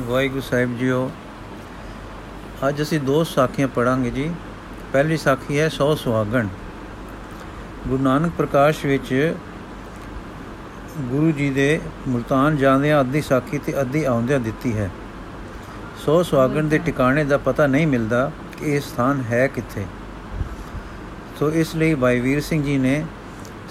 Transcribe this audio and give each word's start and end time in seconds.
ਵਾਹਿਗੁਰੂ 0.00 0.40
ਸਾਹਿਬ 0.40 0.78
JIO, 0.78 1.10
ਅੱਜ 2.68 2.82
ਅਸੀਂ 2.82 3.00
ਦੋ 3.00 3.24
ਸਾਖੀਆਂ 3.24 3.68
ਪੜਾਂਗੇ 3.68 4.10
ਜੀ। 4.10 4.30
ਪਹਿਲੀ 4.92 5.16
ਸਾਖੀ 5.16 5.58
ਹੈ 5.58 5.68
100 5.68 5.94
ਸੁਹਾਗਣ। 5.94 6.48
ਗੁਰੂ 7.88 8.02
ਨਾਨਕ 8.02 8.32
ਪ੍ਰਕਾਸ਼ 8.38 8.86
ਵਿੱਚ 8.86 9.34
ਗੁਰੂ 10.98 11.30
ਜੀ 11.30 11.50
ਦੇ 11.50 11.80
ਮੁਲਤਾਨ 12.08 12.56
ਜਾਂਦਿਆਂ 12.56 13.00
ਅੱਧੀ 13.00 13.20
ਸਾਖੀ 13.20 13.58
ਤੇ 13.58 13.80
ਅੱਧੀ 13.80 14.04
ਆਉਂਦਿਆਂ 14.04 14.40
ਦਿੱਤੀ 14.40 14.76
ਹੈ। 14.76 14.90
100 16.04 16.22
ਸੁਹਾਗਣ 16.22 16.64
ਦੇ 16.64 16.78
ਟਿਕਾਣੇ 16.78 17.24
ਦਾ 17.24 17.38
ਪਤਾ 17.38 17.66
ਨਹੀਂ 17.66 17.86
ਮਿਲਦਾ 17.86 18.32
ਕਿ 18.58 18.74
ਇਹ 18.74 18.80
ਸਥਾਨ 18.80 19.20
ਹੈ 19.20 19.46
ਕਿੱਥੇ। 19.46 19.86
ਸੋ 21.38 21.50
ਇਸ 21.50 21.76
ਲਈ 21.76 21.94
ਭਾਈ 21.94 22.20
ਵੀਰ 22.20 22.40
ਸਿੰਘ 22.40 22.62
ਜੀ 22.62 22.78
ਨੇ 22.78 23.06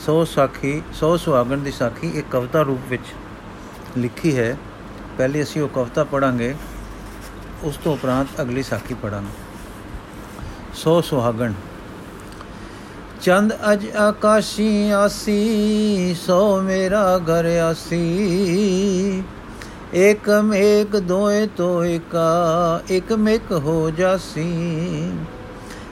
100 0.05 0.25
ਸਾਖੀ 0.25 0.81
100 0.93 1.17
ਸੁਹਾਗਣ 1.17 1.57
ਦੀ 1.57 1.71
ਸਾਖੀ 1.71 2.07
ਇੱਕ 2.09 2.27
ਕਵਿਤਾ 2.31 2.61
ਰੂਪ 2.61 2.79
ਵਿੱਚ 2.89 3.05
ਲਿਖੀ 3.97 4.37
ਹੈ। 4.37 4.57
ਪਹਿਲੇ 5.17 5.43
ਅਸੀਂ 5.43 5.61
ਉਹ 5.61 5.69
ਕਵਿਤਾ 5.69 6.03
ਪੜਾਂਗੇ 6.03 6.55
ਉਸ 7.63 7.77
ਤੋਂ 7.83 7.93
ਉਪਰੰਤ 7.93 8.41
ਅਗਲੀ 8.41 8.63
ਸਾਖੀ 8.63 8.93
ਪੜਾਂਗੇ 8.93 9.43
ਸੋ 10.73 11.01
ਸੁਹਾਗਣ। 11.01 11.53
ਚੰਦ 13.21 13.53
ਅਜ 13.73 13.91
ਆਕਾਸ਼ੀ 13.91 14.89
ਆਸੀ, 14.89 16.15
ਸੋ 16.25 16.61
ਮੇਰਾ 16.61 17.17
ਘਰ 17.17 17.45
ਆਸੀ। 17.45 19.23
ਇਕ 19.93 20.29
ਮੇਕ 20.29 20.99
ਦੋਏ 20.99 21.47
ਤੋ 21.47 21.85
ਇਕਾ 21.85 22.81
ਇਕ 22.89 23.13
ਮਿਕ 23.13 23.51
ਹੋ 23.51 23.89
ਜਾਸੀ। 23.89 25.11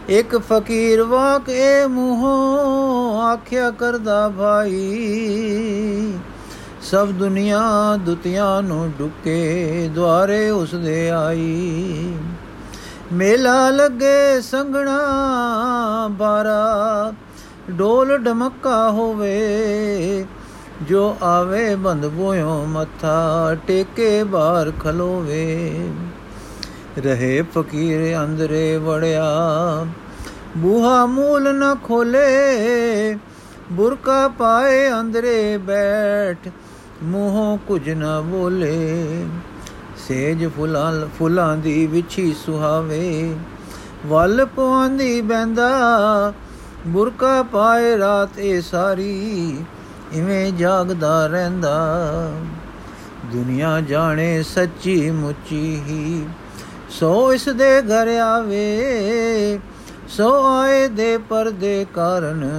ਇਕ 0.09 0.37
ਫਕੀਰ 0.37 1.03
ਵਾਕ 1.03 1.49
ਏ 1.49 1.87
ਮੂੰਹੋਂ, 1.87 3.21
ਆਖਿਆ 3.23 3.71
ਕਰਦਾ 3.71 4.29
ਭਾਈ। 4.29 4.99
ਸਭ 6.93 7.07
ਦੁਨੀਆ 7.07 7.59
ਦੁਤਿਆਂ 7.99 8.61
ਨੂੰ 8.61 8.91
ਡੁੱਕੇ 8.99 9.89
ਦੁਆਰੇ 9.95 10.49
ਉਸ 10.49 10.75
ਦੇ 10.75 11.09
ਆਈ। 11.09 12.15
ਮੇਲਾ 13.13 13.69
ਲੱਗੇ 13.69 14.41
ਸੰਗਣਾ 14.41 14.97
ਬਾਰਾ, 16.11 17.13
ਡੋਲ 17.71 18.17
ਡਮਕਾ 18.17 18.91
ਹੋਵੇ, 18.91 20.25
ਜੋ 20.81 21.17
ਆਵੇ 21.23 21.75
ਬੰਦ 21.75 22.05
ਬੋਇਓ 22.05 22.65
ਮੱਥਾ, 22.65 23.55
ਟੇਕੇ 23.67 24.23
ਬਾਹਰ 24.23 24.71
ਖਲੋਵੇ। 24.83 25.87
ਰਹੇ 27.03 27.43
ਫਕੀਰ 27.55 28.23
ਅੰਦਰੇ 28.23 28.77
ਵੜਿਆ, 28.77 29.25
ਬੂਹਾ 30.57 31.05
ਮੂਲ 31.05 31.55
ਨਾ 31.55 31.75
ਖੋਲੇ, 31.83 33.17
ਬੁਰਕਾ 33.71 34.27
ਪਾਏ 34.27 34.91
ਅੰਦਰੇ 34.91 35.57
ਬੈਠ। 35.57 36.49
ਮੂੰਹੋਂ 37.03 37.57
ਕੁਝ 37.57 37.89
ਨਾ 37.89 38.19
ਬੋਲੇ। 38.21 39.25
ਸੇਜ 40.07 40.45
ਫੁੱਲਾਂ 40.47 40.91
ਫੁੱਲਾਂ 41.19 41.55
ਦੀ 41.57 41.85
ਵਿਛੀ 41.87 42.33
ਸੁਹਾਵੇ। 42.45 43.35
ਵੱਲ 44.05 44.45
ਪਵਾਂਦੀ 44.45 45.21
ਬੈੰਦਾ 45.21 46.33
ਬੁਰਕਾ 46.87 47.43
ਪਾਏ 47.43 47.97
ਰਾਤ 47.97 48.39
ਇਹ 48.39 48.61
ਸਾਰੀ, 48.61 49.57
ਇਵੇਂ 50.13 50.51
ਜਾਗਦਾ 50.51 51.27
ਰਹਿੰਦਾ। 51.27 51.75
ਦੁਨੀਆ 53.25 53.81
ਜਾਣੇ 53.81 54.43
ਸੱਚੀ 54.43 55.11
ਮੁੱਚੀ 55.11 55.81
ਹੀ, 55.87 56.25
ਸੋ 56.89 57.33
ਇਸ 57.33 57.49
ਦੇ 57.49 57.81
ਘਰ 57.81 58.07
ਆਵੇ। 58.17 59.59
ਸੋ 60.09 60.29
ਆਏ 60.45 60.87
ਦੇ 60.87 61.17
ਪਰਦੇ 61.17 61.85
ਕਾਰਨ, 61.93 62.49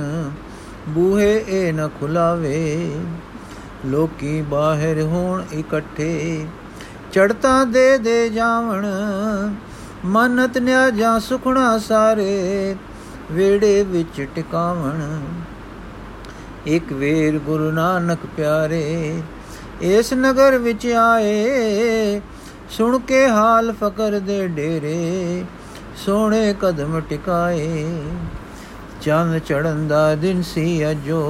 ਬੂਹੇ 0.89 1.45
ਇਹ 1.49 1.73
ਨ 1.73 1.89
ਖੁਲਾਵੇ। 2.01 2.93
ਲੋਕੀ 3.85 4.41
ਬਾਹਰ 4.43 5.01
ਹੋਣ 5.03 5.43
ਇਕੱਠੇ। 5.53 6.47
ਚੜਤਾ 7.13 7.65
ਦੇ 7.65 7.97
ਦੇ 7.99 8.29
ਜਾਵਣ 8.29 8.87
ਮਨਤ 10.05 10.59
ਨਿਆ 10.59 10.89
ਜਾਂ 10.91 11.19
ਸੁਖਣਾ 11.21 11.79
ਸਾਰੇ 11.79 12.77
ਵੇੜੇ 13.33 13.83
ਵਿੱਚ 13.83 14.27
ਟਿਕਾਵਣ। 14.35 15.01
ਇੱਕ 16.67 16.93
ਵੇਰ 16.93 17.39
ਗੁਰੂ 17.39 17.71
ਨਾਨਕ 17.71 18.19
ਪਿਆਰੇ, 18.37 19.23
ਇਸ 19.81 20.13
ਨਗਰ 20.13 20.59
ਵਿੱਚ 20.59 20.87
ਆਏ, 20.89 22.21
ਸੁਣ 22.71 22.99
ਕੇ 22.99 23.27
ਹਾਲ 23.29 23.73
ਫਕਰ 23.73 24.19
ਦੇ 24.19 24.47
ਡੇਰੇ, 24.49 25.45
ਸੋਹਣੇ 25.97 26.55
ਕਦਮ 26.61 27.01
ਟਿਕਾਏ। 27.01 27.85
ਚੰਨ 29.03 29.39
ਚੜਨ 29.39 29.87
ਦਾ 29.89 30.15
ਦਿਨ 30.15 30.43
ਸੀ 30.43 30.91
ਅਜੋ 30.91 31.23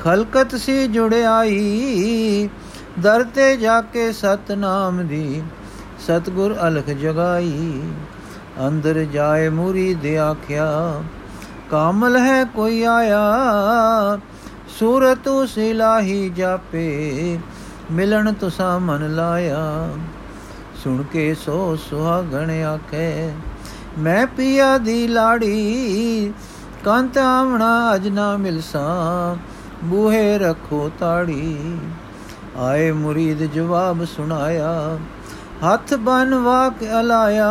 ਖਲਕਤ 0.00 0.54
ਸੀ 0.56 0.86
ਜੁੜਾਈ 0.86 2.48
ਦਰ 2.98 3.22
ਤੇ 3.24 3.56
ਜਾ 3.56 3.80
ਕੇ 3.80 4.12
ਸਤਨਾਮ 4.12 5.06
ਦੀ, 5.06 5.42
ਸਤਗੁਰ 6.06 6.56
ਅਲਖ 6.68 6.88
ਜਗਾਈ। 6.90 7.82
ਅੰਦਰ 8.66 9.02
ਜਾਏ 9.04 9.48
ਮੁਰੀਦ 9.48 10.06
ਆਖਿਆ, 10.18 11.02
ਕਾਮਲ 11.70 12.16
ਹੈ 12.16 12.44
ਕੋਈ 12.44 12.82
ਆਇਆ, 12.84 13.20
ਸੂਰਤ 14.78 15.28
ਉਸ 15.28 15.58
ਇਲਾਹੀ 15.58 16.28
ਜਾਪੇ, 16.28 17.38
ਮਿਲਣ 17.92 18.32
ਤੁਸਾਂ 18.32 18.80
ਮਨ 18.80 19.14
ਲਾਇਆ। 19.16 19.88
ਸੁਣ 20.84 21.02
ਕੇ 21.02 21.34
ਸੋ 21.34 21.76
ਸੁਹਾਗਣ 21.90 22.50
ਆਖੇ, 22.64 23.30
ਮੈਂ 23.98 24.26
ਪਿਆ 24.26 24.76
ਦੀ 24.78 25.06
ਲਾੜੀ, 25.08 26.32
ਕੰਤ 26.84 27.18
ਆਵਣਾ 27.18 27.94
ਅਜ 27.94 28.08
ਨਾ 28.08 28.36
ਮਿਲਸਾਂ। 28.36 29.36
ਬੂਹੇ 29.84 30.38
ਰੱਖੋ 30.38 30.90
ਤਾੜੀ। 31.00 31.78
ਆਏ 32.58 32.90
ਮੁਰੀਦ 32.92 33.42
ਜਵਾਬ 33.52 34.04
ਸੁਣਾਇਆ, 34.04 34.98
ਹੱਥ 35.64 35.94
ਬਨ 35.94 36.34
ਵਾਕ 36.34 36.84
ਅਲਾਇਆ, 37.00 37.50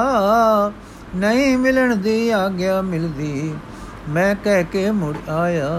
ਨਹੀਂ 1.15 1.57
ਮਿਲਣ 1.57 1.95
ਦੀ 1.95 2.29
ਆਗਿਆ 2.29 2.81
ਮਿਲਦੀ, 2.81 3.53
ਮੈਂ 4.09 4.35
ਕਹਿ 4.43 4.63
ਕੇ 4.63 4.91
ਮੁੜ 4.91 5.15
ਆਇਆ। 5.29 5.69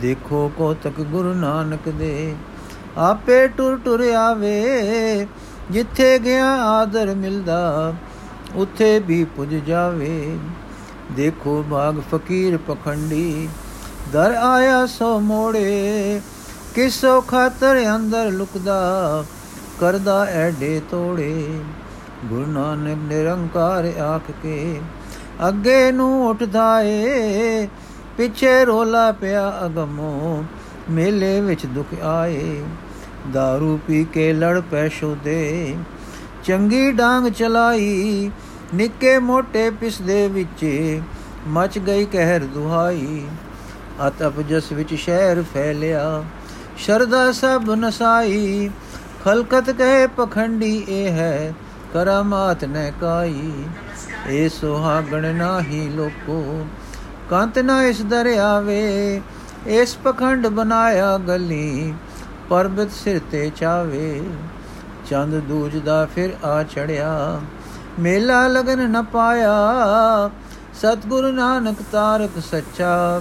ਦੇਖੋ 0.00 0.50
ਕੋਤਕ 0.56 1.00
ਗੁਰੂ 1.00 1.34
ਨਾਨਕ 1.34 1.88
ਦੇ, 1.88 2.34
ਆਪੇ 2.98 3.48
ਟੁਰ 3.48 3.78
ਟੁਰ 3.84 4.00
ਆਵੇ, 4.00 5.26
ਜਿੱਥੇ 5.70 6.18
ਗਿਆ 6.18 6.50
ਆਦਰ 6.64 7.14
ਮਿਲਦਾ, 7.14 7.94
ਉੱਥੇ 8.54 8.98
ਵੀ 8.98 9.24
ਪੁੱਜ 9.24 9.54
ਜਾਵੇ। 9.54 10.38
ਦੇਖੋ 11.12 11.62
ਬਾਗ 11.62 12.00
ਫਕੀਰ 12.14 12.56
ਪਖੰਡੀ 12.56 13.48
ਦਰ 14.12 14.34
ਆਇਆ 14.34 14.84
ਸੋ 14.86 15.18
ਮੋੜੇ, 15.20 16.20
ਕਿਸੋ 16.74 17.20
ਖਾਤਰ 17.20 17.80
ਅੰਦਰ 17.96 18.30
ਲੁਕਦਾ, 18.30 19.24
ਕਰਦਾ 19.80 20.24
ਐਡੇ 20.24 20.80
ਤੋੜੇ। 20.90 21.60
ਗੁਰੂ 22.24 22.46
ਨਾਨਕ 22.46 22.98
ਨਿਰੰਕਾਰ 23.08 23.92
ਆਖ 24.00 24.30
ਕੇ 24.42 24.80
ਅੱਗੇ 25.48 25.90
ਨੂੰ 25.92 26.28
ਉੱਠਦਾ 26.28 26.80
ਏ, 26.82 27.68
ਪਿੱਛੇ 28.16 28.64
ਰੋਲਾ 28.64 29.10
ਪਿਆ 29.12 29.60
ਅਗਮੋ, 29.66 30.44
ਮੇਲੇ 30.90 31.40
ਵਿੱਚ 31.40 31.66
ਦੁੱਖ 31.66 31.94
ਆਏ। 32.02 32.62
दारू 33.36 33.78
ਪੀ 33.86 34.04
ਕੇ 34.04 34.32
ਲੜ 34.32 34.60
ਪੈ 34.60 34.88
ਸ਼ੋਦੇ, 34.88 35.76
ਚੰਗੀ 36.44 36.90
ਡਾਂਗ 36.92 37.28
ਚਲਾਈ, 37.28 38.30
ਨਿੱਕੇ 38.74 39.18
ਮੋਟੇ 39.18 39.70
ਪਿਸਦੇ 39.70 40.26
ਵਿੱਚ 40.28 40.64
ਮਚ 41.48 41.78
ਗਈ 41.78 42.04
ਕਹਿਰ 42.04 42.44
ਦੁਹਾਈ। 42.44 43.26
ਅਤਪ 44.06 44.40
ਜਸ 44.40 44.70
ਵਿੱਚ 44.72 44.94
ਸ਼ਹਿਰ 44.94 45.42
ਫੈਲਿਆ 45.54 46.24
ਸ਼ਰਦਾ 46.76 47.30
ਸਭ 47.32 47.70
ਨਸਾਈ, 47.70 48.70
ਖਲਕਤ 49.24 49.70
ਕਹੇ 49.70 50.06
ਪਖੰਡੀ 50.06 50.84
ਇਹ 50.88 51.10
ਹੈ, 51.12 51.54
ਕਰਾਮਾਤ 51.92 52.64
ਨ 52.64 52.90
ਕਾਈ। 53.00 53.52
ਏ 54.28 54.48
ਸੁਹਾਗਣ 54.48 55.34
ਨਾਹੀ 55.34 55.88
ਲੋਕੋ, 55.88 56.66
ਕੰਤ 57.30 57.58
ਨਾ 57.58 57.82
ਇਸ 57.82 58.02
ਦਰਿਆਵੇ, 58.02 59.20
ਇਸ 59.66 59.96
ਪਖੰਡ 59.96 60.46
ਬਨਾਇਆ 60.46 61.16
ਗਲੀ, 61.18 61.92
ਪਰਬਤ 62.50 62.90
ਸਿਰ 62.94 63.20
ਤੇ 63.30 63.50
ਚਾਵੇ। 63.56 64.22
ਚੰਦ 65.10 65.34
ਦੂਜ 65.38 65.76
ਦਾ 65.76 66.04
ਫਿਰ 66.14 66.30
ਆ 66.44 66.62
ਚੜਿਆ, 66.64 67.40
ਮੇਲਾ 68.00 68.46
ਲਗਨ 68.48 68.88
ਨ 68.90 69.02
ਪਾਇਆ, 69.02 70.30
ਸਤਗੁਰੂ 70.80 71.32
ਨਾਨਕ 71.32 71.82
ਤਾਰਕ 71.92 72.38
ਸੱਚਾ। 72.50 73.20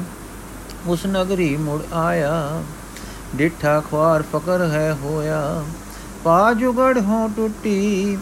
ਉਸ 0.87 1.05
ਨਗਰੀ 1.05 1.55
ਮੁੜ 1.57 1.81
ਆਇਆ। 1.93 2.63
ਡਿਠਾ 3.35 3.79
ਖਵਾਰ 3.79 4.21
ਫਕਰ 4.21 4.61
ਹੈ 4.61 4.95
ਹੋਇਆ। 5.03 5.63
ਪਾ 6.23 6.53
ਜੁਗੜ 6.53 6.99
ਹੋ 6.99 7.29
ਟੁੱਟੀ, 7.35 8.17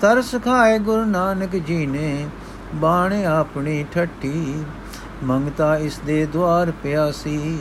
ਤਰਸ 0.00 0.34
ਖਾਏ 0.44 0.78
ਗੁਰੂ 0.78 1.04
ਨਾਨਕ 1.04 1.56
ਜੀ 1.56 1.86
ਨੇ 1.86 2.26
ਬਾਣ 2.74 3.12
ਆਪਣੀ 3.24 3.84
ਠੱਠੀ। 3.92 4.64
ਮੰਗਤਾ 5.24 5.76
ਇਸ 5.76 5.98
ਦੇ 6.06 6.26
ਦਵਾਰ 6.26 6.72
ਪਿਆ 6.82 7.10
ਸੀ 7.10 7.58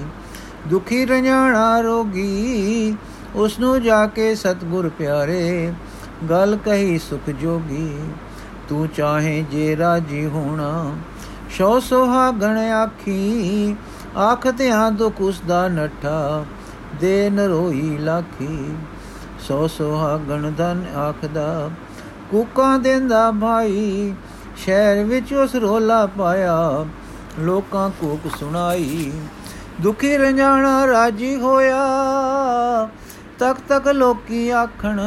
ਦੁਖੀ 0.68 1.06
ਰਣਾਣਾ 1.06 1.80
ਰੋਗੀ 1.80 2.96
ਉਸ 3.36 3.60
ਨੂੰ 3.60 3.82
ਜਾ 3.82 4.06
ਕੇ 4.08 4.36
ਸਤਗੁਰ 4.36 4.90
ਪਿਆਰੇ, 4.90 5.74
ਗੱਲ 6.30 6.58
ਕਹੀ 6.66 6.98
ਸੁਖ 7.00 7.30
ਜੋਗੀ। 7.30 8.00
ਤੂੰ 8.70 8.88
ਚਾਹੇ 8.88 9.46
ਜੇ 9.52 9.78
ਰਾਜੀ 9.78 10.26
ਹੋਣਾ, 10.26 10.96
ਸੋ 11.58 11.80
ਸੋਹਾ 11.80 12.32
ਗਣ 12.32 12.58
ਆਖੀ 12.58 13.76
ਆਖ 14.18 14.48
ਧਿਆ 14.48 14.90
ਦੁਖ 14.90 15.22
ਉਸ 15.22 15.42
ਦਾ 15.48 15.68
ਨਠਾ, 15.68 16.46
ਦੇ 17.02 17.30
ਨਰੋਈ 17.30 17.98
ਲਾਖੀ। 17.98 18.76
ਸੋ 19.40 19.68
ਸੁਹਾਗਣ 19.68 20.52
ਧਨ 20.52 20.84
ਆਖਦਾ, 20.96 21.70
ਕੂਕਾਂ 22.32 22.80
ਦੇਂਦਾ 22.80 23.32
ਭਾਈ, 23.32 24.14
ਸ਼ਹਿਰ 24.58 25.04
ਵਿੱਚ 25.04 25.34
ਉਸ 25.34 25.56
ਰੋਲਾ 25.56 26.06
ਪਾਇਆ, 26.06 26.86
ਲੋਕਾਂ 27.40 27.90
ਕੂਕ 27.90 28.36
ਸੁਣਾਈ। 28.40 29.12
ਦੁਖੀ 29.82 30.18
ਰੰਜਾਣਾ 30.18 30.88
ਰਾਜੀ 30.88 31.36
ਹੋਇਆ, 31.36 31.86
ਤੱਕ 33.40 33.58
ਤੱਕ 33.68 33.88
ਲੋਕੀ 33.88 34.50
ਆਖਣ, 34.50 35.00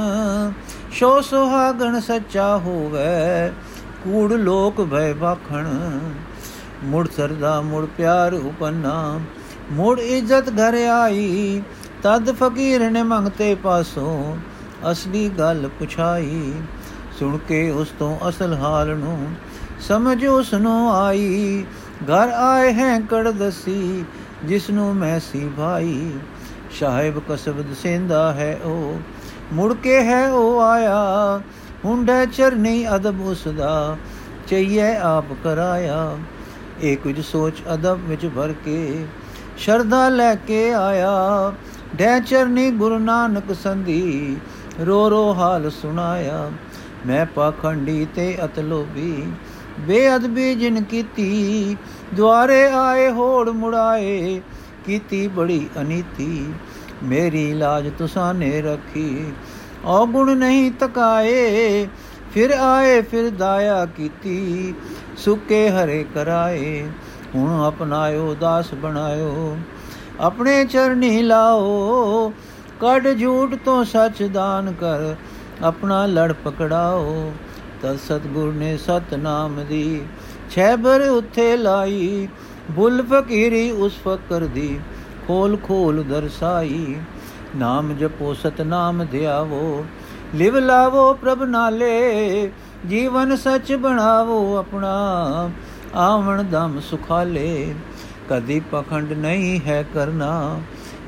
ਸ਼ੋ 0.93 1.21
ਸੁਹਾਗਣ 1.21 2.01
ਸੱਚਾ 2.01 2.57
ਹੋਵੇ, 2.57 3.51
ਕੂੜ 4.05 4.33
ਲੋਕ 4.33 4.81
ਭੈ 4.81 5.13
ਵਾਖਣ 5.15 5.67
ਮੁੜ 6.83 7.09
ਸਰਦਾ, 7.17 7.61
ਮੁੜ 7.61 7.87
ਪਿਆਰ 7.97 8.35
ਉਪਨਾ, 8.35 9.21
ਮੁੜ 9.73 9.99
ਇੱਜ਼ਤ 10.01 10.49
ਘਰ 10.49 10.75
ਆਈ, 10.75 11.63
ਤਦ 12.03 12.33
ਫਕੀਰ 12.33 12.91
ਨੇ 12.91 13.03
ਮੰਗਤੇ 13.03 13.55
ਪਾਸੋਂ 13.55 14.37
ਅਸਲੀ 14.91 15.29
ਗੱਲ 15.29 15.69
ਪੁਛਾਈ। 15.79 16.53
ਸੁਣ 17.19 17.39
ਕੇ 17.39 17.71
ਉਸ 17.71 17.89
ਤੋਂ 17.99 18.29
ਅਸਲ 18.29 18.55
ਹਾਲ 18.55 18.97
ਨੂੰ 18.97 19.29
ਸਮਝ 19.81 20.27
ਉਸ 20.27 20.55
ਨੂੰ 20.55 20.95
ਆਈ। 20.95 21.65
ਘਰ 22.05 22.29
ਆਏ 22.29 22.73
ਹੈ 22.73 22.99
ਕੜ 23.01 23.29
ਦਸੀ 23.29 24.05
ਜਿਸ 24.45 24.71
ਨੂੰ 24.71 24.95
ਮੈਂ 24.97 25.21
ਸੀ 25.21 25.49
ਭਾਈ। 25.57 26.11
ਸ਼ਾਹਿਬ 26.71 27.19
ਕਸਬ 27.29 27.63
ਦਸੇਂਦਾ 27.63 28.33
ਹੈ 28.33 28.59
ਉਹ, 28.65 29.01
ਮੁੜ 29.53 29.75
ਕੇ 29.75 30.03
ਹੈ 30.05 30.31
ਉਹ 30.31 30.61
ਆਇਆ। 30.61 31.41
ਹੁੰਡਾ 31.85 32.25
ਚਰਨੀ 32.25 32.87
ਅਦਬ 32.95 33.21
ਉਸ 33.21 33.49
ਦਾ 33.49 33.97
ਚਈਏ 34.47 34.97
ਆਪ 34.97 35.25
ਕਰਾਇਆ। 35.45 36.17
ਇਹ 36.83 36.97
ਕੁਝ 36.97 37.21
ਸੋਚ 37.21 37.63
ਅਦਬ 37.75 37.99
ਵਿੱਚ 38.07 38.27
ਭਰ 38.27 38.53
ਕੇ 38.65 39.05
ਸ਼ਰਧਾ 39.59 40.09
ਲੈ 40.09 40.35
ਕੇ 40.47 40.73
ਆਇਆ। 40.73 41.53
ਡੈ 41.97 42.19
ਚਰਨੀ 42.21 42.71
ਗੁਰੂ 42.71 42.99
ਨਾਨਕ 42.99 43.55
ਸੰਧੀ 43.55 44.37
ਰੋ 44.81 45.09
ਰੋ 45.11 45.33
ਹਾਲ 45.35 45.71
ਸੁਣਾਇਆ। 45.71 46.51
ਮੈਂ 47.07 47.25
ਪਾਖੰਡੀ 47.27 48.07
ਤੇ 48.15 48.37
ਅਤਲੋਬੀ 48.45 49.25
ਬੇਅਦਬੀ 49.81 50.55
ਜਿਨ 50.55 50.83
ਕੀਤੀ, 50.83 51.77
ਦੁਆਰੇ 52.15 52.65
ਆਏ 52.71 53.11
ਹੋੜ 53.11 53.49
ਮੁੜਾਏ, 53.51 54.41
ਕੀਤੀ 54.87 55.27
ਬੜੀ 55.29 55.67
ਅਨੀਤੀ। 55.81 56.47
ਮੇਰੀ 57.03 57.53
ਲਾਜ 57.53 57.91
ਤੁਸਾਂ 57.99 58.33
ਨੇ 58.35 58.61
ਰੱਖੀ, 58.63 59.33
ਔਗੁਣ 59.85 60.37
ਨਹੀਂ 60.37 60.71
ਤਕਾਏ, 60.81 61.87
ਫਿਰ 62.35 62.51
ਆਏ 62.51 63.01
ਫਿਰ 63.03 63.31
ਦਾਇਆ 63.31 63.85
ਕੀਤੀ। 63.87 64.75
ਸੁੱਕੇ 65.25 65.69
ਹਰੇ 65.71 66.05
ਕਰਾਏ, 66.15 66.87
ਹੁਣ 67.35 67.69
ਅਪਨਾਇਓ 67.69 68.35
ਦਾਸ 68.41 68.73
ਬਣਾਇਓ। 68.75 69.57
ਆਪਣੇ 70.21 70.65
ਚਰਨੀ 70.65 71.23
ਲਾਓ, 71.23 72.33
ਕੱਢ 72.81 73.09
ਝੂਠ 73.19 73.55
ਤੋਂ 73.65 73.85
ਸੱਚ 73.85 74.23
ਦਾਨ 74.25 74.73
ਕਰ, 74.73 75.15
ਆਪਣਾ 75.63 76.05
ਲੜ 76.07 76.33
ਪਕੜਾਓ। 76.45 77.33
ਤਦ 77.83 77.99
ਸਤਗੁਰ 77.99 78.53
ਨੇ 78.53 78.77
ਸਤਨਾਮ 78.77 79.63
ਦੀ 79.69 80.03
ਛੈਬਰ 80.51 81.09
ਉੱਥੇ 81.09 81.57
ਲਾਈ, 81.57 82.29
ਬੁੱਲ 82.71 83.03
ਫਕੀਰੀ 83.03 83.71
ਉਸ 83.71 83.99
ਫਕਰ 83.99 84.47
ਦੀ 84.47 84.79
ਖੋਲ 85.27 85.57
ਖੋਲ 85.63 86.03
ਦਰਸਾਈ। 86.03 86.97
ਨਾਮ 87.57 87.93
ਜਪੋ, 87.93 88.35
ਸਤਨਾਮ 88.35 89.05
ਧਿਆਵੋ 89.05 89.85
ਲਿਵ 90.35 90.59
ਲਾਵੋ 90.59 91.13
ਪ੍ਰਭ 91.15 91.43
ਨਾਲੇ 91.43 92.51
ਜੀਵਨ 92.89 93.37
ਸੱਚ 93.37 93.73
ਬਣਾਵੋ 93.73 94.57
ਆਪਣਾ, 94.57 95.51
ਆਵਣ 95.95 96.43
ਦਮ 96.43 96.81
ਸੁਖਾਲੇ। 96.81 97.75
ਕਦੀ 98.31 98.61
ਪਖੰਡ 98.61 99.13
ਨਹੀਂ 99.13 99.61
ਹੈ 99.67 99.85
ਕਰਨਾ, 99.95 100.61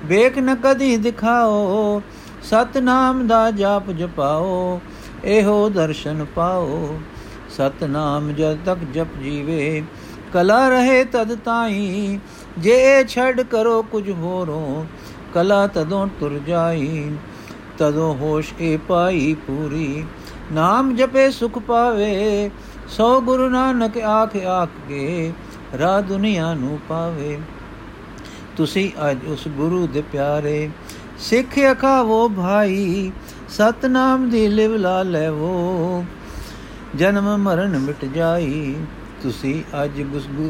ਵੇਖ 0.05 0.38
ਨ 0.38 0.55
ਕਦੀ 0.55 0.97
ਦਿਖਾਓ, 0.97 2.03
ਸਤਨਾਮ 2.43 3.26
ਦਾ 3.26 3.50
ਜਾਪ 3.50 3.91
ਜਪਾਓ, 3.91 4.81
ਇਹੋ 5.25 5.69
ਦਰਸ਼ਨ 5.69 6.25
ਪਾਓ। 6.35 6.99
ਸਤਨਾਮ 7.50 8.32
ਜਦ 8.32 8.59
ਤੱਕ 8.65 8.79
ਜਪ 8.94 9.17
ਜੀਵੇ, 9.23 9.82
ਕਲਾ 10.32 10.69
ਰਹੇ 10.69 11.05
ਤਦ 11.05 11.35
ਤਾਈ। 11.35 12.19
ਜੇ 12.59 13.05
ਛੱਡ 13.09 13.41
ਕਰੋ 13.41 13.82
ਕੁਝ 13.82 14.11
ਹੋਰੋਂ, 14.11 14.85
ਕਲਾ 15.35 15.67
ਤਦੋਂ 15.67 16.06
ਤੁਰ 16.21 16.41
ਜਾਈ, 16.47 17.11
ਤਦੋਂ 17.79 18.15
ਹੋਸ਼ 18.15 18.55
ਏ 18.61 18.76
ਪਾਈ 18.76 19.35
ਪੂਰੀ। 19.47 20.05
ਨਾਮ 20.52 20.96
ਜਪੇ 20.96 21.31
ਸੁਖ 21.31 21.58
ਪਾਵੇ, 21.58 22.50
ਸੋ 22.88 23.20
ਗੁਰੂ 23.20 23.49
ਨਾਨਕ 23.49 23.99
ਆਖ 23.99 24.37
ਆਖ 24.37 24.69
ਕੇ 24.88 25.32
ਰਾ 25.79 26.00
ਦੁਨੀਆ 26.00 26.55
ਨੂੰ 26.55 26.79
ਪਾਵੇ। 26.88 27.38
ਤੁਸੀਂ 28.56 29.11
ਅੱਜ 29.11 29.19
ਉਸ 29.26 29.49
ਗੁਰੂ 29.49 29.87
ਦੇ 29.87 30.02
ਪਿਆਰੇ 30.12 30.70
ਸਿੱਖ 31.19 31.58
ਅਖਾਵੋ 31.73 32.29
ਭਾਈ, 32.29 33.12
ਸਤਨਾਮ 33.49 34.31
ਦੀ 34.31 34.49
ਲਿਵ 34.49 34.76
ਲਾ 34.76 35.02
ਲੈਵੋ। 35.02 36.05
ਜਨਮ 36.94 37.37
ਮਰਨ 37.37 37.79
ਮਿਟ 37.79 38.05
ਜਾਈ, 38.05 38.75
ਤੁਸੀਂ 39.23 39.85
ਅੱਜ 39.85 40.02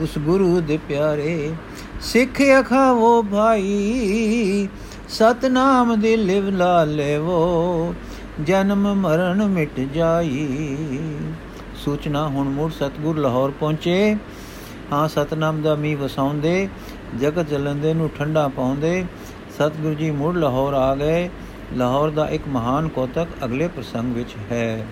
ਉਸ 0.02 0.19
ਗੁਰੂ 0.19 0.61
ਦੇ 0.61 0.79
ਪਿਆਰੇ 0.88 1.52
ਸਿੱਖ 2.00 2.43
ਅਖਾਵੋ 2.61 3.23
ਭਾਈ, 3.23 4.69
ਸਤਨਾਮ 5.08 6.00
ਦੀ 6.00 6.17
ਲਿਵ 6.17 6.49
ਲਾ 6.49 6.85
ਲੈਵੋ। 6.85 7.94
ਜਨਮ 8.43 8.95
ਮਰਨ 8.95 9.47
ਮਿਟ 9.47 9.81
ਜਾਈ। 9.81 10.69
ਸੂਚਨਾ 11.75 12.29
ਹੁਣ 12.29 12.49
ਮੁੜ 12.49 12.73
ਸਤਗੁਰ 12.73 13.19
ਲਾਹੌਰ 13.19 13.53
ਪਹੁੰਚੇ। 13.61 14.17
ਹਾਂ, 14.93 15.09
ਸਤਨਾਮ 15.09 15.63
ਦਾ 15.63 15.75
ਮੀ 15.75 15.95
ਵਸਾਉਂਦੇ, 15.95 16.69
ਜਗਤ 17.21 17.49
ਜਲੰਦੇ 17.49 17.95
ਨੂੰ 17.95 18.11
ਠੰਡਾ 18.19 18.49
ਪਾਉਂਦੇ। 18.49 19.05
ਸਤਗੁਰੂ 19.55 19.95
ਜੀ 19.95 20.11
ਮੁੜ 20.11 20.37
ਲਾਹੌਰ 20.37 20.75
ਆ 20.75 20.95
ਗਏ। 20.95 21.31
ਲਾਹੌਰ 21.73 22.11
ਦਾ 22.11 22.29
ਇੱਕ 22.29 22.43
ਮਹਾਨ 22.49 22.89
ਕੋਤਕ 22.89 23.27
ਅਗਲੇ 23.45 23.69
ਪ੍ਰਸੰਗ 23.69 24.15
ਵਿੱਚ 24.15 24.37
ਹੈ। 24.53 24.87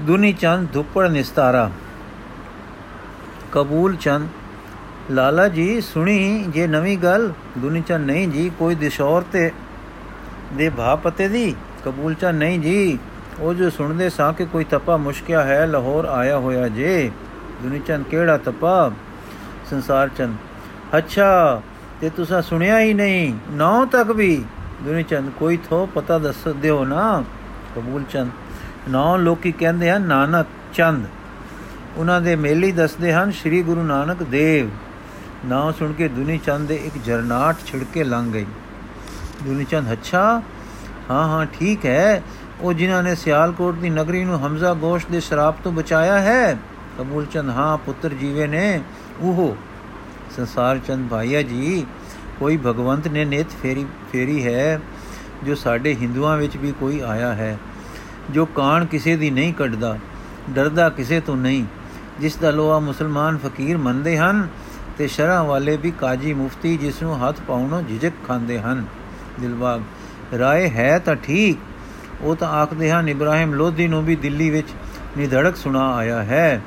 ਦੁਨੀ 0.00 0.32
ਚੰਦ 0.32 0.72
ਧੁੱਪੜ 0.72 1.08
ਨਿਸਤਾਰਾ। 1.08 1.70
ਕਬੂਲ 3.52 3.96
ਚੰਦ। 3.96 4.28
ਲਾਲਾ 5.10 5.48
ਜੀ, 5.48 5.80
ਸੁਣੀ 5.80 6.44
ਜੇ 6.48 6.66
ਨਵੀਂ 6.66 6.98
ਗੱਲ? 6.98 7.32
ਦੁਨੀ 7.58 7.80
ਚੰਦ, 7.80 8.06
ਨਹੀਂ 8.06 8.28
ਜੀ, 8.28 8.50
ਕੋਈ 8.58 8.74
ਦਿਸ਼ੌਰ 8.74 9.22
ਤੇ 9.22 9.52
ਦੇ 10.54 10.70
ਭਾਪਤੇ 10.70 11.28
ਦੀ? 11.28 11.56
ਕਬੂਲ 11.84 12.14
ਚੰਦ 12.14 12.38
ਨਹੀਂ 12.38 12.60
ਜੀ। 12.60 12.98
ਉਹ 13.40 13.54
ਜੋ 13.54 13.70
ਸੁਣਦੇ 13.70 14.10
ਸਾਂ 14.10 14.32
ਕਿ 14.32 14.44
ਕੋਈ 14.44 14.64
ਤਪਾ 14.64 14.96
ਮੁਸ਼ਕਿਆ 14.96 15.42
ਹੈ, 15.42 15.66
ਲਾਹੌਰ 15.66 16.04
ਆਇਆ 16.04 16.38
ਹੋਇਆ 16.38 16.68
ਜੇ। 16.68 17.10
ਦੁਨੀ 17.62 17.78
ਚੰਦ 17.78 18.06
ਕਿਹੜਾ 18.06 18.36
ਤਪਾ? 18.36 18.92
ਸੰਸਾਰ 19.70 20.08
ਚੰਦ। 20.08 20.36
ਅੱਛਾ, 20.98 21.62
ਤੇ 22.00 22.10
ਤੁਸੀਂ 22.10 22.42
ਸੁਣਿਆ 22.42 22.80
ਹੀ 22.80 22.94
ਨਹੀਂ, 22.94 23.34
ਨੌ 23.50 23.86
ਤੱਕ 23.86 24.10
ਵੀ। 24.10 24.44
ਦੁਨੀ 24.82 25.02
ਚੰਦ, 25.02 25.30
ਕੋਈ 25.38 25.56
ਥੋ 25.56 25.88
ਪਤਾ 25.94 26.18
ਦੱਸ 26.18 26.48
ਦਿਓ 26.56 26.84
ਨਾ। 26.84 27.24
ਕਬੂਲ 27.76 28.04
ਚੰਦ। 28.10 28.30
ਨੌ 28.88 29.16
ਲੋਕੀ 29.16 29.52
ਕਹਿੰਦੇ 29.52 29.90
ਹਨ, 29.90 30.02
ਨਾਨਕ 30.02 30.46
ਚੰਦ। 30.74 31.06
ਉਹਨਾਂ 31.96 32.20
ਦੇ 32.20 32.36
ਮੇਲੀ 32.36 32.72
ਦੱਸਦੇ 32.72 33.12
ਹਨ, 33.12 33.30
ਸ੍ਰੀ 33.30 33.62
ਗੁਰੂ 33.62 33.82
ਨਾਨਕ 33.82 34.22
ਦੇਵ। 34.22 34.68
ਨਾਂ 35.44 35.72
ਸੁਣ 35.72 35.92
ਕੇ 35.92 36.08
ਦੁਨੀ 36.08 36.38
ਚੰਦ 36.38 36.68
ਦੇ 36.68 36.76
ਇੱਕ 36.76 36.98
ਜਰਨਾਟ 37.04 37.56
ਛਿੜਕੇ 37.66 38.04
ਲੰਘ 38.04 38.32
ਗਈ। 38.32 38.46
ਦੁਨੀ 39.42 39.64
ਚੰਦ, 39.64 39.92
ਅੱਛਾ 39.92 40.42
ਹਾਂ 41.12 41.26
ਹਾਂ, 41.28 41.46
ਠੀਕ 41.52 41.86
ਹੈ। 41.86 42.22
ਉਹ 42.60 42.72
ਜਿਨ੍ਹਾਂ 42.72 43.02
ਨੇ 43.02 43.14
ਸਿਆਲਕੋਟ 43.14 43.74
ਦੀ 43.74 43.90
ਨਗਰੀ 43.90 44.24
ਨੂੰ 44.24 44.38
ਹਮਜ਼ਾ 44.46 44.72
ਗੋਸ਼ 44.74 45.06
ਦੇ 45.06 45.20
ਸ਼ਰਾਬ 45.20 45.54
ਤੋਂ 45.64 45.72
ਬਚਾਇਆ 45.72 46.20
ਹੈ 46.20 46.56
ਕਬੂਲ 46.98 47.26
ਚੰਦ 47.26 47.50
ਹਾਂ 47.50 47.76
ਪੁੱਤਰ 47.78 48.14
ਜੀਵੇ 48.14 48.46
ਨੇ। 48.46 48.80
ਉਹ 49.20 49.56
ਸੰਸਾਰ 50.36 50.78
ਚੰਦ 50.78 51.08
ਭਾਈਆ 51.10 51.42
ਜੀ, 51.42 51.84
ਕੋਈ 52.38 52.56
ਭਗਵੰਤ 52.56 53.08
ਨੇ 53.08 53.24
ਨੇਤ 53.24 53.50
ਫੇਰੀ 53.62 53.86
ਫੇਰੀ 54.12 54.44
ਹੈ, 54.46 54.80
ਜੋ 55.44 55.54
ਸਾਡੇ 55.54 55.94
ਹਿੰਦੂਆਂ 55.94 56.36
ਵਿੱਚ 56.36 56.56
ਵੀ 56.56 56.72
ਕੋਈ 56.80 57.00
ਆਇਆ 57.00 57.32
ਹੈ, 57.34 57.56
ਜੋ 58.30 58.44
ਕਾਣ 58.46 58.84
ਕਿਸੇ 58.84 59.16
ਦੀ 59.16 59.30
ਨਹੀਂ 59.30 59.52
ਕੱਢਦਾ, 59.54 59.96
ਡਰਦਾ 60.50 60.88
ਕਿਸੇ 60.90 61.20
ਤੋਂ 61.20 61.36
ਨਹੀਂ, 61.36 61.64
ਜਿਸ 62.20 62.36
ਦਾ 62.36 62.50
ਲੋਹਾ 62.50 62.78
ਮੁਸਲਮਾਨ 62.78 63.38
ਫਕੀਰ 63.38 63.78
ਮੰਨਦੇ 63.78 64.16
ਹਨ 64.18 64.46
ਤੇ 64.98 65.06
ਸ਼ਰਾਂ 65.08 65.42
ਵਾਲੇ 65.44 65.76
ਵੀ 65.76 65.90
ਕਾਜੀ 65.90 66.34
ਮੁਫਤੀ 66.34 66.76
ਜਿਸ 66.76 67.02
ਨੂੰ 67.02 67.16
ਹੱਥ 67.18 67.40
ਪਾਉਣੋਂ 67.40 67.82
ਝਿਜਕ 67.82 68.12
ਖਾਂਦੇ 68.28 68.58
ਹਨ। 68.60 68.84
ਦਿਲਬਾਗ 69.40 69.80
ਰਾਏ 70.38 70.70
ਹੈ 70.70 70.98
ਤਾਂ 70.98 71.16
ਠੀਕ। 71.16 71.58
ਉਹ 72.20 72.36
ਤਾਂ 72.36 72.48
ਆਖਦੇ 72.48 72.90
ਹਨ, 72.90 73.08
ਇਬਰਾਹਿਮ 73.08 73.54
ਲੋਧੀ 73.54 73.88
ਨੂੰ 73.88 74.04
ਵੀ 74.04 74.16
ਦਿੱਲੀ 74.16 74.50
ਵਿੱਚ 74.50 74.68
ਨਿਧੜਕ 75.18 75.56
ਸੁਣਾ 75.56 75.94
ਆਇਆ 75.94 76.22
ਹੈ। 76.22 76.62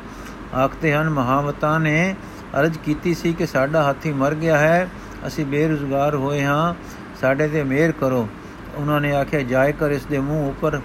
ਆਖਦੇ 0.55 0.93
ਹਨ, 0.93 1.09
ਮਹਾਵਤਾਂ 1.09 1.79
ਨੇ 1.79 2.15
ਅਰਜ 2.59 2.77
ਕੀਤੀ 2.77 3.13
ਸੀ 3.13 3.33
ਕਿ 3.33 3.45
ਸਾਡਾ 3.45 3.83
ਹਾਥੀ 3.83 4.13
ਮਰ 4.13 4.35
ਗਿਆ 4.35 4.57
ਹੈ। 4.57 4.89
ਅਸੀਂ 5.27 5.45
ਬੇਰੁਜ਼ਗਾਰ 5.45 6.15
ਹੋਏ 6.15 6.43
ਹਾਂ, 6.43 6.73
ਸਾਡੇ 7.21 7.47
ਤੇ 7.47 7.63
ਮਿਹਰ 7.63 7.91
ਕਰੋ। 7.91 8.27
ਉਹਨਾਂ 8.75 9.01
ਨੇ 9.01 9.15
ਆਖਿਆ, 9.15 9.41
ਜਾਇ 9.41 9.73
ਕਰ 9.73 9.91
ਇਸ 9.91 10.05
ਦੇ 10.05 10.19
ਮੂੰਹ 10.19 10.49
ਉੱਪਰ 10.49 10.81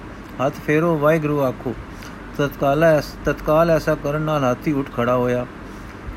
ਹੱਥ 0.47 0.53
ਫੇਰੋ, 0.67 0.99
ਵਾਹਿਗੁਰੂ 0.99 1.41
ਆਖੋ। 1.41 1.75
ਤਤਕਾਲ 2.39 3.03
ਤਤਕਾਲ 3.25 3.71
ਐਸਾ 3.71 3.95
ਕਰਨ 3.95 4.21
ਨਾਲ 4.21 4.45
ਹਾਥੀ 4.45 4.73
ਉੱਠ 4.73 4.89
ਖੜਾ 4.97 5.17
ਹੋਇਆ। 5.17 5.47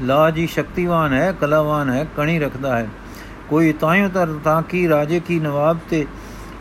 ਲਾ 0.02 0.32
ਜੀ 0.32 0.48
ਸ਼ਕਤੀਵਾਨ 0.48 1.14
ਹੈ, 1.14 1.34
ਕਲਾਵਾਨ 1.42 1.90
ਹੈ, 1.90 2.06
ਕਣੀ 2.18 2.40
ਰੱਖਦਾ 2.40 2.78
ਹੈ। 2.78 2.90
ਕੋਈ 3.50 3.74
ਤਾਈਓ 3.74 4.10
ਤਰ, 4.10 4.28
ਤਾਂ 4.44 4.62
ਕੀ 4.62 4.90
ਰਾਜੇ 4.90 5.20
ਕੀ 5.20 5.40
ਨਵਾਬ 5.40 5.78
ਤੇ 5.90 6.06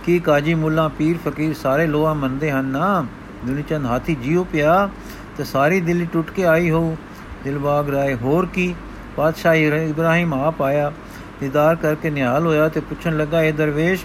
ਕੀ 0.04 0.18
ਕਾਜੀ 0.18 0.54
ਮੁੱਲਾ, 0.54 0.88
ਪੀਰ 0.88 1.16
ਫਕੀਰ 1.18 1.54
ਸਾਰੇ 1.54 1.86
ਲੋਹਾ 1.86 2.14
ਮੰਨਦੇ 2.14 2.50
ਹਨ? 2.50 2.64
ਨਾ 2.64 3.04
ਦੁਨੀ 3.46 3.62
ਚੰਦ 3.62 3.86
ਹਾਥੀ 3.86 4.14
ਜੀਉ 4.14 4.44
ਪਿਆ 4.44 4.88
ਤੇ 5.36 5.44
ਸਾਰੀ 5.44 5.80
ਦਿੱਲੀ 5.80 6.06
ਟੁੱਟ 6.12 6.30
ਕੇ 6.30 6.46
ਆਈ 6.46 6.70
ਹੋ 6.70 6.96
ਦਿਲਬਾਗ 7.44 7.90
ਰਾਏ 7.90 8.14
ਹੋਰ 8.14 8.46
ਕੀ? 8.46 8.74
ਪਾਤਸ਼ਾਹ 9.16 9.54
ਇਬਰਾਹਿਮ 9.54 10.34
ਆਪ 10.34 10.62
ਆਇਆ, 10.62 10.92
ਦੀਦਾਰ 11.40 11.76
ਕਰਕੇ 11.76 12.10
ਨਿਹਾਲ 12.10 12.46
ਹੋਇਆ 12.46 12.68
ਤੇ 12.68 12.80
ਪੁੱਛਣ 12.80 13.16
ਲੱਗਾ, 13.16 13.42
ਇਹ 13.42 13.52
ਦਰਵੇਸ਼, 13.52 14.04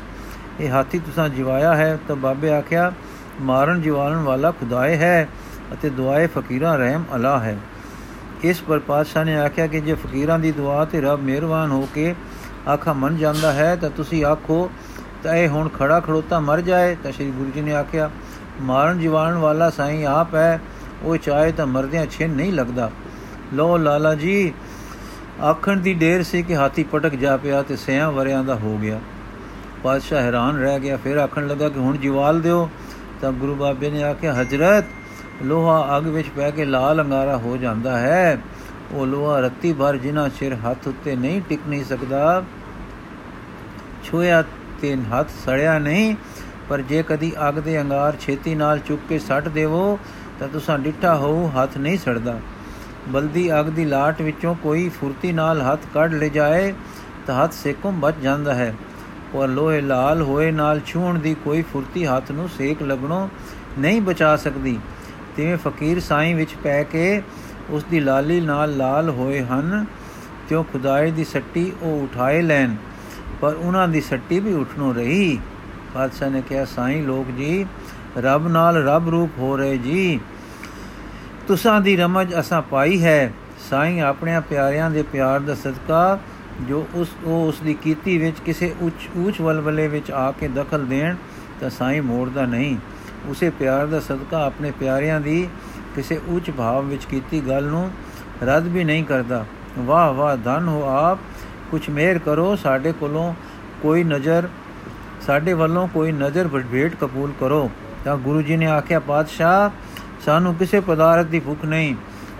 ਇਹ 0.59 0.69
ਹਾਥੀ 0.69 0.99
ਤੁਸੀਂ 0.99 1.29
ਜਿਵਾਇਆ 1.29 1.75
ਹੈ? 1.75 1.99
ਤਾਂ 2.07 2.15
ਬਾਬੇ 2.15 2.51
ਆਖਿਆ, 2.51 2.91
ਮਾਰਨ 3.41 3.81
ਜਿਵਾਲਣ 3.81 4.17
ਵਾਲਾ 4.17 4.51
ਖੁਦਾਏ 4.51 4.95
ਹੈ 4.97 5.27
ਅਤੇ 5.73 5.89
ਦੁਆਏ 5.89 6.27
ਫਕੀਰਾਂ 6.27 6.77
ਰਹਿਮ 6.77 7.03
ਅਲਾ 7.15 7.39
ਹੈ। 7.39 7.57
ਇਸ 8.43 8.61
ਪਰ 8.61 8.79
ਪਾਤਸ਼ਾਹ 8.79 9.25
ਨੇ 9.25 9.37
ਆਖਿਆ 9.37 9.67
ਕਿ 9.67 9.79
ਜੇ 9.81 9.93
ਫਕੀਰਾਂ 9.93 10.39
ਦੀ 10.39 10.51
ਦੁਆ 10.51 10.85
ਤੇ 10.85 11.01
ਰੱਬ 11.01 11.21
ਮਿਹਰਬਾਨ 11.21 11.71
ਹੋ 11.71 11.87
ਕੇ 11.95 12.15
ਆਖਾ 12.67 12.93
ਮੰਨ 12.93 13.17
ਜਾਂਦਾ 13.17 13.53
ਹੈ, 13.53 13.75
ਤਾਂ 13.75 13.89
ਤੁਸੀਂ 13.89 14.25
ਆਖੋ 14.25 14.69
ਤਾਂ 15.23 15.35
ਇਹ 15.35 15.47
ਹੁਣ 15.49 15.69
ਖੜਾ 15.69 15.99
ਖੜੋਤਾ 15.99 16.39
ਮਰ 16.39 16.61
ਜਾਏ, 16.61 16.95
ਤਾਂ 17.03 17.11
ਸ੍ਰੀ 17.11 17.31
ਗੁਰੂ 17.31 17.51
ਜੀ 17.51 17.61
ਨੇ 17.61 17.73
ਆਖਿਆ, 17.73 18.09
ਮਾਰਨ 18.61 18.99
ਜਿਵਾਲਣ 18.99 19.37
ਵਾਲਾ 19.37 19.69
ਸਾਈਂ 19.69 20.05
ਆਪ 20.05 20.35
ਹੈ, 20.35 20.61
ਉਹ 21.03 21.17
ਚਾਹੇ 21.17 21.51
ਤਾਂ 21.51 21.67
ਮਰਦਿਆਂ 21.67 22.05
ਛਿੰਨ 22.05 22.31
ਨਹੀਂ 22.31 22.53
ਲੱਗਦਾ। 22.53 22.91
ਲੋ 23.53 23.77
ਲਾਲਾ 23.77 24.15
ਜੀ, 24.15 24.53
ਆਖਣ 25.43 25.77
ਦੀ 25.77 25.93
ਢੇਰ 25.93 26.23
ਸੀ 26.23 26.43
ਕਿ 26.43 26.55
ਹਾਥੀ 26.55 26.83
ਪਟਕ 26.83 27.15
ਜਾ 27.15 27.37
ਪਿਆ 27.37 27.61
ਤੇ 27.61 27.75
ਸਿਆਂ 27.75 28.11
ਵਰਿਆਂ 28.11 28.43
ਦਾ 28.43 28.55
ਹੋ 28.55 28.77
ਗਿਆ। 28.77 28.99
ਪਾਤਸ਼ਾਹ 29.83 30.21
ਹੈਰਾਨ 30.21 30.57
ਰਹਿ 30.57 30.79
ਗਿਆ, 30.79 30.97
ਫਿਰ 30.97 31.17
ਆਖਣ 31.17 31.47
ਲੱਗਾ 31.47 31.69
ਕਿ 31.69 31.79
ਹੁਣ 31.79 31.97
ਜਿਵਾਲ 31.97 32.41
ਦਿਓ। 32.41 32.69
ਤਾਂ 33.21 33.31
ਗੁਰੂ 33.31 33.55
ਬਾਬੇ 33.55 33.89
ਨੇ 33.89 34.03
ਆਖਿਆ, 34.03 34.33
ਹਜ਼ਰਤ, 34.33 34.85
ਲੋਹਾ 35.43 35.97
ਅੱਗ 35.97 36.07
ਵਿੱਚ 36.07 36.27
ਪੈ 36.29 36.51
ਕੇ 36.51 36.65
ਲਾਲ 36.65 37.01
ਅੰਗਾਰਾ 37.01 37.37
ਹੋ 37.37 37.57
ਜਾਂਦਾ 37.57 37.99
ਹੈ। 37.99 38.41
ਉਹ 38.91 39.07
ਲੋਹਾ 39.07 39.39
ਰੱਤੀ 39.39 39.73
ਭਰ 39.73 39.97
ਜਿਨ੍ਹਾਂ 39.97 40.29
ਸਿਰ 40.39 40.55
ਹੱਥ 40.55 40.87
ਉੱਤੇ 40.87 41.15
ਨਹੀਂ 41.15 41.41
ਟਿਕ 41.49 41.59
ਨਹੀਂ 41.67 41.85
ਸਕਦਾ 41.85 42.43
ਛੋਇਆ 44.03 44.43
ਤੇ 44.81 44.95
ਹੱਥ 45.13 45.29
ਸੜਿਆ 45.45 45.79
ਨਹੀਂ, 45.79 46.15
ਪਰ 46.69 46.81
ਜੇ 46.81 47.03
ਕਦੀ 47.07 47.31
ਅੱਗ 47.49 47.53
ਦੇ 47.53 47.81
ਅੰਗਾਰ 47.81 48.15
ਛੇਤੀ 48.19 48.55
ਨਾਲ 48.55 48.79
ਚੁੱਕ 48.79 49.01
ਕੇ 49.09 49.19
ਸੱਟ 49.19 49.47
ਦੇਵੋ, 49.47 49.99
ਤਾਂ 50.39 50.47
ਤੁਸਾਂ 50.47 50.79
ਡਿੱਠਾ 50.79 51.15
ਹੋਊ, 51.15 51.49
ਹੱਥ 51.49 51.77
ਨਹੀਂ 51.77 51.97
ਸੜਦਾ। 51.97 52.39
ਬਲਦੀ 53.09 53.59
ਅੱਗ 53.59 53.65
ਦੀ 53.65 53.85
ਲਾਟ 53.85 54.21
ਵਿੱਚੋਂ 54.21 54.55
ਕੋਈ 54.55 54.89
ਫੁਰਤੀ 54.89 55.31
ਨਾਲ 55.31 55.61
ਹੱਥ 55.61 55.79
ਕੱਢ 55.93 56.13
ਲੈ 56.13 56.27
ਜਾਏ, 56.27 56.73
ਤਾਂ 57.27 57.43
ਹੱਥ 57.43 57.53
ਸੇਕੋਂ 57.53 57.91
ਬਚ 57.91 58.15
ਜਾਂਦਾ 58.23 58.53
ਹੈ। 58.53 58.73
ਪਰ 59.33 59.47
ਲੋਹੇ 59.47 59.81
ਲਾਲ 59.81 60.21
ਹੋਏ 60.21 60.51
ਨਾਲ 60.51 60.79
ਛੂਣ 60.85 61.19
ਦੀ 61.19 61.35
ਕੋਈ 61.43 61.61
ਫੁਰਤੀ 61.61 62.05
ਹੱਥ 62.05 62.31
ਨੂੰ 62.31 62.49
ਸੇਕ 62.49 62.81
ਲੱਗਣੋਂ 62.83 63.27
ਨਹੀਂ 63.79 64.01
ਬਚਾ 64.01 64.35
ਸਕਦੀ। 64.35 64.79
ਤਿਵੇਂ 65.37 65.57
ਫਕੀਰ 65.57 65.99
ਸਾਈਂ 65.99 66.35
ਵਿੱਚ 66.35 66.55
ਪੈ 66.63 66.83
ਕੇ 66.83 67.21
ਉਸ 67.69 67.83
ਦੀ 67.83 67.99
ਲਾਲੀ 67.99 68.39
ਨਾਲ 68.41 68.77
ਲਾਲ 68.77 69.09
ਹੋਏ 69.09 69.41
ਹਨ 69.41 69.85
ਕਿਉਂ 70.49 70.63
ਖੁਦਾਏ 70.63 71.11
ਦੀ 71.11 71.23
ਸੱਟੀ 71.23 71.71
ਉਹ 71.81 72.03
ਉਠਾਏ 72.03 72.41
ਲੈਣ। 72.41 72.75
ਪਰ 73.41 73.53
ਉਹਨਾਂ 73.53 73.87
ਦੀ 73.87 74.01
ਸੱਟੀ 74.01 74.39
ਵੀ 74.39 74.53
ਉਠਣੋਂ 74.53 74.93
ਰਹੀ। 74.93 75.39
ਬਾਦਸ਼ਾਹ 75.95 76.29
ਨੇ 76.29 76.41
ਕਿਹਾ, 76.41 76.65
ਸਾਈਂ 76.65 77.03
ਲੋਕ 77.03 77.31
ਜੀ, 77.31 77.65
ਰੱਬ 78.17 78.47
ਨਾਲ 78.47 78.87
ਰੱਬ 78.87 79.09
ਰੂਪ 79.09 79.31
ਹੋ 79.37 79.57
ਰਹੇ 79.57 79.77
ਜੀ। 79.77 80.19
ਤੁਸਾਂ 81.47 81.81
ਦੀ 81.81 81.97
ਰਮਜ 81.97 82.39
ਅਸਾਂ 82.39 82.61
ਪਾਈ 82.61 83.03
ਹੈ। 83.03 83.33
ਸਾਈਂ 83.69 84.01
ਆਪਣੇ 84.01 84.39
ਪਿਆਰਿਆਂ 84.49 84.91
ਦੇ 84.91 85.03
ਪਿਆਰ 85.03 85.39
ਦਾ 85.39 85.55
ਸਦਕਾ 85.55 86.19
ਜੋ 86.61 86.87
ਉਸ, 86.93 87.09
ਉਹ 87.23 87.47
ਉਸ 87.47 87.59
ਦੀ 87.59 87.73
ਕੀਤੀ 87.73 88.17
ਵਿੱਚ 88.17 88.39
ਕਿਸੇ 88.45 88.75
ਉੱਚ 88.81 89.09
ਉੱਚ 89.17 89.41
ਵਲਵਲੇ 89.41 89.87
ਵਿੱਚ 89.87 90.11
ਆ 90.11 90.31
ਕੇ 90.31 90.47
ਦਖਲ 90.47 90.85
ਦੇਣ, 90.85 91.15
ਤਾਂ 91.61 91.69
ਸਾਈਂ 91.69 92.01
ਮੋੜਦਾ 92.01 92.45
ਨਹੀਂ। 92.45 92.77
ਉਸੇ 93.25 93.49
ਪਿਆਰ 93.49 93.87
ਦਾ 93.87 93.99
ਸਦਕਾ 93.99 94.45
ਆਪਣੇ 94.45 94.71
ਪਿਆਰਿਆਂ 94.71 95.21
ਦੀ 95.21 95.47
ਕਿਸੇ 95.95 96.21
ਉੱਚ 96.27 96.51
ਭਾਵ 96.51 96.85
ਵਿੱਚ 96.85 97.05
ਕੀਤੀ 97.05 97.41
ਗੱਲ 97.47 97.63
ਨੂੰ 97.63 97.91
ਰੱਦ 98.43 98.67
ਵੀ 98.67 98.83
ਨਹੀਂ 98.83 99.03
ਕਰਦਾ। 99.03 99.45
ਵਾਹ 99.79 100.13
ਵਾਹ, 100.13 100.37
ਧਨ 100.37 100.67
ਹੋ 100.67 100.83
ਆਪ। 100.89 101.19
ਕੁਛ 101.71 101.89
ਮਿਹਰ 101.89 102.17
ਕਰੋ, 102.17 102.55
ਸਾਡੇ 102.55 102.91
ਕੋਲੋਂ 102.91 103.33
ਕੋਈ 103.81 104.03
ਨਜ਼ਰ, 104.03 104.49
ਸਾਡੇ 105.27 105.53
ਵੱਲੋਂ 105.53 105.87
ਕੋਈ 105.87 106.11
ਨਜ਼ਰ 106.11 106.47
ਭੇਟ 106.47 106.95
ਕਬੂਲ 107.01 107.31
ਕਰੋ। 107.39 107.71
ਤਾਂ 108.05 108.17
ਗੁਰੂ 108.17 108.41
ਜੀ 108.41 108.57
ਨੇ 108.57 108.65
ਆਖਿਆ, 108.65 108.99
ਪਾਤਸ਼ਾਹ, 108.99 109.69
ਸਾਨੂੰ 110.25 110.55
ਕਿਸੇ 110.55 110.79
ਪਦਾਰਥ 110.79 111.25
ਦੀ 111.25 111.39
ਭੁੱਖ 111.39 111.65
ਨਹੀਂ। 111.65 111.95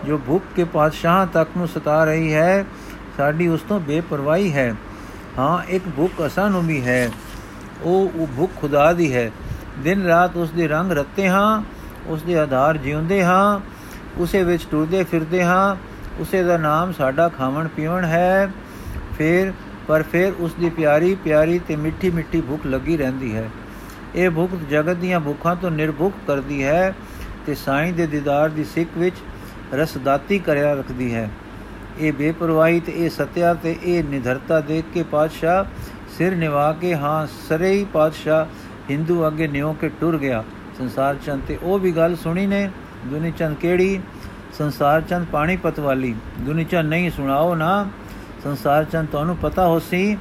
ਜੋ 0.06 0.18
ਭੁੱਖ 0.18 0.44
ਕੇ 0.56 0.64
ਪਾਤਸ਼ਾਹ 0.64 1.26
ਤੱਕ 1.26 1.50
ਨੂੰ 1.58 1.68
ਸਤਾ 1.68 2.04
ਰਹੀ 2.04 2.34
ਹੈ, 2.34 2.66
ਸਾਡੀ 3.18 3.48
ਉਸ 3.48 3.62
ਤੋਂ 3.62 3.80
ਬੇਪਰਵਾਹੀ 3.80 4.54
ਹੈ। 4.54 4.76
ਹਾਂ, 5.38 5.64
ਇੱਕ 5.70 5.84
ਭੁੱਖ 5.98 6.14
ਅਸਾਂ 6.26 6.50
ਨੂੰ 6.50 6.68
ਵੀ 6.68 6.86
ਹੈ। 6.86 7.12
ਉਹ 7.84 8.12
ਉਹ 8.16 8.28
ਭੁੱਖ 8.38 8.52
ਖੁਦਾ 8.56 8.94
ਦੀ 8.94 9.16
ਹੈ। 9.16 9.32
ਦਿਨ 9.80 10.06
ਰਾਤ 10.06 10.38
ਉਸ 10.38 10.52
ਦੇ 10.52 10.68
ਰੰਗ 10.68 10.92
ਰੱਤੇ 10.92 11.30
ਹਾਂ, 11.30 11.64
ਉਸ 12.08 12.22
ਦੇ 12.22 12.40
ਆਧਾਰ 12.40 12.78
ਜਿਉਂਦੇ 12.78 13.24
ਹਾਂ, 13.24 13.60
ਉਸੇ 14.18 14.44
ਵਿੱਚ 14.44 14.68
ਟੁਰਦੇ 14.72 15.04
ਫਿਰਦੇ 15.04 15.44
ਹਾਂ, 15.44 15.76
ਉਸੇ 16.20 16.44
ਦਾ 16.44 16.58
ਨਾਮ 16.58 16.92
ਸਾਡਾ 16.92 17.30
ਖਾਵਣ 17.30 17.68
ਪੀਵਣ 17.68 18.06
ਹੈ। 18.06 18.52
ਫਿਰ, 19.18 19.54
ਪਰ 19.88 20.04
ਫਿਰ 20.04 20.34
ਉਸ 20.40 20.54
ਦੀ 20.54 20.70
ਪਿਆਰੀ 20.70 21.16
ਪਿਆਰੀ 21.16 21.60
ਤੇ 21.60 21.76
ਮਿੱਠੀ 21.76 22.10
ਮਿੱਠੀ 22.10 22.42
ਭੁੱਖ 22.42 22.66
ਲੱਗੀ 22.66 22.98
ਰਹਿੰਦੀ 22.98 23.36
ਹੈ। 23.36 23.50
ਇਹ 24.16 24.30
ਭੁੱਖ 24.30 24.52
ਜਗਤ 24.70 24.96
ਦੀਆਂ 24.96 25.20
ਭੁੱਖਾਂ 25.20 25.56
ਤੋਂ 25.56 25.72
ਨਿਰਭੁੱਖ 25.72 26.16
ਕਰਦੀ 26.28 26.64
ਹੈ 26.64 26.96
ਤੇ 27.46 27.56
ਸਾਈਂ 27.56 27.94
ਦੇ 27.94 28.08
ਦੀਦਾਰ 28.08 28.50
ਦੀ 28.50 28.64
ਸਿੱਖ 28.64 28.90
ਵਿੱਚ 28.98 29.16
ਰਸਦਾਤੀ 29.74 30.40
ਕਰਿਆ 30.40 30.74
ਰੱਖਦੀ 30.74 31.14
ਹੈ। 31.14 31.30
ਇਹ 32.00 32.14
ਬੇਪਰਵਾਹੀ 32.14 32.80
ਤੇ 32.80 32.92
ਇਹ 32.92 33.10
ਸਤਿਆ 33.10 33.54
ਤੇ 33.54 33.76
ਇਹ 33.84 34.04
ਨਿਧਰਤਾ 34.04 34.60
ਦੇਖ 34.62 34.86
ਕੇ 34.94 35.04
ਪਾਤਸ਼ਾਹ 35.04 35.66
ਸਿਰ 36.18 36.36
ਨਿਵਾ 36.36 36.74
ਕੇ, 36.82 36.96
ਹਾਂ, 36.96 37.28
ਸਰੇ 37.50 37.72
ਹੀ 37.72 37.86
ਪਾਤਸ਼ਾਹ, 37.94 38.46
ਹਿੰਦੂ 38.90 39.28
ਅੱਗੇ 39.28 39.48
ਨਿਉ 39.48 39.74
ਕੇ 39.74 39.90
ਟੁਰ 39.90 40.18
ਗਿਆ। 40.18 40.44
ਸੰਸਾਰ 40.78 41.16
ਚੰਦ 41.26 41.42
ਤੇ 41.48 41.58
ਉਹ 41.64 41.80
ਵੀ 41.80 41.92
ਗੱਲ 41.92 42.16
ਸੁਣੀ 42.16 42.46
ਨੇ 42.46 42.70
ਦੁਨੀ 43.06 43.32
ਚੰਦ 43.32 43.58
ਕਿਹੜੀ? 43.58 44.00
ਸੰਸਾਰ 44.58 45.02
ਚੰਦ 45.02 45.26
ਪਾਣੀਪਤ 45.32 45.80
ਵਾਲੀ। 45.80 46.16
ਦੁਨੀ 46.40 46.64
ਚੰਦ 46.64 46.90
ਨਹੀਂ 46.90 47.12
ਸੁਣਾਓ 47.12 47.56
ਨਾ। 47.56 47.88
ਸੰਸਾਰ 48.48 48.84
ਚੰਦ 48.84 49.08
ਤੁਹਾਨੂੰ 49.10 49.36
ਪਤਾ 49.38 49.66
ਹੋ 49.68 49.80
ਸੀ 49.80 50.18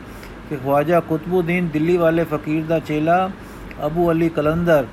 ਕਿ 0.50 0.56
ਖਵਾਜਾ 0.56 1.00
ਕੁਤਬੁਦੀਨ 1.00 1.68
ਦਿੱਲੀ 1.68 1.96
ਵਾਲੇ 1.96 2.24
ਫਕੀਰ 2.24 2.64
ਦਾ 2.64 2.78
ਚੇਲਾ 2.78 3.30
ਅਬੂ 3.86 4.10
ਅਲੀ 4.12 4.28
ਕਲੰਦਰ, 4.28 4.86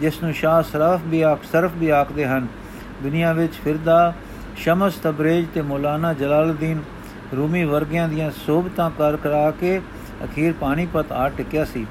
ਜਿਸ 0.00 0.22
ਨੂੰ 0.22 0.32
ਸ਼ਾਹ 0.32 0.62
ਸਰਫ 0.62 1.00
ਵੀ 1.06 1.20
ਆਖ 1.22 1.44
ਸਰਫ 1.52 1.70
ਵੀ 1.76 1.88
ਆਖਦੇ 1.90 2.26
ਹਨ, 2.26 2.46
ਦੁਨੀਆ 3.02 3.32
ਵਿੱਚ 3.32 3.54
ਫਿਰਦਾ 3.64 4.12
ਸ਼ਮਸ 4.56 4.94
ਤਬਰੇਜ 4.94 5.46
ਤੇ 5.54 5.62
ਮੌਲਾਨਾ 5.62 6.12
ਜਲਾਲਦੀਨ 6.12 6.80
ਰੂਮੀ 7.36 7.64
ਵਰਗਿਆਂ 7.64 8.08
ਦੀਆਂ 8.08 8.30
ਸੋਭਤਾਂ 8.36 8.90
ਕਰ 8.90 9.16
ਕਰਾ 9.16 9.50
ਕੇ 9.50 9.80
ਅਖੀਰ 10.24 10.54
ਪਾਣੀਪਤ 10.60 11.12
ਆ 11.12 11.28
ਟਿਕਿਆ 11.28 11.64
ਸੀ। 11.64 11.86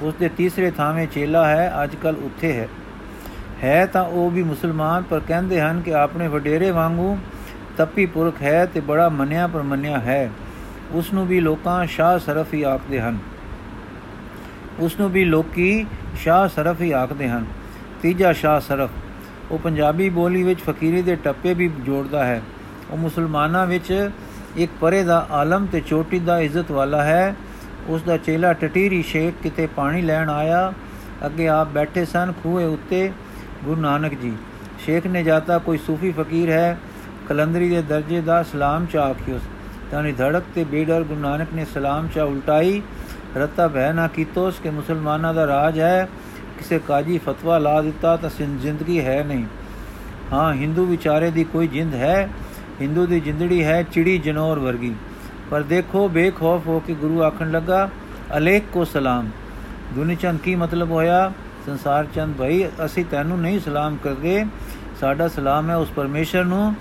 ਉਸ 0.00 0.14
ਦੇ 0.14 0.28
ਤੀਸਰੇ 0.28 0.70
ਥਾਵੇਂ 0.70 1.06
ਚੇਲਾ 1.06 1.46
ਹੈ 1.46 1.72
ਅੱਜ 1.82 1.94
ਕੱਲ 1.94 2.16
ਉੱਥੇ 2.16 2.52
ਹੈ। 2.52 2.68
ਹੈ 3.64 3.86
ਤਾਂ 3.86 4.04
ਉਹ 4.04 4.30
ਵੀ 4.30 4.42
ਮੁਸਲਮਾਨ, 4.42 5.02
ਪਰ 5.02 5.20
ਕਹਿੰਦੇ 5.28 5.60
ਹਨ 5.60 5.80
ਕਿ 5.80 5.94
ਆਪਣੇ 5.94 6.28
ਵਡੇਰੇ 6.28 6.70
ਵਾਂਗੂ 6.70 7.16
ਤੱਪੀ 7.76 8.06
ਪੁਰਖ 8.06 8.42
ਹੈ 8.42 8.66
ਤੇ 8.66 8.80
ਬੜਾ 8.80 9.08
ਮੰਨਿਆ 9.08 9.46
ਪਰ 9.46 9.62
ਮੰਨਿਆ 9.62 9.98
ਹੈ। 9.98 10.30
ਉਸ 10.90 11.12
ਨੂੰ 11.12 11.26
ਵੀ 11.26 11.40
ਲੋਕਾਂ 11.40 11.86
ਸ਼ਾਹ 11.86 12.18
ਸਰਫ 12.18 12.54
ਹੀ 12.54 12.62
ਆਖਦੇ 12.62 13.00
ਹਨ। 13.00 13.18
ਉਸ 14.78 15.00
ਨੂੰ 15.00 15.10
ਵੀ 15.10 15.24
ਲੋਕੀ 15.24 15.86
ਸ਼ਾਹ 16.16 16.48
ਸਰਫ 16.48 16.80
ਹੀ 16.80 16.92
ਆਖਦੇ 16.92 17.28
ਹਨ। 17.28 17.44
ਤੀਜਾ 18.02 18.32
ਸ਼ਾਹ 18.32 18.60
ਸਰਫ, 18.60 18.90
ਉਹ 19.50 19.58
ਪੰਜਾਬੀ 19.58 20.08
ਬੋਲੀ 20.10 20.42
ਵਿੱਚ 20.42 20.60
ਫਕੀਰੀ 20.60 21.02
ਦੇ 21.02 21.16
ਟੱਪੇ 21.16 21.54
ਵੀ 21.54 21.68
ਜੋੜਦਾ 21.80 22.24
ਹੈ। 22.24 22.42
ਉਹ 22.90 22.96
ਮੁਸਲਮਾਨਾਂ 22.96 23.66
ਵਿੱਚ 23.66 24.10
ਇੱਕ 24.56 24.72
ਪਰੇ 24.80 25.02
ਦਾ 25.04 25.26
ਆਲਮ 25.30 25.66
ਤੇ 25.66 25.80
ਚੋਟੀ 25.80 26.18
ਦਾ 26.18 26.38
ਇੱਜ਼ਤ 26.40 26.70
ਵਾਲਾ 26.70 27.02
ਹੈ। 27.04 27.34
ਉਸ 27.86 28.02
ਦਾ 28.02 28.16
ਚੇਲਾ 28.16 28.52
ਟਟੀਰੀ 28.52 29.02
ਸ਼ੇਖ 29.02 29.42
ਕਿਤੇ 29.42 29.66
ਪਾਣੀ 29.66 30.02
ਲੈਣ 30.02 30.30
ਆਇਆ। 30.30 30.72
ਅੱਗੇ 31.26 31.48
ਆਪ 31.48 31.68
ਬੈਠੇ 31.68 32.04
ਸਨ 32.04 32.32
ਖੂਹੇ 32.42 32.64
ਉੱਤੇ 32.64 33.10
ਗੁਰੂ 33.64 33.80
ਨਾਨਕ 33.80 34.14
ਜੀ। 34.14 34.32
ਸ਼ੇਖ 34.78 35.06
ਨੇ 35.06 35.22
ਜਾਤਾ 35.22 35.58
ਕੋਈ 35.58 35.78
ਸੂਫੀ 35.78 36.12
ਫਕੀਰ 36.12 36.50
ਹੈ 36.50 36.78
ਕਲੰਦਰੀ 37.28 37.68
ਦੇ 37.68 37.82
ਦਰਜੇ 37.82 38.20
ਦਾ 38.20 38.42
ਸਲਾਮ 38.42 38.86
ਚਾ 38.86 39.02
ਆਖਿਓ। 39.02 39.38
ਤਾਂ 39.90 40.02
ਧੜਕ 40.02 40.42
ਤੇ 40.54 40.64
ਬੇਡਰ 40.64 41.02
ਗੁਰੂ 41.02 41.20
ਨਾਨਕ 41.20 41.48
ਨੇ 41.54 41.64
ਸਲਾਮ 41.64 42.08
ਚਾ 42.14 42.24
ਉਲਟਾਈ। 42.24 42.82
ਰਤਾ 43.36 43.68
ਭੈ 43.68 43.92
ਨਾ 43.92 44.08
ਕੀਤੋਸ 44.08 44.60
ਕਿ 44.62 44.70
ਮੁਸਲਮਾਨਾਂ 44.70 45.34
ਦਾ 45.34 45.46
ਰਾਜ 45.46 45.80
ਹੈ। 45.80 46.08
ਕਿਸੇ 46.58 46.78
ਕਾਜੀ 46.78 47.18
ਫਤਵਾ 47.18 47.58
ਲਾ 47.58 47.82
ਦਿੱਤਾ 47.82 48.16
ਤਾਂ 48.16 48.30
ਜ਼ਿੰਦਗੀ 48.40 49.04
ਹੈ 49.04 49.24
ਨਹੀਂ। 49.24 49.44
ਹਾਂ, 50.32 50.54
ਹਿੰਦੂ 50.54 50.86
ਵਿਚਾਰੇ 50.86 51.30
ਦੀ 51.30 51.44
ਕੋਈ 51.44 51.66
ਜਿੰਦ 51.66 51.94
ਹੈ। 51.94 52.28
ਹਿੰਦੂ 52.80 53.06
ਦੀ 53.06 53.20
ਜਿੰਦੜੀ 53.20 53.64
ਹੈ 53.64 53.82
ਚਿੜੀ 53.82 54.18
ਜਨੌਰ 54.18 54.58
ਵਰਗੀ। 54.58 54.94
ਪਰ 55.50 55.62
ਦੇਖੋ, 55.62 56.08
ਬੇਖੌਫ 56.08 56.66
ਹੋ 56.66 56.80
ਕੇ 56.80 56.94
ਗੁਰੂ 56.94 57.22
ਆਖਣ 57.22 57.50
ਲੱਗਾ, 57.50 57.90
ਅਲੇਖ 58.36 58.62
ਕੋ 58.72 58.84
ਸਲਾਮ। 58.84 59.28
ਦੁਨੀਚੰਦ 59.94 60.40
ਕੀ 60.40 60.54
ਮਤਲਬ 60.54 60.90
ਹੋਇਆ? 60.90 61.32
ਸੰਸਾਰ 61.66 62.06
ਚੰਦ, 62.14 62.36
ਭਾਈ, 62.36 62.68
ਅਸੀਂ 62.84 63.04
ਤੈਨੂੰ 63.04 63.40
ਨਹੀਂ 63.40 63.60
ਸਲਾਮ 63.60 63.96
ਕਰਦੇ। 63.96 64.44
ਸਾਡਾ 65.00 65.28
ਸਲਾਮ 65.28 65.70
ਹੈ 65.70 65.76
ਉਸ 65.76 65.90
ਪਰਮੇਸ਼ਰ 65.90 66.44
ਨੂੰ। 66.44 66.74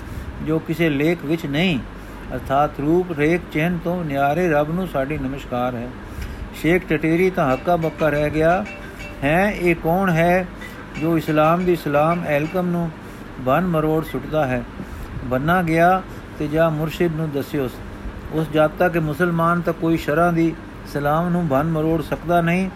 ਜੋ 0.46 0.58
ਕਿਸੇ 0.58 0.90
ਲੇਖ 0.90 1.24
ਵਿੱਚ 1.24 1.46
ਨਹੀਂ 1.46 1.78
ਅਰਥਾਤ 2.34 2.80
ਰੂਪ 2.80 3.12
ਰੇਖ 3.18 3.40
ਚਿਹਨ 3.52 3.78
ਤੋਂ 3.84 4.04
ਨਿਆਰੇ 4.04 4.48
ਰੱਬ 4.48 4.74
ਨੂੰ 4.74 4.88
ਸਾਡੀ 4.88 5.18
ਨਮਸਕਾਰ 5.18 5.74
ਹੈ 5.74 5.88
ਸ਼ੇਖ 6.62 6.82
ਟਟੇਰੀ 6.88 7.30
ਤਾਂ 7.30 7.52
ਹੱਕਾ 7.52 7.76
ਬੱਕਾ 7.76 8.08
ਰਹਿ 8.08 8.30
ਗਿਆ 8.30 8.64
ਹੈ 9.24 9.50
ਇਹ 9.50 9.74
ਕੌਣ 9.74 10.10
ਹੈ 10.10 10.46
ਜੋ 11.00 11.18
ਇਸਲਾਮ 11.18 11.64
ਦੀ 11.64 11.76
ਸਲਾਮ 11.76 12.24
ਐਲਕਮ 12.24 12.66
ਨੂੰ 12.66 12.90
ਬਨ 13.40 13.66
ਮਰੋੜ 13.66 14.04
ਸੁੱਟਦਾ 14.04 14.46
ਹੈ 14.46 14.64
ਬੰਨਾ 15.24 15.62
ਗਿਆ 15.62 16.02
ਤੇ 16.38 16.48
ਜਾ 16.48 16.68
ਮੁਰਸ਼ਿਦ 16.68 17.16
ਨੂੰ 17.16 17.30
ਦੱਸਿਓ 17.30 17.68
ਉਸ 18.32 18.48
ਜਾਤਾ 18.48 18.88
ਕਿ 18.88 18.98
ਮੁਸਲਮਾਨ 18.98 19.60
ਤਾਂ 19.60 19.72
ਕੋਈ 19.72 19.96
ਸ਼ਰਾਂ 19.96 20.32
ਦੀ 20.32 20.54
ਸਲਾਮ 20.92 21.28
ਨੂੰ 21.28 21.48
ਬਨ 21.48 21.66
ਮਰੋੜ 21.66 22.02
ਸਕਦਾ 22.02 22.40
ਨਹੀਂ 22.40 22.70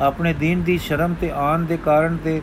ਆਪਣੇ 0.00 0.34
دین 0.34 0.64
ਦੀ 0.64 0.78
ਸ਼ਰਮ 0.78 1.14
ਤੇ 1.20 1.30
ਆਨ 1.30 1.66
ਦੇ 1.66 1.76
ਕਾਰਨ 1.76 2.16
ਤੇ 2.16 2.42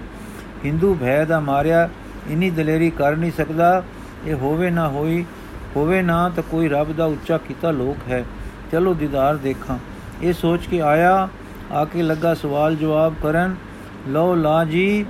Hindu 0.65 0.93
ਭੈ 0.93 1.25
ਦਾ 1.25 1.39
ਮਾਰਿਆ 1.39 1.89
ਇਨੀ 2.29 2.49
ਦਲੇਰੀ 2.49 2.89
ਕਰ 2.89 3.15
ਨਹੀਂ 3.15 3.31
ਸਕਦਾ 3.31 3.83
ਇਹ 4.26 4.34
ਹੋਵੇ 4.34 4.70
ਨਾ 4.70 4.88
ਹੋਈ, 4.88 5.24
ਹੋਵੇ 5.76 6.02
ਨਾ 6.02 6.28
ਤਾਂ 6.28 6.42
ਕੋਈ 6.50 6.68
ਰੱਬ 6.68 6.92
ਦਾ 6.92 7.04
ਉੱਚਾ 7.04 7.38
ਕੀਤਾ 7.38 7.70
ਲੋਕ 7.70 7.96
ਹੈ। 8.08 8.24
ਚਲੋ 8.72 8.94
ਦੀਦਾਰ 8.94 9.36
ਦੇਖਾਂ। 9.36 9.78
ਇਹ 10.22 10.32
ਸੋਚ 10.32 10.66
ਕੇ 10.66 10.80
ਆਇਆ, 10.80 11.28
ਆ 11.72 11.84
ਕੇ 11.84 12.02
ਲੱਗਾ 12.02 12.34
ਸਵਾਲ 12.34 12.76
ਜਵਾਬ 12.76 13.14
ਕਰਨ, 13.22 13.56
ਲਓ 14.08 14.34
ਲਾ 14.34 14.64
ਜੀ, 14.64 15.06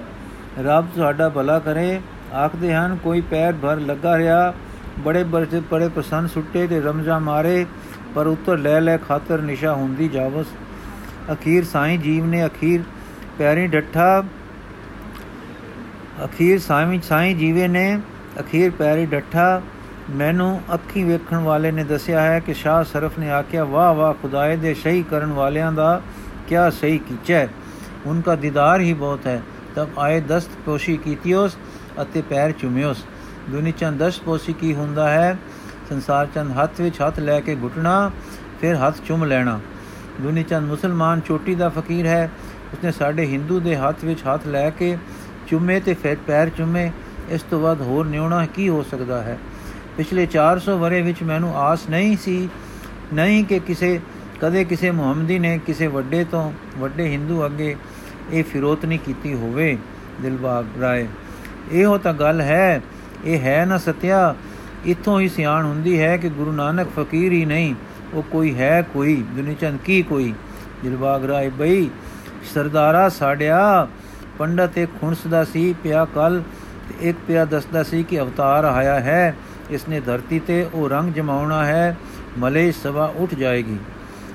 ਰੱਬ 0.58 0.86
ਤੁਹਾਡਾ 0.94 1.28
ਭਲਾ 1.28 1.58
ਕਰੇ। 1.58 2.00
ਆਖਦੇ 2.34 2.74
ਹਨ, 2.74 2.96
ਕੋਈ 2.96 3.20
ਪੈਰ 3.20 3.52
ਭਰ 3.62 3.76
ਲੱਗਾ 3.76 4.18
ਰਿਹਾ, 4.18 4.54
ਬੜੇ 4.98 5.24
ਬੜੇ 5.24 5.60
ਬੜੇ 5.70 5.88
ਪਸੰਦ 5.88 6.28
ਸੁੱਟੇ 6.28 6.66
ਤੇ 6.66 6.80
ਰਮਜ਼ਾ 6.80 7.18
ਮਾਰੇ, 7.18 7.66
ਪਰ 8.14 8.26
ਉੱਤਰ 8.26 8.58
ਲੈ 8.58 8.80
ਲੈ 8.80 8.96
ਖਾਤਰ 8.96 9.40
ਨਿਸ਼ਾ 9.40 9.74
ਹੁੰਦੀ 9.74 10.08
ਜਾਵਸ। 10.08 10.46
ਅਖੀਰ 11.32 11.64
ਸਾਈਂ 11.64 11.98
ਜੀਵ 11.98 12.26
ਨੇ 12.26 12.46
ਅਖੀਰ 12.46 12.80
ਪਿਆਰੀ 13.38 13.66
ਡੱਠਾ, 13.66 14.24
ਅਖੀਰ 16.24 16.58
ਸਾਈਂ 16.58 17.00
ਸਾਈਂ 17.00 17.36
ਜੀਵੇ 17.36 17.68
ਨੇ 17.68 18.00
ਅਖੀਰ 18.38 18.70
ਪਿਆਰੀ 18.70 19.06
ਡੱਠਾ 19.06 19.62
ਮੈਨੂੰ 20.10 20.60
ਅੱਖੀ 20.75 21.04
ਵੇਖਣ 21.04 21.37
ਵਾਲੇ 21.37 21.70
ਨੇ 21.70 21.84
ਦੱਸਿਆ 21.84 22.20
ਹੈ 22.20 22.40
ਕਿ 22.40 22.54
ਸ਼ਾਹ 22.54 22.84
ਸਰਫ 22.84 23.18
ਨੇ 23.18 23.30
ਆਖਿਆ, 23.30 23.64
ਵਾਹ 23.64 23.94
ਵਾਹ, 23.94 24.14
ਖੁਦਾਏ 24.14 24.56
ਦੇ 24.56 24.75
ਸਹੀ 24.75 25.02
ਕਰਨ 25.02 25.32
ਵਾਲਿਆਂ 25.32 25.72
ਦਾ 25.72 26.02
ਕਿਆ 26.49 26.70
ਸਹੀ 26.70 26.99
ਕੀਚੈ? 26.99 27.46
ਉਨਕਾ 28.06 28.34
ਦੀਦਾਰ 28.34 28.80
ਹੀ 28.80 28.92
ਬਹੁਤ 28.92 29.26
ਹੈ। 29.26 29.42
ਤਬ 29.75 29.88
ਆਏ 29.99 30.20
ਦਸਤ 30.20 30.50
ਪੋਸ਼ੀ 30.64 30.96
ਕੀਤੀਓਸ 30.96 31.56
ਅਤੇ 32.02 32.22
ਪੈਰ 32.22 32.52
ਚੁੰਮਿਓਸ। 32.52 33.04
ਦੁਨੀ 33.50 33.72
ਚੰਦ 33.72 33.99
ਦਸਤ 33.99 34.22
ਪੋਸ਼ੀ 34.22 34.52
ਕੀ 34.52 34.75
ਹੁੰਦਾ 34.75 35.10
ਹੈ? 35.10 35.38
ਸੰਸਾਰ 35.88 36.26
ਚੰਦ 36.34 36.52
ਹੱਥ 36.62 36.80
ਵਿੱਚ 36.80 36.96
ਹੱਥ 37.00 37.18
ਲੈ 37.18 37.40
ਕੇ 37.40 37.56
ਘੁੱਟਣਾ, 37.62 38.10
ਫਿਰ 38.60 38.76
ਹੱਥ 38.76 38.94
ਚੁੰਮ 39.08 39.25
ਲੈਣਾ। 39.25 39.60
ਦੁਨੀ 40.20 40.42
ਚੰਦ 40.42 40.68
ਮੁਸਲਮਾਨ 40.68 41.20
ਚੋਟੀ 41.20 41.54
ਦਾ 41.54 41.68
ਫਕੀਰ 41.68 42.06
ਹੈ। 42.06 42.30
ਉਸਨੇ 42.72 42.92
ਸਾਡੇ 42.92 43.26
ਹਿੰਦੂ 43.26 43.60
ਦੇ 43.60 43.76
ਹੱਥ 43.76 44.04
ਵਿੱਚ 44.04 44.20
ਹੱਥ 44.20 44.46
ਲੈ 44.46 44.70
ਕੇ 44.70 44.99
ਚੁੰਮੇ 45.46 45.80
ਤੇ 45.80 45.94
ਫਿਰ 45.94 46.16
ਪੈਰ 46.26 46.49
ਚੁੰਮੇ। 46.49 46.90
ਇਸ 47.30 47.42
ਤੋਂ 47.42 47.60
ਵੱਧ 47.60 47.80
ਹੋਰ 47.80 48.06
ਨਿਉਣਾ 48.06 48.46
ਕੀ 48.46 48.68
ਹੋ 48.68 48.82
ਸਕਦਾ 48.82 49.22
ਹੈ? 49.22 49.38
ਪਿਛਲੇ 49.96 50.26
400 50.26 50.78
ਵਰੇ 50.78 51.02
ਵਿੱਚ 51.02 51.22
ਮੈਨੂੰ 51.22 51.56
ਆਸ 51.56 51.88
ਨਹੀਂ 51.90 52.16
ਸੀ, 52.16 52.49
ਨਹੀਂ 53.12 53.44
ਕਿ 53.44 53.58
ਕਿਸੇ, 53.58 54.00
ਕਦੇ 54.40 54.64
ਕਿਸੇ 54.64 54.90
ਮੁਹੰਮਦੀ 54.90 55.38
ਨੇ 55.38 55.60
ਕਿਸੇ 55.66 55.87
ਵੱਡੇ 55.87 56.25
ਤੋਂ 56.25 56.52
ਵੱਡੇ 56.78 57.08
ਹਿੰਦੂ 57.08 57.46
ਅੱਗੇ 57.46 57.76
ਇਹ 58.30 58.44
ਫਿਰੋਤਨੀ 58.44 58.99
ਕੀਤੀ 58.99 59.34
ਹੋਵੇ, 59.34 59.78
ਦਿਲਬਾਗ 60.22 60.66
ਰਾਏ। 60.80 61.08
ਇਹੋ 61.72 61.99
ਤਾਂ 61.99 62.14
ਗੱਲ 62.14 62.40
ਹੈ, 62.40 62.82
ਇਹ 63.25 63.38
ਹੈ 63.38 63.64
ਨਾ 63.64 63.78
ਸਤਿਆ। 63.78 64.34
ਇਥੋਂ 64.87 65.20
ਹੀ 65.20 65.28
ਸਿਆਣ 65.28 65.64
ਹੁੰਦੀ 65.64 66.00
ਹੈ 66.00 66.16
ਕਿ 66.16 66.28
ਗੁਰੂ 66.28 66.52
ਨਾਨਕ 66.52 66.88
ਫਕੀਰ 66.99 67.32
ਹੀ 67.32 67.44
ਨਹੀਂ, 67.44 67.75
ਉਹ 68.14 68.22
ਕੋਈ 68.22 68.54
ਹੈ 68.54 68.82
ਕੋਈ, 68.82 69.25
ਦੁਨੀਚੰਦ 69.30 69.78
ਕੀ 69.84 70.02
ਕੋਈ? 70.02 70.34
ਦਿਲਬਾਗ 70.82 71.25
ਰਾਏ 71.25 71.49
ਬਈ, 71.49 71.90
ਸਰਦਾਰਾ 72.54 73.08
ਸਾਡਿਆ 73.08 73.88
ਪੰਡਤ 74.38 74.78
ਇੱਕ 74.78 74.90
ਖੁਣਸਦਾ 75.00 75.44
ਸੀ, 75.44 75.75
ਪਿਆ 75.82 76.04
ਕੱਲ 76.04 76.42
ਤੇ 76.42 76.59
ਇੱਕ 77.00 77.18
ਪਿਆ 77.28 77.44
ਦੱਸਦਾ 77.44 77.82
ਸੀ 77.82 78.02
ਕਿ 78.02 78.20
ਅਵਤਾਰ 78.20 78.64
ਆਇਆ 78.64 79.00
ਹੈ 79.00 79.35
ਇਸ 79.70 79.88
ਨੇ 79.88 80.00
ਧਰਤੀ 80.00 80.38
ਤੇ 80.38 80.66
ਉਹ 80.75 80.88
ਰੰਗ 80.88 81.12
ਜਮਾਉਣਾ 81.12 81.64
ਹੈ, 81.66 81.97
ਮਲੇ 82.38 82.73
ਸਵਾ 82.73 83.12
ਉੱਠ 83.16 83.35
ਜਾਏਗੀ। 83.35 83.76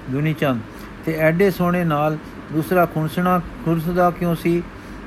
ਦੁਨੀਚੰਦ 0.10 0.60
ਤੇ 1.06 1.16
ਐਡੇ 1.20 1.52
ਸੋਹਣੇ 1.52 1.84
ਨਾਲ 1.84 2.18
ਦੂਸਰਾ 2.54 2.86
ਖੁਣਸਣਾ 2.86 3.42
ਖੁਰਸਦਾ 3.66 4.10
ਕਿਉਂ 4.10 4.36
ਸੀ? 4.36 4.64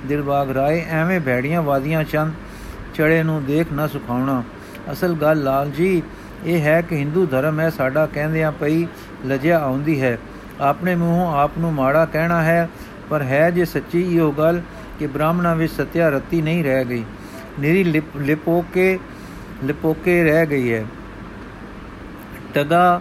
ਦਿਲਬਾਗ 0.07 0.51
ਰਾਏ 0.51 0.85
ਐਵੇਂ 0.91 1.21
ਭੈੜੀਆਂ 1.21 1.63
ਵਾਦੀਆਂ 1.63 2.05
ਚੰਦ, 2.05 2.33
ਚੜੇ 2.95 3.23
ਨੂੰ 3.23 3.45
ਦੇਖ 3.45 3.73
ਨਾ 3.73 3.87
ਸੁਖਾਉਣਾ। 3.87 4.43
ਅਸਲ 4.93 5.15
ਗੱਲ 5.15 5.43
ਲਾਲ 5.43 5.71
ਜੀ, 5.71 6.03
ਇਹ 6.45 6.61
ਹੈ 6.61 6.81
ਕਿ 6.81 6.97
ਹਿੰਦੂ 6.97 7.27
ਧਰਮ 7.27 7.61
ਹੈ, 7.61 7.71
ਸਾਡਾ 7.71 8.07
ਕਹਿੰਦਿਆਂ 8.07 8.53
ਪਈ 8.53 8.87
ਲਜਿਆ 9.27 9.59
ਆਉਂਦੀ 9.59 10.03
ਹੈ। 10.03 10.19
ਆਪਣੇ 10.61 10.95
ਮੂੰਹੋਂ 10.95 11.39
ਆਪ 11.39 11.51
ਨੂੰ 11.59 11.73
ਮਾੜਾ 11.73 12.05
ਕਹਿਣਾ 12.05 12.43
ਹੈ, 12.43 12.69
ਪਰ 13.11 13.23
ਹੈ 13.23 13.51
ਜੇ 13.51 13.65
ਸੱਚੀ 13.65 14.17
ਇਹੋ 14.17 14.33
ਗੱਲ 14.33 14.61
ਕਿ 14.99 15.07
ਬ੍ਰਾਹਮਣਾਂ 15.07 15.57
ਵਿੱਚ 15.57 15.73
ਸਤਿਆ 15.73 16.09
ਰਤੀ 16.09 16.43
ਨਹੀਂ 16.43 16.65
ਰਹਿ 16.65 16.85
ਗਈ। 16.85 17.05
ਨਿਰੀ 17.59 18.03
ਲਿਪੋ 18.17 18.65
ਕੇ 18.75 18.99
ਲਿਪੋਕੇ 19.65 20.25
ਰਹਿ 20.25 20.47
ਗਈ 20.47 20.73
ਹੈ। 20.73 20.87
ਟਗਾ 22.55 23.01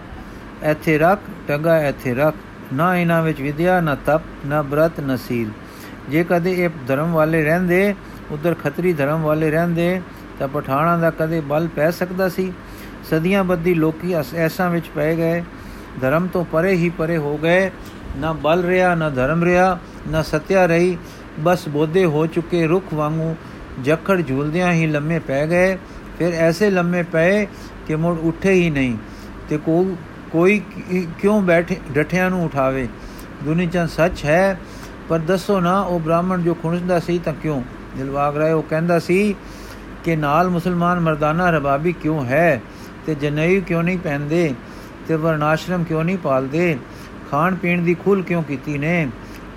ਇੱਥੇ 0.64 0.98
ਰੱਖ, 0.98 1.20
ਟਗਾ 1.48 1.84
ਇੱਥੇ 1.84 2.14
ਰੱਖ। 2.14 2.36
ਨਾ 2.74 2.98
ਇਹਨਾਂ 2.98 3.24
ਵਿੱਚ 3.24 3.42
ਵਿਦਿਆ, 3.42 3.82
ਨਾ 3.82 3.96
ਤਪ, 3.96 4.22
ਨਾ 4.46 4.62
ਬ੍ਰਤ, 4.62 5.00
ਨਾ 5.00 5.16
ਸੀਲ। 5.16 5.50
ਜੇ 6.10 6.24
ਕਦੇ 6.24 6.54
ਇਹ 6.54 6.70
ਧਰਮ 6.88 7.12
ਵਾਲੇ 7.12 7.44
ਰਹਿੰਦੇ, 7.44 7.96
ਉਧਰ 8.32 8.54
ਖੱਤਰੀ 8.54 8.94
ਧਰਮ 8.94 9.22
ਵਾਲੇ 9.22 9.52
ਰਹਿੰਦੇ, 9.52 10.02
ਤਾਂ 10.40 10.48
ਪਠਾਣਾ 10.48 10.98
ਦਾ 10.98 11.12
ਕਦੇ 11.12 11.40
ਬਲ 11.42 11.68
ਪੈ 11.68 11.92
ਸਕਦਾ 11.92 12.30
ਸੀ। 12.30 12.54
ਸਦੀਆਂ 13.10 13.44
ਬੱਦੀ 13.44 13.74
ਲੋਕੀ 13.74 14.16
ਐਸਾਂ 14.36 14.70
ਵਿੱਚ 14.70 14.86
ਪੈ 14.96 15.16
ਗਏ। 15.16 15.44
ਧਰਮ 16.02 16.28
ਤੋਂ 16.28 16.46
ਪਰੇ 16.46 16.72
ਹੀ 16.72 16.90
ਪਰੇ 16.90 17.18
ਹੋ 17.18 17.38
ਗਏ। 17.38 17.72
ਨਾ 18.18 18.34
ਬਲ 18.34 18.64
ਰਿਆ 18.64 18.96
ਨਾ 18.96 19.10
ਧਰਮ 19.10 19.44
ਰਿਆ 19.44 19.80
ਨਾ 20.08 20.22
ਸਤਿਆ 20.22 20.66
ਰਹੀ। 20.66 20.98
ਬਸ 21.40 21.68
ਬੋਧੇ 21.70 22.06
ਹੋ 22.06 22.28
ਚੁੱਕੇ 22.28 22.68
ਰੁੱਖ 22.68 22.94
ਵਾਂਗੂ। 22.94 23.36
ਜਖੜ 23.84 24.22
ਝੂਲਦਿਆਂ 24.22 24.72
ਹੀ 24.72 24.88
ਲੰਮੇ 24.88 25.20
ਪੈ 25.20 25.46
ਗਏ। 25.48 25.78
ਫਿਰ 26.20 26.34
ਐਸੇ 26.34 26.70
ਲੰਮੇ 26.70 27.04
ਪਏ 27.04 27.46
ਕਿ 27.88 27.96
ਮੁੜ 27.96 28.18
ਉੱਠੇ 28.20 28.54
ਹੀ 28.54 28.70
ਨਹੀਂ 28.70 28.98
ਤੇ 29.50 29.58
ਕੋ 29.58 29.96
ਕੋਈ 30.32 30.62
ਕਿਉਂ 31.20 31.42
ਬੈਠੇ, 31.42 31.76
ਡਠਿਆਂ 31.92 32.30
ਨੂੰ 32.30 32.44
ਉਠਾਵੇ। 32.46 32.88
ਦੁਨੀਆ 33.44 33.86
ਸੱਚ 33.88 34.24
ਹੈ, 34.26 34.60
ਪਰ 35.10 35.20
ਦੱਸੋ 35.20 35.60
ਨਾ 35.60 35.80
ਉਹ 35.82 36.00
ਬ੍ਰਾਹਮਣ 36.00 36.42
ਜੋ 36.42 36.54
ਖੁਣਸਦਾ 36.54 37.00
ਸੀ 37.00 37.20
ਤਾਂ 37.20 37.34
ਕਿਉਂ? 37.34 37.62
ਦਿਲਵਾਗ 37.98 38.38
ਰਾਏ 38.38 38.52
ਉਹ 38.52 38.64
ਕਹਿੰਦਾ 38.64 39.00
ਸੀ 39.00 39.36
ਕਿ 40.04 40.16
ਨਾਲ 40.16 40.50
ਮੁਸਲਮਾਨ 40.50 41.00
ਮਰਦਾਨਾ 41.00 41.50
ਰਬਾਬੀ 41.50 41.94
ਕਿਉਂ 41.94 42.26
ਹੈ? 42.26 42.62
ਤੇ 43.06 43.16
ਜਨੇਊ 43.16 43.62
ਕਿਉਂ 43.62 43.84
ਨਹੀਂ 43.84 43.98
ਪਹਿਨਦੇ? 43.98 44.54
ਤੇ 45.08 45.16
ਵਰਨਾਸ਼ਰਮ 45.16 45.84
ਕਿਉਂ 45.84 46.04
ਨਹੀਂ 46.04 46.18
ਪਾਲਦੇ? 46.18 46.78
ਖਾਣ 47.32 47.56
ਪੀਣ 47.56 47.82
ਦੀ 47.82 47.94
ਖੁੱਲ 47.94 48.22
ਕਿਉਂ 48.22 48.44
ਕੀਤੀ 48.44 48.78
ਨੇ? 48.78 49.08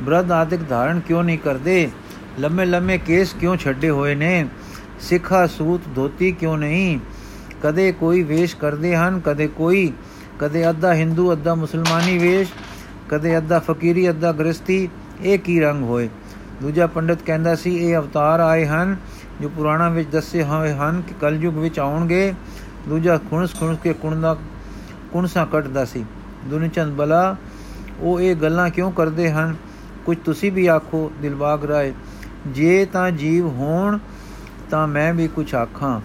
ਬ੍ਰਧ 0.00 0.32
ਆਦਿਕ 0.32 0.68
ਧਾਰਨ 0.68 1.00
ਕਿਉਂ 1.00 1.24
ਨਹੀਂ 1.24 1.38
ਕਰਦੇ? 1.38 1.90
ਲੰਮੇ 2.38 2.64
ਲੰਮੇ 2.64 2.98
ਕੇਸ 2.98 3.34
ਕਿਉਂ 3.40 3.56
ਛੱਡੇ 3.56 3.90
ਹੋਏ 3.90 4.14
ਨੇ? 4.14 4.48
ਸਿੱਖਾ 5.00 5.46
ਸੂਤ 5.46 5.80
ਧੋਤੀ 5.94 6.32
ਕਿਉਂ 6.32 6.58
ਨਹੀਂ? 6.58 6.98
ਕਦੇ 7.62 7.92
ਕੋਈ 7.92 8.22
ਵੇਸ਼ 8.22 8.56
ਕਰਦੇ 8.56 8.96
ਹਨ, 8.96 9.20
ਕਦੇ 9.20 9.46
ਕੋਈ। 9.46 9.92
ਕਦੇ 10.38 10.68
ਅੱਧਾ 10.68 10.94
ਹਿੰਦੂ, 10.94 11.32
ਅੱਧਾ 11.32 11.54
ਮੁਸਲਮਾਨੀ 11.54 12.18
ਵੇਸ਼, 12.18 12.52
ਕਦੇ 13.08 13.38
ਅੱਧਾ 13.38 13.58
ਫਕੀਰੀ, 13.58 14.10
ਅੱਧਾ 14.10 14.32
ਗ੍ਰਸਤੀ 14.32 14.88
ਇਹ 15.22 15.38
ਕੀ 15.38 15.60
ਰੰਗ 15.60 15.84
ਹੋਏ? 15.84 16.08
ਦੂਜਾ 16.62 16.86
ਪੰਡਤ 16.86 17.18
ਕਹਿੰਦਾ 17.26 17.54
ਸੀ, 17.54 17.76
ਇਹ 17.76 17.96
ਅਵਤਾਰ 17.96 18.40
ਆਏ 18.40 18.66
ਹਨ, 18.66 18.96
ਜੋ 19.40 19.48
ਪੁਰਾਣਾ 19.48 19.88
ਵਿੱਚ 19.88 20.10
ਦੱਸੇ 20.10 20.42
ਹੋਏ 20.42 20.72
ਹਨ 20.72 21.02
ਕਿ 21.08 21.14
ਕਲਯੁਗ 21.20 21.58
ਵਿੱਚ 21.58 21.78
ਆਉਣਗੇ। 21.78 22.34
ਦੂਜਾ 22.88 23.18
ਖੁਣਸ 23.30 23.60
ਖੁਣਸ 23.60 23.78
ਕੇ 23.82 23.92
ਕੁਣਦਾ 23.92 24.36
ਕੁਣਸਾ 25.12 25.44
ਕੱਟਦਾ 25.44 25.84
ਸੀ। 25.84 26.04
ਦੁਨੀਚੰਦ 26.44 26.92
ਬਲਾ, 26.92 27.36
ਉਹ 28.00 28.20
ਇਹ 28.20 28.36
ਗੱਲਾਂ 28.36 28.70
ਕਿਉਂ 28.70 28.92
ਕਰਦੇ 28.92 29.30
ਹਨ? 29.30 29.56
ਕੁਝ 30.06 30.16
ਤੁਸੀਂ 30.24 30.52
ਵੀ 30.52 30.66
ਆਖੋ, 30.66 31.12
ਦਿਲਬਾਗ 31.22 31.64
ਰਾਏ। 31.64 31.92
ਜੇ 32.46 32.84
ਤਾਂ 32.84 33.10
ਜੀਵ 33.10 33.46
ਹੋਣ, 33.46 33.98
ਤਾਂ 34.70 34.88
ਮੈਂ 34.88 35.14
ਵੀ 35.14 35.28
ਕੁਝ 35.28 35.54
ਆਖਾਂ। 35.54 36.00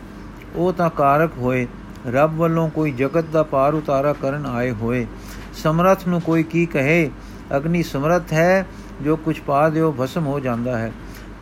ਉਹ 0.55 0.73
ਤਾਂ 0.73 0.89
ਕਾਰਕ 0.89 1.31
ਹੋਏ। 1.37 1.67
ਰੱਬ 2.07 2.35
ਵੱਲੋਂ 2.35 2.69
ਕੋਈ 2.69 2.91
ਜਗਤ 2.91 3.25
ਦਾ 3.25 3.43
ਪਾਰ 3.43 3.73
ਉਤਾਰਾ 3.73 4.13
ਕਰਨ 4.13 4.45
ਆਏ 4.45 4.71
ਹੋਏ। 4.71 5.07
ਸਮਰਥ 5.53 6.07
ਨੂੰ 6.07 6.21
ਕੋਈ 6.21 6.43
ਕੀ 6.43 6.65
ਕਹੇ? 6.65 7.11
ਅਗਨੀ 7.57 7.83
ਸਮਰਥ 7.83 8.33
ਹੈ, 8.33 8.65
ਜੋ 9.01 9.15
ਕੁਝ 9.15 9.39
ਪਾ 9.39 9.69
ਦਿਓ, 9.69 9.95
ਭਸਮ 9.99 10.25
ਹੋ 10.25 10.39
ਜਾਂਦਾ 10.39 10.77
ਹੈ। 10.77 10.91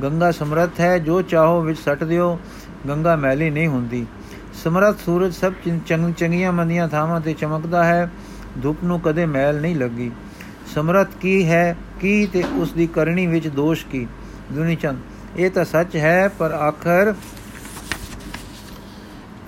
ਗੰਗਾ 0.04 0.32
ਸਮਰਥ 0.32 0.80
ਹੈ, 0.80 0.98
ਜੋ 0.98 1.22
ਚਾਹੋ 1.22 1.62
ਵਿੱਚ 1.62 1.80
ਸੱਟ 1.80 2.04
ਦਿਓ, 2.04 2.40
ਗੰਗਾ 2.88 3.16
ਮੈਲੀ 3.16 3.50
ਨਹੀਂ 3.50 3.68
ਹੁੰਦੀ। 3.68 4.06
ਸਮਰਥ 4.64 4.98
ਸੂਰਜ 5.06 5.34
ਸਭ 5.34 5.54
ਚੰਗ 5.86 6.14
ਚੰਗੀਆਂ 6.14 6.52
ਮੰਦੀਆਂ 6.52 6.88
ਥਾਵਾਂ 6.88 7.22
ਤੇ 7.22 7.34
ਚਮਕਦਾ 7.34 7.84
ਹੈ, 7.84 8.12
ਧੁੱਪ 8.64 8.78
ਨੂੰ 8.84 9.00
ਕਦੇ 9.00 9.26
ਮੈਲ 9.26 9.62
ਨਹੀਂ 9.62 9.76
ਲੱਗੀ। 9.76 10.12
ਸਮਰਥ 10.76 11.08
ਕੀ 11.22 11.46
ਹੈ? 11.46 11.78
ਕੀ 12.00 12.26
ਤੇ 12.26 12.44
ਉਸ 12.56 12.72
ਦੀ 12.72 12.88
ਕਰਨੀ 12.88 13.28
ਵਿੱਚ 13.28 13.48
ਦੋਸ਼ 13.48 13.86
ਕੀ? 13.86 14.08
ਦੁਨੀ 14.54 14.76
ਚੰਦ। 14.76 15.00
ਇਹ 15.38 15.52
ਤਾਂ 15.52 15.66
ਸੱਚ 15.66 15.96
ਹੈ, 15.96 16.28
ਪਰ 16.28 16.52
ਆਖਰ 16.52 17.14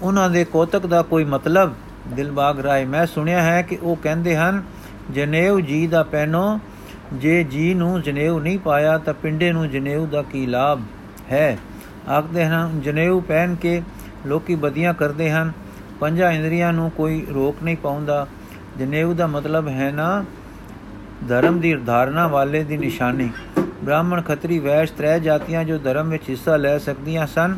ਉਹਨਾਂ 0.02 0.30
ਦੇ 0.30 0.46
ਕੋਤਕ 0.46 0.86
ਦਾ 0.86 1.02
ਕੋਈ 1.02 1.24
ਮਤਲਬ? 1.24 1.74
ਦਿਲਬਾਗ 2.08 2.60
ਰਾਏ, 2.60 2.86
ਮੈਂ 2.86 3.06
ਸੁਣਿਆ 3.06 3.42
ਹੈ 3.42 3.62
ਕਿ 3.62 3.78
ਉਹ 3.82 3.96
ਕਹਿੰਦੇ 3.96 4.36
ਹਨ, 4.38 4.64
ਜਨੇਊ 5.12 5.60
ਜੀ 5.60 5.88
ਦਾ 5.88 6.04
ਪੈਨੋ 6.04 6.60
ਜੇ 7.14 7.44
ਜੀ 7.44 7.74
ਨੂੰ 7.74 8.02
ਜਨੇਊ 8.02 8.40
ਨਹੀਂ 8.40 8.60
ਪਾਇਆ, 8.60 8.98
ਤਾਂ 8.98 9.14
ਪਿੰਡੇ 9.14 9.52
ਨੂੰ 9.52 9.70
ਜਨੇਊ 9.70 10.06
ਦਾ 10.06 10.22
ਕੀ 10.22 10.46
ਲਾਭ 10.46 10.82
ਹੈ? 11.32 11.58
ਆਖਦੇ 12.10 12.46
ਹਨ, 12.46 12.82
ਜਨੇਊ 12.84 13.20
ਪਹਿਨ 13.20 13.56
ਕੇ 13.56 13.82
ਲੋਕੀ 14.26 14.56
ਬਦੀਆਂ 14.56 14.94
ਕਰਦੇ 14.94 15.32
ਹਨ, 15.32 15.52
ਪੰਜਾਂ 16.00 16.32
ਇੰਦਰੀਆਂ 16.32 16.74
ਨੂੰ 16.74 16.92
ਕੋਈ 16.92 17.26
ਰੋਕ 17.34 17.64
ਨਹੀਂ 17.64 17.78
ਪਾਉਂਦਾ। 17.78 18.28
ਜਨੇਊ 18.80 19.14
ਦਾ 19.14 19.28
ਮਤਲਬ 19.28 19.68
ਹੈ 19.68 19.92
ਨਾ 19.92 20.26
ਧਰਮ 21.30 21.60
ਦੀ 21.60 21.74
ਧਾਰਨਾ 21.76 22.28
ਵਾਲੇ 22.28 22.64
ਦੀ 22.64 22.78
ਨਿਸ਼ਾਨੀ। 22.78 23.30
ਬ੍ਰਾਹਮਣ 23.84 24.22
ਖੱਤਰੀ 24.22 24.60
ਵੈਸ਼ 24.60 24.92
ਤ੍ਰੈ 24.92 25.20
ਜਾਤੀਆਂ 25.20 25.64
ਜੋ 25.64 25.78
ਧਰਮ 25.78 26.10
ਵਿੱਚ 26.10 26.30
ਹਿੱਸਾ 26.30 26.56
ਲੈ 26.58 26.78
ਸਕਦੀਆਂ 26.78 27.28
ਸਨ, 27.28 27.58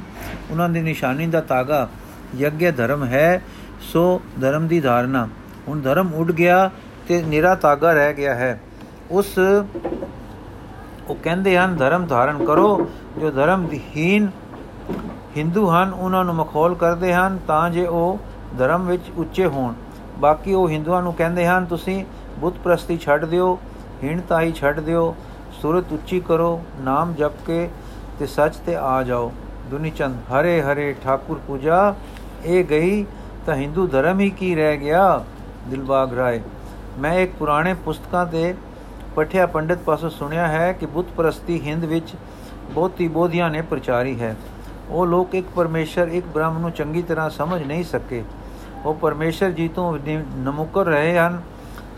ਉਹਨਾਂ 0.52 0.70
ਦੀ 0.70 0.82
ਨਿਸ਼ਾਨੀ 0.82 1.28
ਦਾ 1.28 1.42
ਤਾਗਾ 1.42 1.88
ਯੱਗ 2.36 2.64
ਧਰਮ 2.78 3.04
ਹੈ, 3.04 3.42
ਸੋ 3.82 4.22
ਧਰਮ 4.42 4.68
ਦੀ 4.68 4.80
ਧਾਰਨਾ। 4.82 5.28
ਹੁਣ 5.68 5.82
ਧਰਮ 5.82 6.14
ਉੱਡ 6.14 6.32
ਗਿਆ 6.32 6.70
ਤੇ 7.08 7.22
ਨਿਰਾ 7.24 7.56
ਤਾਗਾ 7.56 7.94
ਰਹਿ 7.94 8.14
ਗਿਆ 8.14 8.36
ਹੈ। 8.36 8.60
ਉਸ 9.12 9.38
ਉਹ 11.10 11.16
ਕਹਿੰਦੇ 11.16 11.58
ਹਨ, 11.58 11.76
ਧਰਮ 11.76 12.06
ਧਾਰਨ 12.06 12.46
ਕਰੋ, 12.46 12.90
ਜੋ 13.20 13.32
ਧਰਮ 13.32 13.68
ਹੀਨ 13.96 14.30
ਹਿੰਦੂ 15.38 15.70
ਹਨ, 15.70 15.94
ਉਹਨਾਂ 15.94 16.26
ਨੂੰ 16.26 16.36
ਮਖੌਲ 16.36 16.76
ਕਰਦੇ 16.76 17.14
ਹਨ 17.14 17.40
ਤਾਂ 17.48 17.70
ਜੇ 17.70 17.86
ਉਹ 17.86 18.20
ਧਰਮ 18.58 18.88
ਵਿੱਚ 18.88 19.04
ਉੱਚੇ 19.18 19.46
ਹੋਣ। 19.46 19.74
ਬਾਕੀ 20.20 20.54
ਉਹ 20.54 20.70
ਹਿੰਦੂਆਂ 20.70 21.02
ਨੂੰ 21.02 21.14
ਕਹਿੰਦੇ 21.14 21.48
ਹਨ, 21.48 21.66
ਤੁਸੀਂ 21.66 22.06
ਬੁੱਤ 22.38 22.56
ਪ੍ਰਸਤੀ 22.64 22.98
ਛੱਡ 22.98 23.26
ਦਿਓ, 23.26 23.60
ਹੀਣਤਾ 24.04 24.42
ਹੀ 24.42 24.52
ਛੱਡ 24.52 24.80
ਦਿਓ, 24.80 25.16
ਸੁਰਤ 25.62 25.92
ਉੱਚੀ 25.92 26.20
ਕਰੋ, 26.20 26.62
ਨਾਮ 26.80 27.14
ਜਪ 27.14 27.46
ਕੇ 27.46 27.70
ਤੇ 28.20 28.26
ਸੱਚ 28.26 28.56
ਤੇ 28.56 28.76
ਆ 28.76 29.04
ਜਾਓ। 29.04 29.32
ਦੁਨੀ 29.70 29.90
ਚੰਦ, 29.90 30.16
ਹਰੇ 30.32 30.62
ਹਰੇ 30.62 30.96
ਠਾਕੁਰ 31.04 31.40
ਪੂਜਾ 31.48 31.96
ਇਹ 32.46 32.64
ਗਈ 32.64 33.06
ਤਾਂ 33.46 33.56
ਹਿੰਦੂ 33.56 33.88
ਧਰਮ 33.88 34.20
ਹੀ 34.20 34.30
ਕੀ 34.30 34.56
ਰਹਿ 34.56 34.78
ਗਿਆ? 34.78 35.26
ਦਿਲਬਾਗ 35.68 36.14
ਰਾਏ। 36.14 36.42
ਮੈਂ 37.00 37.14
ਇੱਕ 37.14 37.32
ਪੁਰਾਣੇ 37.40 37.74
ਪੁਸਤਕਾਂ 37.74 38.26
ਤੇ 38.26 38.54
ਪਠਿਆ 39.16 39.46
ਪੰਡਿਤ 39.46 39.78
ਪਾਸੋਂ 39.78 40.10
ਸੁਣਿਆ 40.10 40.48
ਹੈ 40.48 40.72
ਕਿ 40.74 40.86
ਬੁੱਤ 40.86 41.08
ਪ੍ਰਸਤੀ 41.18 41.60
ਹਿੰਦ 41.62 41.86
ਵਿੱਚ 41.86 42.14
ਬਹੁਤੀ 42.72 43.08
ਬੋਧੀਆਂ 43.08 43.50
ਨੇ 43.50 43.62
ਪ੍ਰਚਾਰੀ 43.62 44.20
ਹੈ। 44.22 44.36
ਉਹ 44.90 45.06
ਲੋਕ 45.06 45.36
ਇੱਕ 45.36 45.48
ਪਰਮੇਸ਼ਰ, 45.56 46.08
ਇੱਕ 46.08 46.26
ਬ੍ਰਹਮ 46.26 46.58
ਨੂੰ 46.58 46.72
ਚੰਗੀ 46.72 47.02
ਤਰ੍ਹਾਂ 47.02 47.30
ਸਮਝ 47.30 47.64
ਨਹੀਂ 47.64 47.84
ਸਕੇ। 47.84 48.24
ਉਹ 48.86 48.94
ਪਰਮੇਸ਼ਰ 48.94 49.52
ਜੀ 49.52 49.68
ਤੋਂ 49.68 49.98
ਨਮੁਕਰ 50.38 50.86
ਰਹੇ 50.86 51.18
ਹਨ। 51.18 51.42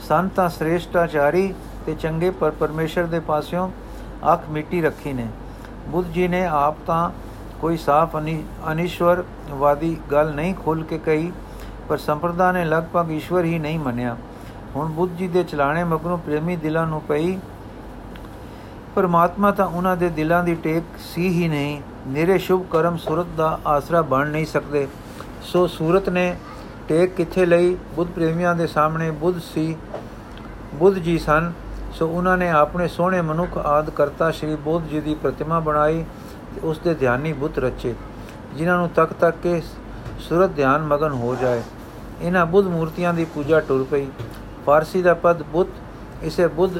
ਸੰਤਾਂ 0.07 0.47
ਸ੍ਰੇਸ਼ਟਾਚਾਰੀ 0.49 1.53
ਤੇ 1.85 1.93
ਚੰਗੇ 1.93 2.29
ਪਰ 2.31 2.51
ਪਰਮੇਸ਼ਰ 2.51 3.05
ਦੇ 3.05 3.19
ਪਾਸਿਓਂ 3.19 3.69
ਅੱਖ 4.33 4.49
ਮਿੱਟੀ 4.49 4.81
ਰੱਖੀ 4.81 5.13
ਨੇ। 5.13 5.27
ਬੁੱਧ 5.87 6.07
ਜੀ 6.07 6.27
ਨੇ 6.27 6.45
ਆਪ 6.45 6.75
ਤਾਂ 6.87 7.09
ਕੋਈ 7.61 7.77
ਸਾਫ਼ 7.77 8.15
ਅਨਿਸ਼ਵਰਵਾਦੀ 8.71 9.95
ਗੱਲ 10.11 10.33
ਨਹੀਂ 10.33 10.53
ਖੁੱਲ 10.55 10.83
ਕੇ 10.83 10.97
ਕਹੀ, 10.97 11.31
ਪਰ 11.89 11.97
ਸੰਪਰਦਾ 11.97 12.51
ਨੇ 12.51 12.65
ਲਗਭਗ 12.65 13.11
ਈਸ਼ਵਰ 13.11 13.45
ਹੀ 13.45 13.59
ਨਹੀਂ 13.59 13.79
ਮੰਨਿਆ। 13.79 14.15
ਹੁਣ 14.75 14.91
ਬੁੱਧ 14.91 15.15
ਜੀ 15.17 15.27
ਦੇ 15.27 15.43
ਚਲਾਣੇ 15.43 15.83
ਮਗਰੋਂ 15.83 16.17
ਪ੍ਰੇਮੀ 16.17 16.55
ਦਿਲਾਂ 16.55 16.85
ਨੂੰ 16.87 17.01
ਪਈ। 17.01 17.37
ਪਰਮਾਤਮਾ 18.95 19.51
ਤਾਂ 19.51 19.65
ਉਹਨਾਂ 19.65 19.95
ਦੇ 19.97 20.09
ਦਿਲਾਂ 20.09 20.43
ਦੀ 20.43 20.55
ਟੇਕ 20.55 20.83
ਸੀ 21.05 21.27
ਹੀ 21.29 21.47
ਨਹੀਂ। 21.47 21.81
ਨੇਰੇ 22.07 22.37
ਸ਼ੁਭ 22.37 22.65
ਕਰਮ 22.71 22.97
ਸੁਰਤ 22.97 23.27
ਦਾ 23.37 23.59
ਆਸਰਾ 23.67 24.01
ਬਣ 24.01 24.27
ਨਹੀਂ 24.27 24.45
ਸਕਦੇ। 24.45 24.87
ਸੋ 25.43 25.67
ਸੂਰਤ 25.67 26.09
ਨੇ 26.09 26.35
ਟੇਕ 26.89 27.13
ਕਿੱਥੇ 27.15 27.45
ਲਈ? 27.45 27.75
ਬੁੱਧ 27.95 28.09
ਪ੍ਰੇਮੀਆਂ 28.09 28.53
ਦੇ 28.55 28.65
ਸਾਹਮਣੇ 28.67 29.09
ਬੁੱਧ 29.13 29.39
ਸੀ, 29.45 29.75
ਬੁੱਧ 30.75 30.95
ਜੀ 30.97 31.17
ਸਨ। 31.19 31.51
ਸੋ 31.93 32.07
ਉਹਨਾਂ 32.07 32.37
ਨੇ 32.37 32.49
ਆਪਣੇ 32.49 32.87
ਸੋਹਣੇ 32.87 33.21
ਮਨੁੱਖ 33.21 33.57
ਆਦ 33.57 33.89
ਕਰਤਾ 33.89 34.29
ਸ਼੍ਰੀ 34.31 34.55
ਬੁੱਧ 34.55 34.87
ਜੀ 34.87 35.01
ਦੀ 35.01 35.13
ਪ੍ਰਤਿਮਾ 35.15 35.59
ਬਣਾਈ 35.59 36.03
ਤੇ 36.55 36.61
ਉਸ 36.67 36.79
ਦੇ 36.79 36.93
ਧਿਆਨੀ 36.93 37.33
ਬੁੱਤ 37.33 37.59
ਰਚੇ, 37.59 37.93
ਜਿਨ੍ਹਾਂ 38.55 38.77
ਨੂੰ 38.77 38.89
ਤੱਕ 38.89 39.13
ਤੱਕ 39.13 39.37
ਕੇ 39.43 39.61
ਸੁਰਤ 40.19 40.51
ਧਿਆਨ 40.51 40.81
ਮਗਨ 40.83 41.11
ਹੋ 41.13 41.35
ਜਾਏ। 41.35 41.61
ਇਹਨਾਂ 42.21 42.45
ਬੁੱਧ 42.45 42.67
ਮੂਰਤੀਆਂ 42.67 43.13
ਦੀ 43.13 43.25
ਪੂਜਾ 43.25 43.59
ਟੁਰ 43.59 43.85
ਪਈ। 43.91 44.07
ਫਾਰਸੀ 44.65 45.01
ਦਾ 45.01 45.13
ਪਦ 45.13 45.43
ਬੁੱਤ 45.43 46.23
ਇਸੇ 46.23 46.47
ਬੁੱਧ 46.49 46.77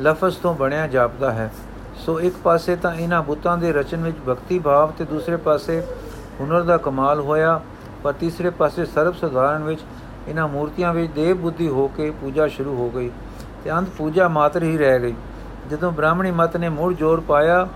ਲਫ਼ਜ਼ 0.00 0.38
ਤੋਂ 0.38 0.54
ਬਣਿਆ 0.54 0.86
ਜਾਪਦਾ 0.86 1.32
ਹੈ। 1.32 1.50
ਸੋ 1.96 2.20
ਇੱਕ 2.20 2.34
ਪਾਸੇ 2.44 2.76
ਤਾਂ 2.76 2.94
ਇਹਨਾਂ 2.94 3.22
ਬੁੱਤਾਂ 3.22 3.58
ਦੇ 3.58 3.72
ਰਚਨ 3.72 4.02
ਵਿੱਚ 4.02 4.16
ਭਗਤੀ 4.28 4.58
ਭਾਵ 4.58 4.90
ਤੇ 4.90 5.04
ਦੂਸਰੇ 5.04 5.36
ਪਾਸੇ 5.36 5.82
ਹੁਨਰ 6.40 6.62
ਦਾ 6.62 6.76
ਕਮਾਲ 6.78 7.20
ਹੋਇਆ। 7.20 7.60
ਪਰ 8.04 8.12
ਤੀਸਰੇ 8.12 8.50
ਪਾਸੇ 8.50 8.84
ਸਰਬ 8.84 9.14
ਸਧਾਰਨ 9.14 9.62
ਵਿੱਚ 9.64 9.80
ਇਹਨਾਂ 10.28 10.46
ਮੂਰਤੀਆਂ 10.48 10.92
ਵਿੱਚ 10.94 11.12
ਦੇਵ 11.12 11.36
ਬੁੱਧੀ 11.36 11.68
ਹੋ 11.68 11.86
ਕੇ 11.88 12.10
ਪੂਜਾ 12.10 12.46
ਸ਼ੁਰੂ 12.48 12.74
ਹੋ 12.76 12.90
ਗਈ 12.90 13.10
ਤੇ 13.64 13.70
ਅੰਤ 13.70 13.88
ਪੂਜਾ 13.98 14.26
ਮਾਤਰ 14.28 14.62
ਹੀ 14.62 14.76
ਰਹਿ 14.78 15.00
ਗਈ। 15.00 15.14
ਜਦੋਂ 15.70 15.90
ਬ੍ਰਾਹਮਣੀ 15.92 16.30
ਮਤ 16.30 16.56
ਨੇ 16.56 16.68
ਮੁੜ 16.68 16.92
ਜ਼ੋਰ 16.94 17.20
ਪਾਇਆ 17.20 17.66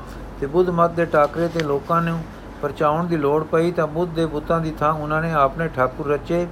ਤੇ 0.40 0.46
ਬੁੱਧ 0.46 0.70
ਮਤ 0.70 0.90
ਦੇ 0.90 1.04
ਟਾਕਰੇ 1.06 1.48
ਤੇ 1.48 1.60
ਲੋਕਾਂ 1.64 2.00
ਨੂੰ 2.02 2.18
ਪਰਚਾਉਣ 2.62 3.06
ਦੀ 3.06 3.16
ਲੋੜ 3.16 3.42
ਪਈ 3.44 3.70
ਤਾਂ 3.72 3.86
ਬੁੱਧ 3.86 4.10
ਦੇ 4.14 4.26
ਬੁੱਤਾਂ 4.26 4.60
ਦੀ 4.60 4.72
ਥਾਂ 4.80 4.92
ਉਹਨਾਂ 4.92 5.20
ਨੇ 5.22 5.32
ਆਪਣੇ 5.32 5.68
ਠਾਕੁਰ 5.68 6.06
ਰਚੇ, 6.06 6.46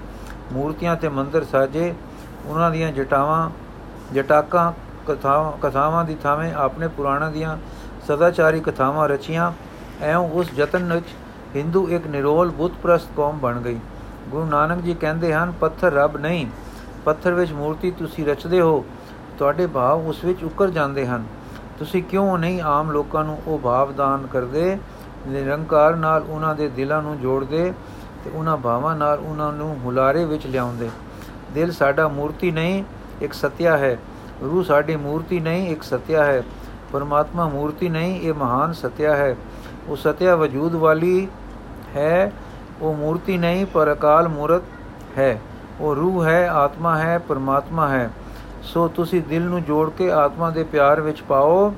ਮੂਰਤੀਆਂ 0.53 0.97
ਤੇ 0.97 1.09
ਮੰਦਰ 1.09 1.45
ਸਾਜੇ, 1.45 1.93
ਉਹਨਾਂ 2.47 2.71
ਦੀਆਂ 2.71 2.91
ਜਟਾਵਾਂ, 2.93 3.51
ਜਟਾਕਾਂ, 4.15 4.73
ਕਥਾਵਾਂ 5.07 5.53
ਕਥਾਵਾਂ 5.63 6.05
ਦੀ 6.05 6.17
ਥਾਵੇਂ 6.23 6.53
ਆਪਣੇ 6.55 6.89
ਪੁਰਾਣਾਂ 6.89 7.31
ਦੀਆਂ 7.31 7.57
ਸਦਾਚਾਰੀ 8.09 8.61
ਕਥਾਵਾਂ 8.61 9.09
ਰਚੀਆਂ। 9.09 9.53
ਐਉਂ 10.03 10.29
ਉਸ 10.31 10.51
ਯਤਨ 10.55 10.93
ਵਿੱਚ 10.93 11.07
ਹਿੰਦੂ 11.57 11.89
ਇੱਕ 11.89 12.07
ਨਿਰੋਲ 12.07 12.51
ਬੁੱਤ 12.51 12.75
ਪ੍ਰਸਤ 12.83 13.07
ਕੌਮ 13.17 13.39
ਬਣ 13.39 13.61
ਗਈ। 13.61 13.79
ਗੁਰੂ 14.29 14.47
ਨਾਨਕ 14.47 14.83
ਜੀ 14.83 14.95
ਕਹਿੰਦੇ 14.95 15.35
ਹਨ, 15.35 15.53
ਪੱਥਰ 15.61 15.93
ਰੱਬ 15.93 16.17
ਨਹੀਂ, 16.17 16.47
ਪੱਥਰ 17.05 17.35
ਵਿੱਚ 17.35 17.53
ਮੂਰਤੀ 17.53 17.91
ਤੁਸੀਂ 17.91 18.27
ਰਚਦੇ 18.27 18.61
ਹੋ, 18.61 18.85
ਤੁਹਾਡੇ 19.39 19.67
ਭਾਵ 19.67 20.07
ਉਸ 20.07 20.25
ਵਿੱਚ 20.25 20.45
ਉੱਕਰ 20.45 20.71
ਜਾਂਦੇ 20.71 21.07
ਹਨ। 21.07 21.25
ਤੁਸੀਂ 21.79 22.03
ਕਿਉਂ 22.03 22.39
ਨਹੀਂ 22.39 22.61
ਆਮ 22.61 22.91
ਲੋਕਾਂ 22.91 23.25
ਨੂੰ 23.25 23.39
ਉਹ 23.47 23.59
ਭਾਵ 23.59 23.93
ਦਾਨ 23.93 24.27
ਕਰਦੇ? 24.27 24.79
ਨਿਰੰਕਾਰ 25.29 25.97
ਨਾਲ 25.97 26.23
ਉਹਨਾਂ 26.29 26.55
ਦੇ 26.55 26.69
ਦਿਲਾਂ 26.69 27.03
ਨੂੰ 27.03 27.21
ਜੋੜਦੇ 27.21 27.73
ਤੇ 28.25 28.31
ਉਹਨਾਂ 28.31 28.57
ਭਾਵਾਂ 28.57 28.97
ਨਾਲ 28.97 29.19
ਉਹਨਾਂ 29.19 29.53
ਨੂੰ 29.53 29.79
ਹੁਲਾਰੇ 29.85 30.25
ਵਿੱਚ 30.25 30.47
ਲਿਆਉਂਦੇ। 30.47 30.91
ਦਿਲ 31.55 31.73
ਸਾਡਾ 31.73 32.09
ਮੂਰਤੀ 32.09 32.51
ਨਹੀਂ, 32.51 32.85
ਇੱਕ 33.23 33.33
ਸਤਿਆ 33.33 33.77
ਹੈ। 33.77 33.99
ਰੂਹ 34.43 34.65
ਸਾਡੀ 34.65 34.97
ਮੂਰਤੀ 34.97 35.41
ਨਹੀਂ, 35.41 35.71
ਇੱਕ 35.71 35.83
ਸਤਿਆ 35.83 36.25
ਹੈ। 36.25 36.43
ਪਰਮਾਤਮਾ 36.93 37.49
ਮੂਰਤੀ 37.49 37.89
ਨਹੀਂ, 37.89 38.21
ਇਹ 38.21 38.35
ਮਹਾਨ 38.35 38.73
ਸਤਿਆ 38.73 39.17
ਹੈ। 39.17 39.37
ਉਹ 39.89 39.97
ਸਤਿਆ 39.97 40.37
ਵਜੂਦ 40.37 40.75
ਵਾਲੀ 40.75 41.29
ਹੈ, 41.97 42.33
ਉਹ 42.81 42.95
ਮੂਰਤੀ 42.95 43.39
ਨਹੀਂ, 43.39 43.67
ਪਰ 43.67 43.93
ਅਕਾਲ 43.93 44.29
ਮੂਰਤ 44.29 44.63
ਹੈ। 45.19 45.41
ਉਹ 45.81 45.95
ਰੂਹ 45.95 46.25
ਹੈ, 46.25 46.49
ਆਤਮਾ 46.49 46.99
ਹੈ, 46.99 47.19
ਪਰਮਾਤਮਾ 47.19 47.89
ਹੈ। 47.89 48.11
ਸੋ 48.63 48.89
ਤੁਸੀਂ 48.89 49.23
ਦਿਲ 49.23 49.43
ਨੂੰ 49.43 49.63
ਜੋੜ 49.63 49.91
ਕੇ 49.91 50.13
ਆਤਮਾ 50.13 50.51
ਦੇ 50.51 50.65
ਪਿਆਰ 50.65 51.01
ਵਿੱਚ 51.01 51.23
ਪਾਓ 51.23 51.75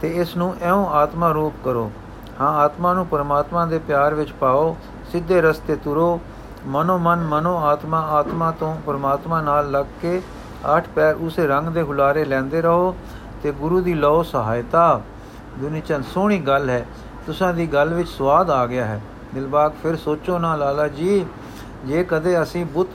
ਤੇ 0.00 0.08
ਇਸ 0.08 0.36
ਨੂੰ 0.36 0.54
ਐਉਂ 0.62 0.86
ਆਤਮਾ 0.86 1.32
ਰੂਪ 1.32 1.54
ਕਰੋ। 1.64 1.92
ਹਾਂ, 2.40 2.48
ਆਤਮਾ 2.48 2.94
ਨੂੰ 2.94 3.06
ਪਰਮਾਤਮਾ 3.06 3.66
ਦੇ 3.66 3.78
ਪਿਆਰ 3.78 4.14
ਵਿੱਚ 4.14 4.32
ਪਾਓ। 4.32 4.76
ਸਿੱਧੇ 5.12 5.40
ਰਸਤੇ 5.40 5.76
ਤੁਰੋ। 5.76 6.20
ਮਨੋ 6.66 6.98
ਮਨ, 6.98 7.18
ਮਨੋ 7.18 7.56
ਆਤਮਾ 7.56 8.00
ਆਤਮਾ 8.00 8.50
ਤੋਂ 8.50 8.76
ਪਰਮਾਤਮਾ 8.86 9.40
ਨਾਲ 9.40 9.70
ਲੱਗ 9.70 9.86
ਕੇ 10.02 10.22
ਅੱਠ 10.76 10.88
ਪੈਰ 10.88 11.14
ਉਸੇ 11.14 11.46
ਰੰਗ 11.46 11.68
ਦੇ 11.68 11.82
ਹੁਲਾਰੇ 11.82 12.24
ਲੈਂਦੇ 12.24 12.62
ਰਹੋ 12.62 12.96
ਤੇ 13.42 13.52
ਗੁਰੂ 13.52 13.80
ਦੀ 13.80 13.94
ਲੋ 13.94 14.22
ਸਹਾਇਤਾ। 14.22 15.00
ਦੁਨੀ 15.58 15.80
ਚੰਦ 15.80 16.04
ਸੋਹਣੀ 16.04 16.38
ਗੱਲ 16.38 16.70
ਹੈ। 16.70 16.86
ਤੁਸਾਂ 17.30 17.54
ਦੀ 17.54 17.66
ਗੱਲ 17.66 17.94
ਵਿੱਚ 17.94 18.08
ਸਵਾਦ 18.08 18.50
ਆ 18.50 18.66
ਗਿਆ 18.66 18.84
ਹੈ। 18.84 19.00
ਦਿਲਬਾਗ 19.34 19.72
ਫਿਰ 19.82 19.96
ਸੋਚੋ 19.96 20.38
ਨਾ 20.38 20.56
ਲਾਲਾ 20.56 20.88
ਜੀ, 20.88 21.26
ਜੇ 21.84 22.04
ਕਦੇ 22.04 22.42
ਅਸੀਂ 22.42 22.64
ਬੁੱਤ 22.66 22.88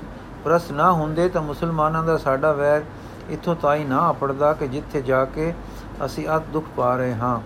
ਪ੍ਰਸ 0.43 0.71
ਨਾ 0.71 0.91
ਹੁੰਦੇ 0.91 1.29
ਤਾਂ 1.29 1.41
ਮੁਸਲਮਾਨਾਂ 1.41 2.03
ਦਾ 2.03 2.17
ਸਾਡਾ 2.17 2.51
ਵੈਰ 2.51 2.81
ਇਥੋਂ 3.29 3.55
ਤਾਈ 3.55 3.83
ਨਾ 3.83 4.11
ਅਪੜਦਾ 4.11 4.53
ਕਿ 4.53 4.67
ਜਿੱਥੇ 4.67 5.01
ਜਾ 5.01 5.25
ਕੇ 5.25 5.53
ਅਸੀਂ 6.05 6.27
ਅਤ 6.37 6.41
ਦੁੱਖ 6.41 6.65
ਪਾ 6.75 6.95
ਰਹੇ 6.95 7.15
ਹਾਂ। 7.15 7.41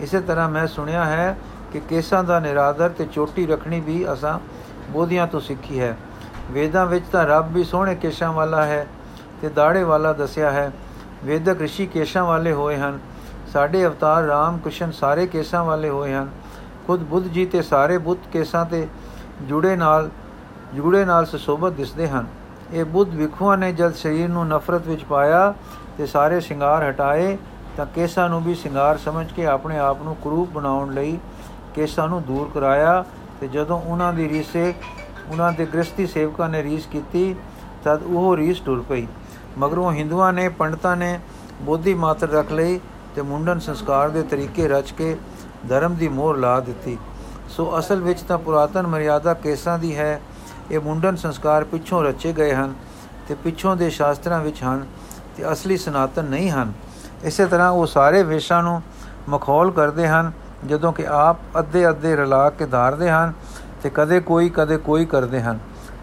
ਇਸੇ 0.00 0.20
ਤਰ੍ਹਾਂ 0.20 0.48
ਮੈਂ 0.48 0.66
ਸੁਣਿਆ 0.66 1.04
ਹੈ 1.04 1.38
ਕਿ 1.72 1.80
ਕੇਸਾਂ 1.80 2.24
ਦਾ 2.24 2.40
ਨਿਰਾਦਰ 2.40 2.88
ਤੇ 2.88 3.06
ਚੋਟੀ 3.12 3.46
ਰੱਖਣੀ 3.46 3.80
ਵੀ 3.80 4.12
ਅਸਾਂ 4.12 4.38
ਬੋਧੀਆਂ 4.90 5.26
ਤੋਂ 5.26 5.40
ਸਿੱਖੀ 5.40 5.80
ਹੈ। 5.80 5.96
ਵੇਦਾਂ 6.50 6.86
ਵਿੱਚ 6.86 7.04
ਤਾਂ 7.12 7.26
ਰੱਬ 7.26 7.52
ਵੀ 7.52 7.64
ਸੋਹਣੇ 7.64 7.94
ਕੇਸ਼ਾਂ 7.94 8.32
ਵਾਲਾ 8.32 8.64
ਹੈ 8.64 8.86
ਤੇ 9.42 9.48
ਦਾੜੇ 9.48 9.82
ਵਾਲਾ 9.82 10.12
ਦੱਸਿਆ 10.12 10.50
ਹੈ। 10.50 10.72
ਵੇਦਕ 11.24 11.62
ઋષਿ 11.62 11.86
ਕੇਸ਼ਾਂ 11.86 12.24
ਵਾਲੇ 12.24 12.52
ਹੋਏ 12.52 12.76
ਹਨ। 12.76 12.98
ਸਾਡੇ 13.52 13.84
ਅਵਤਾਰ 13.86 14.22
ਰਾਮ 14.22 14.58
ਕ੍ਰਿਸ਼ਨ 14.58 14.90
ਸਾਰੇ 14.92 15.26
ਕੇਸਾਂ 15.26 15.64
ਵਾਲੇ 15.64 15.88
ਹੋਏ 15.88 16.14
ਹਨ। 16.14 16.30
ਖੁਦ 16.86 17.02
ਬੁੱਧ 17.02 17.26
ਜੀ 17.26 17.44
ਤੇ 17.46 17.62
ਸਾਰੇ 17.62 17.98
ਬੁੱਧ 17.98 18.30
ਕੇਸਾਂ 18.32 18.64
ਤੇ 18.64 18.86
ਜੁੜੇ 19.42 19.74
ਨਾਲ 19.76 20.10
ਜੁੜੇ 20.74 21.04
ਨਾਲ 21.04 21.26
ਸੁਸ਼ੋਭਤ 21.26 21.72
ਦਿਸਦੇ 21.72 22.08
ਹਨ। 22.08 22.26
ਇਹ 22.72 22.84
ਬੁੱਧ 22.84 23.14
ਵਿਖੂਆਂ 23.14 23.56
ਨੇ 23.58 23.72
ਜਦ 23.72 23.94
ਸਰੀਰ 23.94 24.28
ਨੂੰ 24.28 24.46
ਨਫ਼ਰਤ 24.48 24.86
ਵਿੱਚ 24.86 25.04
ਪਾਇਆ 25.04 25.52
ਤੇ 25.98 26.06
ਸਾਰੇ 26.06 26.40
ਸ਼ਿੰਗਾਰ 26.40 26.88
ਹਟਾਏ, 26.90 27.36
ਤਾਂ 27.76 27.86
ਕੇਸਾਂ 27.86 28.28
ਨੂੰ 28.28 28.42
ਵੀ 28.42 28.54
ਸ਼ਿੰਗਾਰ 28.54 28.98
ਸਮਝ 28.98 29.26
ਕੇ 29.32 29.46
ਆਪਣੇ 29.46 29.78
ਆਪ 29.78 30.02
ਨੂੰ 30.02 30.14
ਕਰੂਪ 30.16 30.50
ਬਣਾਉਣ 30.50 30.92
ਲਈ 30.94 31.18
ਕੇਸਾਂ 31.74 32.08
ਨੂੰ 32.08 32.22
ਦੂਰ 32.22 32.50
ਕਰਾਇਆ 32.54 33.04
ਤੇ 33.40 33.48
ਜਦੋਂ 33.48 33.80
ਉਹਨਾਂ 33.80 34.12
ਦੀ 34.12 34.28
ਰੀਸੇ, 34.28 34.74
ਉਹਨਾਂ 35.30 35.52
ਦੇ 35.52 35.66
ਗ੍ਰਸਤੀ 35.66 36.06
ਸੇਵਕਾਂ 36.06 36.48
ਨੇ 36.48 36.62
ਰੀਸ 36.62 36.86
ਕੀਤੀ, 36.86 37.34
ਤਦ 37.84 38.02
ਉਹ 38.02 38.36
ਰੀਸ 38.36 38.60
ਟੁਰ 38.60 38.84
ਪਈ। 38.88 39.06
ਮਗਰੋਂ 39.58 39.92
ਹਿੰਦੂਆਂ 39.92 40.32
ਨੇ, 40.32 40.48
ਪੰਡਤਾਂ 40.48 40.96
ਨੇ 40.96 41.18
ਬੋਧੀ 41.62 41.94
ਮਾਤਰ 41.94 42.28
ਰੱਖ 42.28 42.52
ਲਈ 42.52 42.80
ਤੇ 43.18 43.22
ਮੁੰਡਨ 43.22 43.58
ਸੰਸਕਾਰ 43.58 44.08
ਦੇ 44.08 44.22
ਤਰੀਕੇ 44.22 44.66
ਰਚ 44.68 44.90
ਕੇ 44.90 45.16
ਧਰਮ 45.68 45.94
ਦੀ 45.94 46.08
ਮੋਹਰ 46.08 46.36
ਲਾ 46.36 46.58
ਦਿੱਤੀ। 46.60 46.98
ਸੋ 47.48 47.78
ਅਸਲ 47.78 48.00
ਵਿੱਚ 48.00 48.20
ਤਾਂ 48.20 48.38
ਪੁਰਾਤਨ 48.38 48.86
ਮਰਿਆਦਾ 48.86 49.34
ਕੇਸਾਂ 49.34 49.78
ਦੀ 49.78 49.96
ਹੈ। 49.96 50.20
ਇਹ 50.70 50.80
ਮੁੰਡਨ 50.80 51.16
ਸੰਸਕਾਰ 51.16 51.64
ਪਿੱਛੋਂ 51.64 52.02
ਰਚੇ 52.04 52.32
ਗਏ 52.32 52.54
ਹਨ 52.54 52.74
ਤੇ 53.28 53.34
ਪਿੱਛੋਂ 53.34 53.76
ਦੇ 53.76 53.90
ਸ਼ਾਸਤਰਾਂ 53.90 54.40
ਵਿੱਚ 54.40 54.62
ਹਨ 54.62 54.86
ਤੇ 55.36 55.52
ਅਸਲੀ 55.52 55.76
ਸਨਾਤਨ 55.76 56.24
ਨਹੀਂ 56.24 56.50
ਹਨ। 56.50 56.72
ਇਸੇ 57.24 57.46
ਤਰ੍ਹਾਂ 57.46 57.70
ਉਹ 57.70 57.86
ਸਾਰੇ 57.86 58.22
ਵੇਸ਼ਾਂ 58.22 58.62
ਨੂੰ 58.62 58.82
ਮਖੌਲ 59.28 59.70
ਕਰਦੇ 59.70 60.08
ਹਨ, 60.08 60.32
ਜਦੋਂ 60.66 60.92
ਕਿ 60.92 61.06
ਆਪ 61.06 61.58
ਅੱਧੇ 61.58 61.88
ਅੱਧੇ 61.88 62.16
ਰਲਾ 62.16 62.50
ਕੇ 62.50 62.66
ਧਾਰਦੇ 62.66 63.10
ਹਨ 63.10 63.32
ਤੇ 63.82 63.90
ਕਦੇ 63.94 64.20
ਕੋਈ 64.20 64.48
ਕਦੇ 64.48 64.76
ਕੋਈ 64.76 65.04
ਕਰਦੇ 65.04 65.40
ਹਨ। 65.42 65.58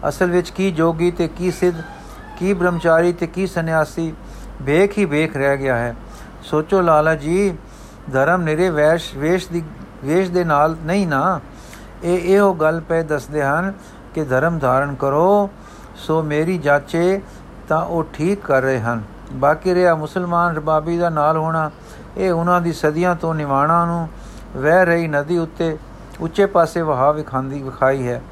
ਅਸਲ 0.08 0.30
ਵਿੱਚ 0.30 0.50
ਕੀ 0.50 0.70
ਜੋਗੀ 0.70 1.10
ਤੇ 1.10 1.28
ਕੀ 1.28 1.50
ਸਿੱਧ, 1.50 1.76
ਕੀ 2.38 2.52
ਬ੍ਰਹਮਚਾਰੀ 2.52 3.12
ਤੇ 3.12 3.26
ਕੀ 3.26 3.46
ਸੰਨਿਆਸੀ, 3.46 4.12
ਵੇਖ 4.62 4.98
ਹੀ 4.98 5.04
ਵੇਖ 5.04 5.36
ਰਹਿ 5.36 5.56
ਗਿਆ 5.56 5.76
ਹੈ। 5.76 5.96
ਸੋਚੋ 6.46 6.80
ਲਾਲਾ 6.80 7.14
ਜੀ, 7.14 7.54
ਧਰਮ 8.12 8.42
ਨਿਰੇ 8.42 8.68
ਵੈਸ਼ 8.70 9.14
ਵੇਸ਼ 9.16 9.48
ਦੀ 9.48 9.62
ਵੇਸ਼ 10.04 10.30
ਦੇ 10.30 10.44
ਨਾਲ 10.44 10.76
ਨਹੀਂ 10.84 11.06
ਨਾ। 11.06 11.40
ਇਹ 12.04 12.36
ਇਹੋ 12.36 12.52
ਗੱਲ 12.54 12.80
ਪੈ 12.80 13.02
ਦੱਸਦੇ 13.02 13.42
ਹਨ 13.42 13.72
ਕਿ 14.14 14.24
ਧਰਮ 14.24 14.58
ਧਾਰਨ 14.58 14.94
ਕਰੋ, 14.94 15.50
ਸੋ 15.96 16.22
ਮੇਰੀ 16.22 16.58
ਜਾਚੇ 16.58 17.20
ਤਾਂ 17.68 17.84
ਉਹ 17.84 18.04
ਠੀਕ 18.12 18.44
ਕਰ 18.44 18.62
ਰਹੇ 18.62 18.80
ਹਨ। 18.80 19.02
ਬਾਕੀ 19.32 19.74
ਰਿਹਾ 19.74 19.94
ਮੁਸਲਮਾਨ 19.94 20.56
ਰਬਾਬੀ 20.56 20.98
ਦਾ 20.98 21.08
ਨਾਲ 21.10 21.36
ਹੋਣਾ, 21.36 21.70
ਇਹ 22.16 22.32
ਉਹਨਾਂ 22.32 22.60
ਦੀ 22.60 22.72
ਸਦੀਆਂ 22.72 23.14
ਤੋਂ 23.14 23.34
ਨਿਵਾਣਾ 23.34 23.84
ਨੂੰ 23.86 24.08
ਵਹਿ 24.56 24.84
ਰਹੀ 24.84 25.08
ਨਦੀ 25.08 25.38
ਉੱਤੇ 25.38 25.76
ਉੱਚੇ 26.20 26.46
ਪਾਸੇ 26.46 26.82
ਵਹਾ 26.82 27.10
ਵਿਖਾਂਦੀ 27.12 27.62
ਵਿਖਾਈ 27.62 28.06
ਹੈ। 28.08 28.22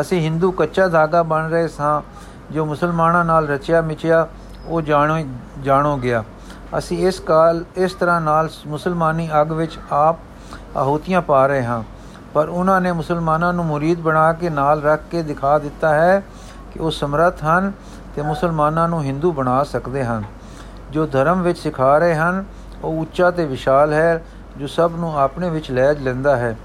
ਅਸੀਂ 0.00 0.20
ਹਿੰਦੂ 0.20 0.50
ਕੱਚਾ 0.50 0.88
ਧਾਗਾ 0.88 1.22
ਬਣ 1.22 1.48
ਰਹੇ 1.50 1.68
ਸਾਂ, 1.68 2.00
ਜੋ 2.52 2.64
ਮੁਸਲਮਾਨਾਂ 2.64 3.24
ਨਾਲ 3.24 3.48
ਰਚਿਆ 3.48 3.80
ਮਿਚਿਆ 3.80 4.26
ਉਹ 4.66 4.82
ਜਾਣੋ 4.82 5.18
ਜਾਣੋ 5.62 5.96
ਗਿਆ। 5.96 6.24
ਅਸੀਂ 6.78 7.06
ਇਸ 7.06 7.20
ਕਾਲ, 7.20 7.64
ਇਸ 7.76 7.94
ਤਰ੍ਹਾਂ 7.94 8.20
ਨਾਲ 8.20 8.50
ਮੁਸਲਮਾਨੀ 8.66 9.28
ਅਗ 9.42 9.52
ਵਿੱਚ 9.52 9.78
ਆਪ 9.90 10.16
ਆਹੂਤੀਆਂ 10.76 11.22
ਪਾ 11.22 11.46
ਰਹੇ 11.46 11.64
ਹਾਂ। 11.64 11.82
ਪਰ 12.34 12.48
ਉਹਨਾਂ 12.48 12.80
ਨੇ 12.80 12.92
ਮੁਸਲਮਾਨਾਂ 12.92 13.52
ਨੂੰ 13.52 13.66
ਮੁਰੀਦ 13.66 14.00
ਬਣਾ 14.00 14.32
ਕੇ 14.32 14.50
ਨਾਲ 14.50 14.82
ਰੱਖ 14.82 15.00
ਕੇ 15.10 15.22
ਦਿਖਾ 15.22 15.58
ਦਿੱਤਾ 15.58 15.94
ਹੈ 15.94 16.22
ਕਿ 16.72 16.78
ਉਹ 16.78 16.90
ਸਮਰੱਥ 16.90 17.44
ਹਨ 17.44 17.72
ਤੇ 18.16 18.22
ਮੁਸਲਮਾਨਾਂ 18.22 18.88
ਨੂੰ 18.88 19.02
ਹਿੰਦੂ 19.02 19.32
ਬਣਾ 19.32 19.64
ਸਕਦੇ 19.64 20.04
ਹਨ। 20.04 20.22
ਜੋ 20.90 21.06
ਧਰਮ 21.06 21.42
ਵਿੱਚ 21.42 21.58
ਸਿਖਾ 21.58 21.98
ਰਹੇ 21.98 22.14
ਹਨ, 22.14 22.44
ਉਹ 22.84 23.00
ਉੱਚਾ 23.00 23.30
ਤੇ 23.30 23.44
ਵਿਸ਼ਾਲ 23.44 23.92
ਹੈ, 23.92 24.24
ਜੋ 24.56 24.66
ਸਭ 24.66 24.92
ਨੂੰ 24.96 25.18
ਆਪਣੇ 25.18 25.50
ਵਿੱਚ 25.50 25.70
ਲੈ 25.70 25.94
ਲੈਂਦਾ 25.94 26.36
ਹੈ। 26.36 26.56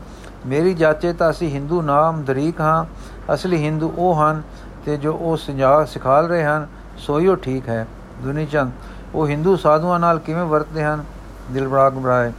ਮੇਰੀ 0.46 0.74
ਜਾਚੇ 0.74 1.14
ਤਾਂ 1.14 1.30
ਅਸੀਂ 1.30 1.50
ਹਿੰਦੂ 1.50 1.82
ਨਾਮ 1.82 2.24
ਦਰੀਕ 2.24 2.62
ਹਾਂ, 2.62 2.86
ਅਸਲੀ 3.34 3.66
ਹਿੰਦੂ 3.66 3.94
ਉਹ 3.98 4.22
ਹਨ 4.22 4.42
ਤੇ 4.86 4.98
ਜੋ 4.98 5.14
ਉਹ 5.14 5.38
ਸੰਜਾ, 5.38 5.86
ਸਿਖਾਲ 5.86 6.28
ਰਹੇ 6.28 6.44
ਹਨ, 6.44 6.68
ਸੋਈਓ 6.98 7.36
ਠੀਕ 7.36 7.70
ਹੈ। 7.70 7.88
ਦੁਨੀ 8.22 8.46
ਚੰਦ 8.46 8.72
ਉਹ 9.16 9.28
ਹਿੰਦੂ 9.28 9.56
ਸਾਧੂਆਂ 9.56 10.00
ਨਾਲ 10.00 10.20
ਕਿਵੇਂ 10.20 10.44
ਵਰਤਦੇ 10.44 10.84
ਹਨ? 10.84 11.04
ਦਿਲਬਰਾਗ 11.52 11.94
ਬਰਾਏ 11.94 12.32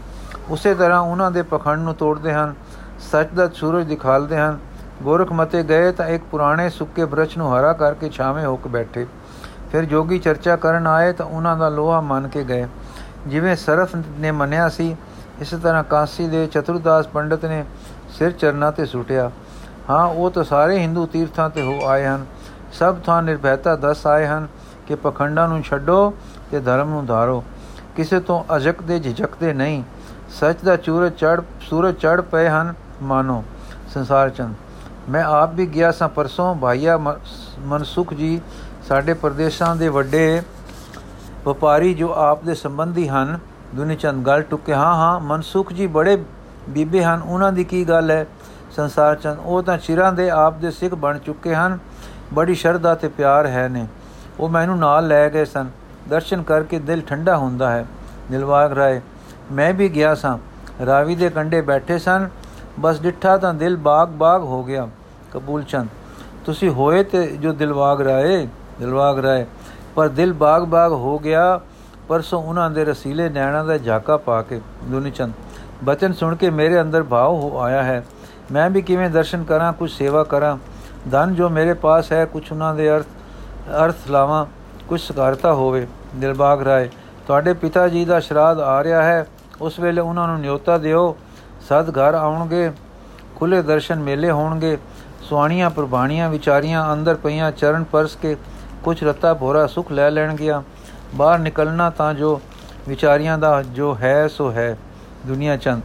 ਉਸੇ 0.50 0.74
ਤਰ੍ਹਾਂ 0.74 1.00
ਉਹਨਾਂ 1.00 1.30
ਦੇ 1.30 1.42
ਪਖੰਡ 1.42 1.82
ਨੂੰ 1.82 1.94
ਤੋੜਦੇ 1.94 2.32
ਹਨ, 2.32 2.54
ਸੱਚ 3.12 3.28
ਦਾ 3.34 3.48
ਸੂਰਜ 3.48 3.86
ਦਿਖਾਲਦੇ 3.86 4.38
ਹਨ। 4.38 4.58
ਗੋਰਖ 5.02 5.32
ਮਤੇ 5.32 5.62
ਗਏ 5.62 5.92
ਤਾਂ 5.92 6.06
ਇੱਕ 6.06 6.24
ਪੁਰਾਣੇ 6.30 6.70
ਸੁੱਕੇ 6.70 7.04
ਬ੍ਰਛ 7.04 7.36
ਨੂੰ 7.38 7.58
ਹਰਾ 7.58 7.72
ਕਰਕੇ 7.72 8.08
ਛਾਵੇਂ 8.08 8.44
ਹੋ 8.46 8.56
ਕੇ 8.56 8.68
ਬੈਠੇ। 8.68 9.06
ਫਿਰ 9.72 9.84
ਜੋਗੀ 9.84 10.18
ਚਰਚਾ 10.18 10.56
ਕਰਨ 10.56 10.86
ਆਏ 10.86 11.12
ਤਾਂ 11.12 11.26
ਉਹਨਾਂ 11.26 11.56
ਦਾ 11.56 11.68
ਲੋਹਾ 11.68 12.00
ਮੰਨ 12.00 12.28
ਕੇ 12.28 12.44
ਗਏ। 12.44 12.66
ਜਿਵੇਂ 13.26 13.56
ਸਰਫ 13.56 13.96
ਨੇ 13.96 14.30
ਮੰਨਿਆ 14.30 14.68
ਸੀ, 14.68 14.96
ਇਸੇ 15.40 15.56
ਤਰ੍ਹਾਂ 15.56 15.84
ਕਾਂਸੀ 15.84 16.28
ਦੇ 16.28 16.46
ਚਤੁਰਦਾਸ 16.46 17.06
ਪੰਡਤ 17.06 17.44
ਨੇ 17.44 17.64
ਸਿਰ 18.10 18.30
ਚਰਨਾ 18.30 18.70
ਤੇ 18.70 18.86
ਸੁਟਿਆ। 18.86 19.30
ਹਾਂ, 19.90 20.06
ਉਹ 20.06 20.30
ਤਾਂ 20.30 20.44
ਸਾਰੇ 20.44 20.78
ਹਿੰਦੂ 20.78 21.06
ਤੀਰਥਾਂ 21.06 21.50
ਤੇ 21.50 21.62
ਹੋ 21.62 21.86
ਆਏ 21.86 22.06
ਹਨ। 22.06 22.26
ਸਭ 22.72 22.96
ਥਾਂ 23.06 23.22
ਨਿਰਭੈਤਾ 23.22 23.76
ਦੱਸ 23.76 24.06
ਆਏ 24.06 24.26
ਹਨ 24.26 24.48
ਕਿ 24.86 24.94
ਪਖੰਡਾਂ 24.94 25.48
ਨੂੰ 25.48 25.62
ਛੱਡੋ 25.62 26.14
ਤੇ 26.50 26.60
ਧਰਮ 26.60 26.88
ਨੂੰ 26.88 27.06
ਧਾਰੋ। 27.06 27.44
ਕਿਸੇ 27.96 28.20
ਤੋਂ 28.20 28.56
ਅਜਕਦੇ 28.56 28.98
ਝਿਜਕਦੇ 29.00 29.52
ਨਹੀਂ। 29.52 29.82
ਸੱਚ 30.30 30.56
ਦਾ 30.64 30.76
ਚੂਰਜ 30.76 31.12
ਚੜ 31.12 31.42
ਸੂਰਜ 31.60 31.94
ਚੜ 31.94 32.20
ਪਏ 32.20 32.48
ਹਨ, 32.48 32.74
ਮਾਨੋ 33.02 33.44
ਸੰਸਾਰ 33.94 34.30
ਚੰਦ। 34.30 34.54
ਮੈਂ 35.08 35.24
ਆਪ 35.24 35.54
ਵੀ 35.54 35.66
ਗਿਆ 35.66 35.90
ਸਾਂ 35.92 36.08
ਪਰਸੋਂ। 36.08 36.54
ਭਾਈਆ 36.54 36.98
ਮਨਸੁਖ 37.58 38.14
ਜੀ, 38.14 38.40
ਸਾਡੇ 38.88 39.14
ਪ੍ਰਦੇਸ਼ਾਂ 39.14 39.76
ਦੇ 39.76 39.88
ਵੱਡੇ 39.88 40.42
ਵਪਾਰੀ 41.44 41.94
ਜੋ 41.94 42.12
ਆਪ 42.14 42.44
ਦੇ 42.44 42.54
ਸੰਬੰਧੀ 42.54 43.08
ਹਨ, 43.08 43.38
ਦੁਨੀ 43.74 43.96
ਚੰਦ 43.96 44.26
ਗੱਲ 44.26 44.42
ਟੁੱਕੇ, 44.42 44.74
ਹਾਂ 44.74 44.94
ਹਾਂ, 44.94 45.20
ਮਨਸੁਖ 45.20 45.72
ਜੀ 45.72 45.86
ਬੜੇ 45.86 46.24
ਬੀਬੇ 46.68 47.04
ਹਨ, 47.04 47.22
ਉਹਨਾਂ 47.22 47.52
ਦੀ 47.52 47.64
ਕੀ 47.64 47.84
ਗੱਲ 47.88 48.10
ਹੈ? 48.10 48.26
ਸੰਸਾਰ 48.76 49.16
ਚੰਦ, 49.16 49.38
ਉਹ 49.44 49.62
ਤਾਂ 49.62 49.78
ਚਿਰਾਂ 49.78 50.12
ਦੇ 50.12 50.30
ਆਪ 50.30 50.58
ਦੇ 50.58 50.70
ਸਿੱਖ 50.70 50.94
ਬਣ 50.94 51.18
ਚੁੱਕੇ 51.18 51.54
ਹਨ। 51.54 51.78
ਬੜੀ 52.34 52.54
ਸ਼ਰਧਾ 52.54 52.94
ਤੇ 52.94 53.08
ਪਿਆਰ 53.08 53.46
ਹੈ 53.46 53.68
ਨੇ। 53.68 53.86
ਉਹ 54.40 54.48
ਮੈਨੂੰ 54.48 54.78
ਨਾਲ 54.78 55.06
ਲੈ 55.06 55.28
ਗਏ 55.30 55.44
ਸਨ। 55.44 55.66
ਦਰਸ਼ਨ 56.08 56.42
ਕਰਕੇ 56.42 56.78
ਦਿਲ 56.78 57.00
ਠੰਡਾ 57.00 57.36
ਹੁੰਦਾ 57.36 57.70
ਹੈ। 57.70 57.84
ਦਿਲਵਾਗ 58.30 58.72
ਰਾਏ, 58.72 59.00
ਮੈਂ 59.52 59.72
ਵੀ 59.74 59.88
ਗਿਆ 59.88 60.14
ਸਾਂ। 60.14 60.38
ਰਾਵੀ 60.86 61.16
ਦੇ 61.16 61.28
ਕੰਢੇ 61.30 61.60
ਬੈਠੇ 61.60 61.98
ਸਨ। 61.98 62.28
ਬਸ 62.80 63.00
ਡਿੱਠਾ 63.00 63.36
ਤਾਂ 63.36 63.54
ਦਿਲ 63.54 63.76
ਬਾਗ-ਬਾਗ 63.76 64.42
ਹੋ 64.42 64.62
ਗਿਆ। 64.64 64.88
ਕਬੂਲ 65.32 65.62
ਚੰਦ, 65.62 65.88
ਤੁਸੀਂ 66.44 66.70
ਹੋਏ 66.70 67.02
ਤੇ 67.04 67.26
ਜੋ 67.36 67.52
ਦਿਲਵਾਗ 67.52 68.00
ਰਾਏ? 68.00 68.46
ਦਿਲਵਾਗ 68.80 69.18
ਰਾਏ, 69.18 69.46
ਪਰ 69.94 70.08
ਦਿਲ 70.08 70.32
ਬਾਗ-ਬਾਗ 70.32 70.92
ਹੋ 70.92 71.18
ਗਿਆ। 71.18 71.60
ਪਰਸੋਂ 72.08 72.42
ਉਹਨਾਂ 72.42 72.70
ਦੇ 72.70 72.84
ਰਸੀਲੇ 72.84 73.28
ਨੈਣਾ 73.28 73.62
ਦਾ 73.64 73.78
ਝਾਕਾ 73.78 74.16
ਪਾ 74.16 74.40
ਕੇ। 74.42 74.60
ਦੁਨੀ 74.84 75.10
ਚੰਦ, 75.10 75.32
ਬਚਨ 75.84 76.12
ਸੁਣ 76.12 76.36
ਕੇ 76.36 76.50
ਮੇਰੇ 76.50 76.80
ਅੰਦਰ 76.80 77.02
ਭਾਵ 77.02 77.32
ਹੋ 77.32 77.60
ਆਇਆ 77.60 77.82
ਹੈ। 77.82 78.04
ਮੈਂ 78.52 78.68
ਵੀ 78.70 78.82
ਕਿਵੇਂ 78.82 79.10
ਦਰਸ਼ਨ 79.10 79.44
ਕਰਾਂ, 79.44 79.72
ਕੁਝ 79.72 79.90
ਸੇਵਾ 79.90 80.24
ਕਰਾਂ। 80.24 80.56
ਧਨ 81.10 81.34
ਜੋ 81.34 81.48
ਮੇਰੇ 81.48 81.74
ਪਾਸ 81.74 82.12
ਹੈ, 82.12 82.24
ਕੁਝ 82.24 82.50
ਉਹਨਾਂ 82.52 82.74
ਦੇ 82.74 82.90
ਅਰਥ 82.90 83.06
ਅਰਥ 83.84 84.08
ਲਾਵਾਂ। 84.08 84.46
ਕੁਝ 84.88 85.00
ਸਕਾਰਤਾ 85.00 85.52
ਹੋਵੇ, 85.54 85.86
ਦਿਲਬਾਗ 86.16 86.62
ਰਾਏ, 86.62 86.88
ਤੁਹਾਡੇ 87.26 87.52
ਪਿਤਾ 87.54 87.88
ਜੀ 87.88 88.04
ਦਾ 88.04 88.20
ਸ਼ਰਾਧ 88.20 88.60
ਆ 88.60 88.82
ਰਿਹਾ 88.84 89.02
ਹੈ, 89.02 89.26
ਉਸ 89.60 89.78
ਵੇਲੇ 89.80 90.00
ਉਹਨਾਂ 90.00 90.26
ਨੂੰ 90.28 90.38
ਨਿਯੋਤਾ 90.40 90.78
ਦਿਓ। 90.78 91.16
ਸਦ 91.68 91.90
ਘਰ 91.90 92.14
ਆਉਣਗੇ 92.14 92.70
ਖੁੱਲੇ 93.36 93.60
ਦਰਸ਼ਨ 93.62 93.98
ਮੇਲੇ 93.98 94.30
ਹੋਣਗੇ, 94.30 94.76
ਸੁਆਣੀਆਂ 95.22 95.70
ਪ੍ਰਭਾਣੀਆਂ 95.70 96.28
ਵਿਚਾਰੀਆਂ 96.30 96.92
ਅੰਦਰ 96.92 97.14
ਪਈਆਂ 97.14 97.50
ਚਰਨ 97.52 97.84
ਪਰਸ 97.84 98.16
ਕੇ 98.16 98.36
ਕੁਝ 98.84 99.02
ਰਤਾ 99.04 99.32
ਭੋਰਾ 99.34 99.66
ਸੁਖ 99.66 99.92
ਲੈ 99.92 100.10
ਲੈਣਗੀਆਂ। 100.10 100.62
ਬਾਹਰ 101.14 101.38
ਨਿਕਲਣਾ 101.38 101.88
ਤਾਂ 101.90 102.12
ਜੋ 102.14 102.40
ਵਿਚਾਰੀਆਂ 102.88 103.38
ਦਾ 103.38 103.62
ਜੋ 103.62 103.94
ਹੈ, 103.94 104.28
ਸੋ 104.28 104.50
ਹੈ। 104.50 104.76
ਦੁਨੀਆ 105.26 105.56
ਚੰਦ, 105.56 105.82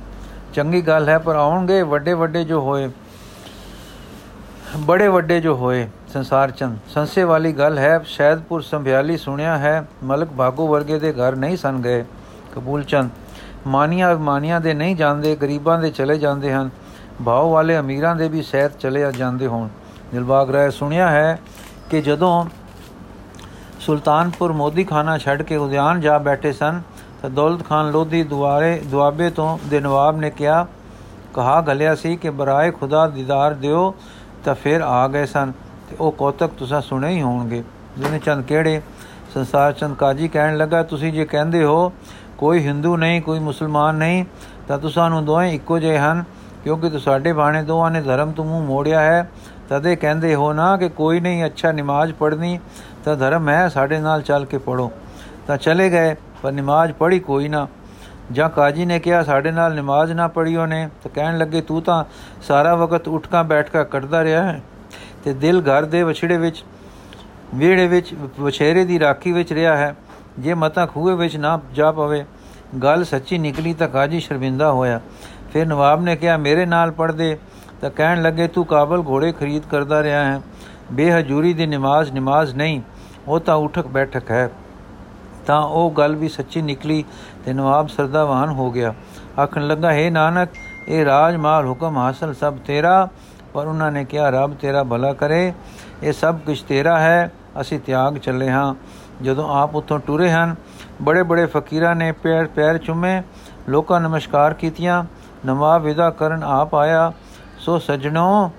ਚੰਗੀ 0.54 0.82
ਗੱਲ 0.82 1.10
ਹੈ, 1.10 1.18
ਪਰ 1.18 1.36
ਆਉਣਗੇ 1.36 1.82
ਵੱਡੇ 1.84 2.14
ਵੱਡੇ 2.14 2.44
ਜੋ 2.44 2.62
ਹੋਏ, 2.62 2.90
ਬੜੇ 4.78 5.08
ਵੱਡੇ 5.08 5.40
ਜੋ 5.42 5.56
ਹੋਏ। 5.56 5.88
ਸੰਸਾਰ 6.14 6.52
ਚੰਦ 6.52 6.78
ਸੰਸੇ 6.94 7.24
ਵਾਲੀ 7.24 7.52
ਗੱਲ 7.54 7.78
ਹੈ 7.78 8.00
ਸ਼ੈਦਪੁਰ 8.08 8.62
ਸੰਭਿਆਲੀ 8.62 9.16
ਸੁਣਿਆ 9.18 9.58
ਹੈ, 9.58 9.86
ਮਲਕ 10.04 10.30
ਭਾਗੋ 10.30 10.68
ਵਰਗੇ 10.68 11.00
ਦੇ 11.00 11.12
ਘਰ 11.14 11.36
ਨਹੀਂ 11.36 11.58
ਸਨ 11.58 11.82
ਗਏ। 11.82 12.04
ਕਬੂਲ 12.56 12.84
ਚੰਦ, 12.84 13.10
ਮਾਨੀਆਂ 13.68 14.16
ਮਾਨੀਆਂ 14.18 14.60
ਦੇ 14.62 14.74
ਨਹੀਂ 14.74 14.96
ਜਾਂਦੇ, 14.96 15.36
ਗਰੀਬਾਂ 15.36 15.78
ਦੇ 15.80 15.90
ਚਲੇ 15.90 16.18
ਜਾਂਦੇ 16.18 16.54
ਹਨ। 16.54 16.70
ਭਾਉ 17.26 17.50
ਵਾਲੇ 17.52 17.78
ਅਮੀਰਾਂ 17.80 18.16
ਦੇ 18.16 18.28
ਵੀ 18.28 18.42
ਸਹਿਤ 18.42 18.78
ਚਲੇ 18.80 19.12
ਜਾਂਦੇ 19.12 19.48
ਹੋਣ। 19.48 19.68
ਦਿਲਬਾਗ 20.12 20.52
ਰਾਏ 20.52 20.70
ਸੁਣਿਆ 20.70 21.10
ਹੈ 21.10 21.40
ਕਿ 21.90 22.02
ਜਦੋਂ 22.02 22.46
ਸੁਲਤਾਨਪੁਰ 23.80 24.52
ਮੋਦੀ 24.52 24.84
ਖਾਨਾ 24.84 25.18
ਛੱਡ 25.18 25.42
ਕੇ 25.42 25.56
ਉਦਿਆਨ 25.56 26.02
ਜਾ 26.02 26.18
ਬੈਠੇ 26.18 26.52
ਸਨ, 26.52 26.82
ਤਾਂ 27.22 27.30
ਦੌਲਤ 27.30 27.66
ਖਾਨ 27.66 27.92
ਲੋਧੀ 27.92 28.24
ਦੁਆਰੇ, 28.24 28.80
ਦੁਆਬੇ 28.86 29.30
ਤੋਂ 29.30 29.58
ਦੇ 29.66 29.80
ਨਵਾਬ 29.80 30.18
ਨੇ 30.18 30.30
ਕਿਹਾ, 30.30 30.66
ਕਹਾ 31.34 31.60
ਗਲਿਆ 31.62 31.96
ਸੀ 31.96 32.16
ਕਿ 32.16 32.30
ਬਰਾਏ 32.30 32.72
ਖੁਦਾ 32.72 33.08
ਦੀਦਾਰ 33.08 33.54
ਦਿਓ, 33.54 33.94
ਤਾਂ 34.46 34.56
ਫਿਰ 34.56 34.82
ਆ 34.82 35.08
ਗਏ 35.08 35.26
ਸਨ। 35.26 35.52
ਤੇ 35.94 35.98
ਉਹ 36.00 36.12
ਕੋਤਕ 36.12 36.52
ਤੁਸੀਂ 36.58 36.82
ਸੁਣੇ 36.82 37.10
ਹੀ 37.10 37.22
ਹੋਣਗੇ। 37.22 37.64
ਜਿਹਨੇ 37.98 38.20
ਚੰਦ 38.20 38.46
ਕਿਹੜੇ? 38.46 38.82
ਸੰਸਾਰ 39.34 39.74
ਚੰਦ 39.74 39.96
ਕਾਜੀ 39.96 40.28
ਕਹਿਣ 40.28 40.58
ਲੱਗਾ, 40.58 40.84
ਤੁਸੀਂ 40.84 41.14
ਜੇ 41.14 41.26
ਕਹਿੰਦੇ 41.26 41.64
ਹੋ, 41.64 41.92
ਕੋਈ 42.38 42.68
ਹਿੰਦੂ 42.68 42.96
ਨਹੀਂ, 42.98 43.22
ਕੋਈ 43.22 43.40
ਮੁਸਲਮਾਨ 43.40 43.96
ਨਹੀਂ, 43.96 44.26
ਤਾਂ 44.68 44.78
ਤੁਸਾਂ 44.78 45.10
ਨੂੰ 45.10 45.26
ਦੋਵੇਂ 45.26 45.54
ਇੱਕੋ 45.54 45.80
ਜਿਹੇ 45.80 45.98
ਹਨ, 45.98 46.24
ਕਿਉਂਕਿ 46.64 46.90
ਤੁਹਾਡੇ 46.90 47.34
ਬਾਣੇ 47.34 47.64
ਦੋਵਾਂ 47.64 47.92
ਨੇ 47.92 48.02
ਧਰਮ 48.02 48.32
ਤੋਂ 48.32 48.46
ਮੂੰਹ 48.46 48.66
ਮੋੜਿਆ 48.66 49.00
ਹੈ। 49.00 49.30
ਤਦੇ 49.70 49.96
ਕਹਿੰਦੇ 49.96 50.36
ਹੋ 50.36 50.54
ਨਾ 50.54 50.78
ਕਿ 50.78 50.90
ਕੋਈ 50.90 51.20
ਨਹੀਂ, 51.20 51.46
ਅੱਛਾ 51.46 51.72
ਨਮਾਜ਼ 51.72 52.14
ਪੜ੍ਹਨੀ, 52.14 52.60
ਤਾਂ 53.06 53.16
ਧਰਮ 53.16 53.50
ਹੈ 53.50 53.70
ਸਾਡੇ 53.70 54.00
ਨਾਲ 54.00 54.22
ਚੱਲ 54.22 54.46
ਕੇ 54.46 54.58
ਪੜੋ 54.58 54.92
ਤਾਂ 55.48 55.58
ਚਲੇ 55.58 55.90
ਗਏ, 55.90 56.16
ਪਰ 56.44 56.52
ਨਮਾਜ਼ 56.52 56.92
ਪੜ੍ਹੀ 56.94 57.20
ਕੋਈ 57.20 57.48
ਨਾ। 57.48 57.68
ਜਾਂ 58.32 58.50
ਕਾਜੀ 58.50 58.86
ਨੇ 58.86 59.00
ਕਿਹਾ, 59.00 59.24
ਸਾਡੇ 59.24 59.52
ਨਾਲ 59.52 59.76
ਨਮਾਜ਼ 59.76 60.12
ਨਾ 60.12 60.28
ਪੜਿਓ 60.28 60.66
ਨੇ। 60.66 60.90
ਤਾਂ 61.04 61.12
ਕਹਿਣ 61.16 61.38
ਲੱਗੇ, 61.38 61.62
ਤੂੰ 61.62 61.82
ਤਾਂ 61.82 62.04
ਸਾਰਾ 62.42 62.76
ਵਕਤ 62.76 63.08
ਉੱਠਕਾਂ 63.08 63.44
ਬੈਠਕਾ 63.44 63.84
ਕੱਟਦਾ 63.84 64.24
ਰਿਹਾ 64.24 64.44
ਹੈ। 64.44 64.62
ਤੇ 65.24 65.34
ਦਿਲ 65.34 65.62
ਘਰ 65.62 65.86
ਦੇ 65.86 66.04
ਵਿਛੜੇ 66.04 66.38
ਵਿੱਚ, 66.38 66.64
ਵਿਹੜੇ 67.56 67.88
ਵਿੱਚ, 67.88 68.16
ਵਿਛੇਰੇ 68.40 68.86
ਦੀ 68.86 69.00
ਰਾਖੀ 69.00 69.32
ਵਿੱਚ 69.32 69.54
ਰਿਹਾ 69.54 69.78
ਹੈ। 69.78 69.96
ਜੇ 70.40 70.54
ਮਤਾ 70.54 70.86
ਖੂਏ 70.86 71.14
ਵਿੱਚ 71.14 71.38
ਨਾ 71.38 71.60
ਜਾ 71.74 71.92
ਪਵੇ, 71.92 72.26
ਗੱਲ 72.84 73.04
ਸੱਚੀ 73.04 73.38
ਨਿਕਲੀ 73.38 73.74
ਤਾਂ 73.74 73.88
ਕਾਜੀ 73.88 74.20
ਸ਼ਰਮਿੰਦਾ 74.20 74.72
ਹੋਇਆ। 74.72 75.02
ਫਿਰ 75.54 75.68
ਨਵਾਬ 75.68 76.02
ਨੇ 76.02 76.16
ਕਿਹਾ, 76.16 76.38
ਮੇਰੇ 76.38 76.66
ਨਾਲ 76.66 76.92
ਪੜ 76.92 77.12
ਦੇ। 77.12 77.38
ਤਾਂ 77.82 77.90
ਕਹਿਣ 77.90 78.22
ਲੱਗੇ, 78.22 78.48
ਤੂੰ 78.48 78.66
ਕਾਬਲ 78.66 79.04
ਘੋੜੇ 79.08 79.32
ਖਰੀਦ 79.32 79.64
ਕਰਦਾ 79.72 80.04
ਰਿਹਾ 80.04 80.26
ਹੈ। 80.26 80.42
ਬੇਹਜੂਰੀ 80.92 81.54
ਦੀ 81.54 81.66
ਨਮਾਜ਼ 81.66 82.12
ਨਮਾਜ਼ 82.12 82.56
ਨਹੀਂ, 82.56 82.82
ਉਹ 83.28 83.40
ਤਾਂ 83.40 83.56
ਉਠਕ 83.56 83.88
ਬੈਠਕ 83.88 84.32
ਹੈ। 84.32 84.50
ਤਾਂ 85.46 85.62
ਉਹ 85.62 85.92
ਗੱਲ 85.92 86.16
ਵੀ 86.16 86.30
ਸੱਚੀ 86.30 86.62
ਨਿਕਲੀ 86.62 87.04
ਤੇ 87.46 87.54
ਨਵਾਬ 87.54 87.88
ਸਰਦਾਵਾਨ 87.88 88.50
ਹੋ 88.50 88.72
ਗਿਆ। 88.72 88.94
ਆਖਣ 89.44 89.68
ਲੱਗਾ, 89.68 89.94
ਹੈ 89.94 90.10
ਨਾਨਕ, 90.10 90.50
ਇਹ 90.88 91.06
ਰਾਜ 91.06 91.36
ਮਾਲ 91.36 91.68
ਹੁਕਮ 91.68 91.98
ਹਾਸਲ 91.98 92.34
ਸਭ 92.34 92.58
ਤੇਰਾ 92.58 93.10
ਪਰ 93.54 93.68
ਉਹਨਾਂ 93.68 93.92
ਨੇ 93.92 94.06
ਕਿਹਾ, 94.06 94.30
ਰੱਬ 94.30 94.54
ਤੇਰਾ 94.54 94.84
ਭਲਾ 94.84 95.14
ਕਰੇ, 95.14 95.54
ਇਹ 96.04 96.14
ਸਭ 96.14 96.38
ਕੁਝ 96.38 96.62
ਤੇਰਾ 96.62 97.00
ਹੈ, 97.00 97.32
ਅਸੀਂ 97.62 97.80
ਤਿਆਗ 97.80 98.18
ਚੱਲੇ 98.18 98.50
ਹਾਂ। 98.50 98.74
ਜਦੋਂ 99.22 99.50
ਆਪ 99.56 99.76
ਉਥੋਂ 99.76 100.00
ਟੁਰੇ 100.00 100.32
ਹਨ 100.32 100.56
ਬੜੇ 101.02 101.24
ਬੜੇ 101.24 101.46
ਫਕੀਰਾਂ 101.46 101.96
ਨੇ 101.96 102.12
ਪੈਰ 102.12 102.46
ਪੈਰ 102.46 102.78
ਚੁੰਮੇ, 102.78 103.22
ਲੋਕਾਂ 103.70 104.02
ਨਮਸਕਾਰ 104.02 104.54
ਕੀਤੀਆਂ। 104.54 105.04
ਨਵਾਬ 105.46 105.82
ਵਿਦਾ 105.82 106.10
ਕਰਨ 106.10 106.44
ਆਪ 106.44 106.76
ਆਇਆ। 106.76 107.12
ਸੋ 107.60 107.80
ਸਜਣੋ, 107.80 108.52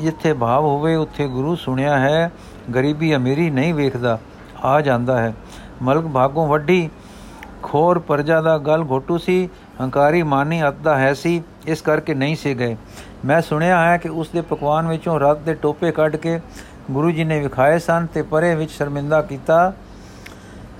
ਜਿੱਥੇ 0.00 0.32
ਭਾਵ 0.32 0.64
ਹੋਵੇ, 0.64 0.94
ਉੱਥੇ 0.94 1.28
ਗੁਰੂ 1.28 1.54
ਸੁਣਿਆ 1.54 1.98
ਹੈ। 1.98 2.30
ਗਰੀਬੀ 2.74 3.14
ਅਮੀਰੀ 3.16 3.50
ਨਹੀਂ 3.50 3.74
ਵੇਖਦਾ, 3.74 4.18
ਆ 4.64 4.80
ਜਾਂਦਾ 4.80 5.20
ਹੈ। 5.20 5.34
ਮਲਕ 5.82 6.06
ਭਾਗੋਂ 6.06 6.46
ਵੱਡੀ 6.48 6.90
ਖੋਰ 7.62 7.98
ਪਰਜਾ 7.98 8.40
ਦਾ 8.40 8.58
ਗਲ 8.58 8.84
ਘੋਟੂ 8.90 9.18
ਸੀ, 9.18 9.48
ਹੰਕਾਰੀ 9.80 10.22
ਮਾਨੀ 10.22 10.68
ਅੱਦਾ 10.68 10.96
ਹੈ 10.98 11.12
ਸੀ, 11.14 11.42
ਇਸ 11.66 11.82
ਕਰਕੇ 11.82 12.14
ਨਹੀਂ 12.14 12.36
ਸੇ 12.36 12.54
ਗਏ। 12.54 12.76
ਮੈਂ 13.24 13.40
ਸੁਣਿਆ 13.42 13.78
ਹੈ 13.84 13.96
ਕਿ 13.96 14.08
ਉਸ 14.08 14.28
ਦੇ 14.28 14.40
ਪਕਵਾਨ 14.40 14.88
ਵਿੱਚੋਂ 14.88 15.18
ਰਤ 15.20 15.38
ਦੇ 15.38 15.54
ਟੋਪੇ 15.54 15.90
ਕੱਢ 15.92 16.16
ਕੇ 16.16 16.38
ਗੁਰੂ 16.90 17.10
ਜੀ 17.10 17.24
ਨੇ 17.24 17.40
ਵਿਖਾਏ 17.40 17.78
ਸਨ 17.78 18.06
ਤੇ 18.06 18.22
ਪਰੇ 18.22 18.54
ਵਿੱਚ 18.54 18.70
ਸ਼ਰਮਿੰਦਾ 18.70 19.20
ਕੀਤਾ, 19.22 19.72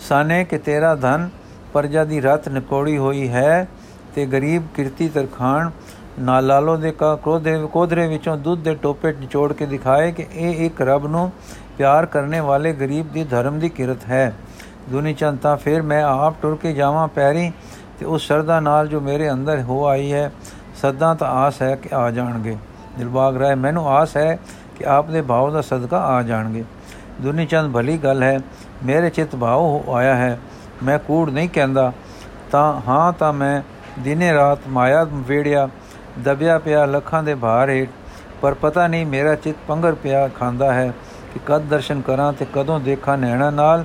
ਸਾਨੇ 0.09 0.45
ਕਿ 0.45 0.59
ਤੇਰਾ 0.59 0.95
ਧਨ 0.95 1.29
ਪਰਜਾ 1.73 2.05
ਦੀ 2.05 2.21
ਰਤ 2.21 2.49
ਨਿਕੋੜੀ 2.49 2.97
ਹੋਈ 2.99 3.29
ਹੈ 3.29 3.67
ਤੇ 4.15 4.27
ਗਰੀਬ 4.27 4.67
ਕਿਰਤੀ 4.75 5.09
ਤਰਖਾਨ 5.09 5.71
ਨਾਲਾਲੋ 6.21 6.77
ਦੇ 6.77 6.91
ਕਾ, 6.93 7.15
ਕ੍ਰੋਧੇ, 7.17 7.57
ਕੋਧਰੇ 7.73 8.07
ਵਿੱਚੋਂ 8.09 8.37
ਦੁੱਧ 8.37 8.63
ਦੇ 8.63 8.75
ਟੋਪੇ 8.75 9.13
ਨਿਚੋੜ 9.13 9.53
ਕੇ 9.53 9.67
ਦਿਖਾਏ 9.67 10.13
ਕਿ 10.13 10.27
ਇਹ 10.33 10.65
ਇੱਕ 10.67 10.81
ਰੱਬ 10.83 11.07
ਨੂੰ 11.07 11.31
ਪਿਆਰ 11.79 12.07
ਕਰਨੇ 12.07 12.41
ਵਾਲੇ 12.41 12.73
ਗਰੀਬ 12.73 13.13
ਦੀ 13.13 13.25
ਧਰਮ 13.25 13.59
ਦੀ 13.59 13.69
ਕਿਰਤ 13.69 14.05
ਹੈ। 14.09 14.33
ਦੁਨੀ 14.91 15.15
ਚੰਤਾ 15.15 15.55
ਫਿਰ 15.57 15.83
ਮੈਂ 15.83 16.03
ਆਪ 16.05 16.35
ਟੁਰ 16.43 16.57
ਕੇ 16.57 16.73
ਜਾਵਾਂ 16.73 17.07
ਪੈਰੀ 17.09 17.51
ਤੇ 17.99 18.07
ਉਸ 18.07 18.23
ਸ਼ਰਧਾ 18.23 18.61
ਨਾਲ 18.61 18.89
ਜੋ 18.89 19.01
ਮੇਰੇ 19.01 19.31
ਅੰਦਰ 19.31 19.61
ਹੋ 19.63 19.85
ਆਈ 19.87 20.13
ਹੈ 20.13 20.31
ਸਦਾ 20.87 21.15
ਤਾਂ 21.15 21.29
ਆਸ 21.29 21.61
ਹੈ 21.63 21.75
ਕਿ 21.77 21.89
ਆ 21.95 22.11
ਜਾਣਗੇ। 22.11 22.57
ਦਿਲਬਾਗ 22.99 23.37
ਰਾਏ, 23.37 23.55
ਮੈਨੂੰ 23.55 23.89
ਆਸ 23.89 24.17
ਹੈ 24.17 24.39
ਕਿ 24.77 24.85
ਆਪ 24.87 25.09
ਦੇ 25.09 25.23
ਭਾਵ 25.23 25.53
ਦਾ 25.53 25.61
ਸਦਕਾ 25.61 25.99
ਆ 25.99 26.23
ਜਾਣਗੇ। 26.23 26.65
ਦੁਨੀ 27.21 27.47
ਚੰਦ 27.47 27.73
ਭਲੀ 27.73 27.97
ਗੱਲ 27.99 28.23
ਹੈ, 28.23 28.39
ਮੇਰੇ 28.85 29.11
ਚਿਤ 29.11 29.37
ਭਾਵ 29.37 29.61
ਹੋ 29.61 29.95
ਆਇਆ 29.95 30.15
ਹੈ, 30.17 30.39
ਮੈਂ 30.83 30.99
ਕੂੜ 30.99 31.31
ਨਹੀਂ 31.31 31.49
ਕਹਿੰਦਾ। 31.49 31.93
ਤਾਂ 32.53 32.81
ਹਾਂ, 32.89 33.13
ਤਾਂ 33.13 33.33
ਮੈਂ 33.33 33.63
ਦਿਨੇ 33.99 34.33
ਰਾਤ 34.35 34.69
ਮਾਇਆ 34.69 35.05
ਵੇੜਿਆ 35.05 35.69
ਦਬਿਆ 36.25 36.59
ਪਿਆ 36.59 36.85
ਲੱਖਾਂ 36.87 37.23
ਦੇ 37.23 37.35
ਭਾਰ 37.35 37.71
ਹੇਠ। 37.71 37.91
ਪਰ 38.43 38.55
ਪਤਾ 38.55 38.87
ਨਹੀਂ 38.87 39.07
ਮੇਰਾ 39.07 39.35
ਚਿਤ 39.35 39.57
ਪੰਗਰ 39.69 39.95
ਪਿਆ 39.95 40.29
ਖਾਂਦਾ 40.29 40.73
ਹੈ 40.75 40.93
ਕਿ 41.35 41.41
ਕਦ 41.47 41.63
ਦਰਸ਼ਨ 41.63 42.01
ਕਰਾਂ 42.01 42.33
ਤੇ 42.33 42.47
ਕਦੋਂ 42.55 42.81
ਦੇਖਾਂ 42.81 43.19
ਨੈਣਾ 43.19 43.51
ਨਾਲ। 43.51 43.85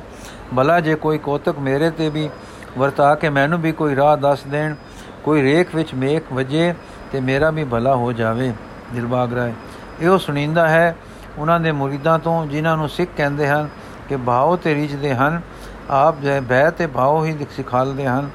ਭਲਾ 0.55 0.79
ਜੇ 0.79 0.95
ਕੋਈ 0.95 1.17
ਕੋਤਕ 1.17 1.59
ਮੇਰੇ 1.59 1.89
ਤੇ 1.89 2.09
ਵੀ 2.09 2.29
ਵਰਤਾ 2.77 3.13
ਕੇ 3.15 3.29
ਮੈਨੂੰ 3.29 3.61
ਵੀ 3.61 3.71
ਕੋਈ 3.71 3.95
ਰਾਹ 3.95 4.17
ਦੱਸ 4.17 4.43
ਦੇਣ, 4.43 4.75
ਕੋਈ 5.23 5.41
ਰੇਖ 5.41 5.75
ਵਿੱਚ 5.75 5.93
ਮੇਖ 5.93 6.31
ਵਜੇ 6.33 6.73
ਤੇ 7.11 7.19
ਮੇਰਾ 7.19 7.49
ਵੀ 7.49 7.63
ਭਲਾ 7.63 7.95
ਹੋ 7.95 8.11
ਜਾਵੇ, 8.13 8.53
ਦਿਲਬਾਗ 8.93 9.33
ਰਾਏ। 9.33 9.53
ਇਹੋ 10.01 10.17
ਸੁਣੀਂਦਾ 10.17 10.67
ਹੈ, 10.69 10.95
ਉਹਨਾਂ 11.37 11.59
ਦੇ 11.59 11.71
ਮੁਰੀਦਾਂ 11.71 12.19
ਤੋਂ, 12.19 12.45
ਜਿਨ੍ਹਾਂ 12.45 12.77
ਨੂੰ 12.77 12.89
ਸਿੱਖ 12.89 13.11
ਕਹਿੰਦੇ 13.17 13.47
ਹਨ 13.47 13.69
ਕਿ 14.09 14.17
ਭਾਉ 14.17 14.55
ਤੇ 14.55 14.75
ਰਿਜਦੇ 14.75 15.15
ਹਨ, 15.15 15.41
ਆਪ 15.89 16.21
ਜੈ 16.21 16.39
ਬੈ 16.41 16.69
ਤੇ 16.69 16.87
ਭਾਉ 16.87 17.23
ਹੀ 17.25 17.45
ਸਿਖਾਲਦੇ 17.51 18.07
ਹਨ। 18.07 18.29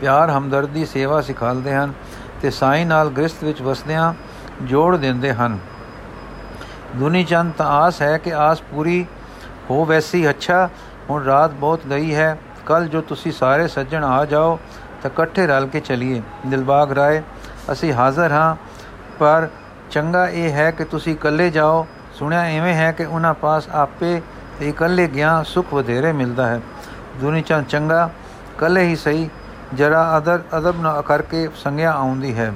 ਪਿਆਰ 0.00 0.30
ਹਮਦਰਦੀ 0.30 0.84
ਸੇਵਾ 0.84 1.20
ਸਿਖਾਲਦੇ 1.20 1.74
ਹਨ 1.74 1.92
ਤੇ 2.42 2.50
ਸਾਈ 2.50 2.84
ਨਾਲ 2.84 3.08
ਗ੍ਰਸਤ 3.08 3.44
ਵਿੱਚ 3.44 3.62
ਵਸਦਿਆਂ 3.62 4.12
ਜੋੜ 4.62 4.96
ਦਿੰਦੇ 4.96 5.32
ਹਨ। 5.32 5.58
ਦੁਨੀ 6.96 7.24
ਚੰਦ 7.24 7.52
ਤਾਂ 7.52 7.66
ਆਸ 7.66 8.02
ਹੈ 8.02 8.18
ਕਿ 8.18 8.34
ਆਸ 8.34 8.60
ਪੂਰੀ 8.60 9.06
ਹੋ 9.70 9.84
ਵੈਸੀ, 9.84 10.28
ਅੱਛਾ, 10.30 10.68
ਹੁਣ 11.10 11.24
ਰਾਤ 11.24 11.50
ਬਹੁਤ 11.50 11.80
ਗਈ 11.90 12.14
ਹੈ 12.14 12.38
ਕੱਲ 12.66 12.88
ਜੋ 12.88 13.00
ਤੁਸੀਂ 13.00 13.32
ਸਾਰੇ 13.32 13.68
ਸੱਜਣ 13.68 14.04
ਆ 14.04 14.24
ਜਾਓ 14.24 14.58
ਤਾਂ 15.02 15.10
ਇਕੱਠੇ 15.10 15.46
ਰਲ 15.46 15.66
ਕੇ 15.66 15.80
ਚਲੀਏ। 15.80 16.22
ਦਿਲਬਾਗ 16.46 16.92
ਰਾਏ 16.92 17.22
ਅਸੀਂ 17.72 17.92
ਹਾਜ਼ਰ 17.92 18.32
ਹਾਂ। 18.32 18.56
ਪਰ 19.18 19.48
ਚੰਗਾ 19.90 20.28
ਇਹ 20.28 20.52
ਹੈ 20.52 20.70
ਕਿ 20.70 20.84
ਤੁਸੀਂ 20.84 21.12
ਇਕੱਲੇ 21.12 21.50
ਜਾਓ। 21.50 21.86
ਸੁਣਿਆ 22.14 22.40
ਐਵੇਂ 22.40 22.74
ਹੈ 22.74 22.92
ਕਿ 22.92 23.04
ਉਹਨਾਂ 23.04 23.34
ਪਾਸ 23.34 23.68
ਆਪੇ 23.68 24.22
ਤੇ 24.60 24.68
ਇਕੱਲੇ 24.68 25.08
ਗਿਆ 25.08 25.42
ਸੁਖ 25.42 25.74
ਵਧੇਰੇ 25.74 26.12
ਮਿਲਦਾ 26.12 26.46
ਹੈ। 26.46 26.60
ਦੁਨੀ 27.16 27.42
ਚੰਦ 27.42 27.66
ਚੰਗਾ, 27.66 28.10
ਇਕੱਲੇ 28.56 28.84
ਹੀ 28.84 28.96
ਸਹੀ, 28.96 29.30
ਜਰਾ 29.74 30.18
ਅਦਰ 30.18 30.42
ਅਦਬ 30.58 30.82
ਨਾ 30.82 31.00
ਕਰਕੇ 31.00 31.48
ਸੰਗਿਆ 31.54 31.92
ਆਉਂਦੀ 31.92 32.38
ਹੈ। 32.38 32.52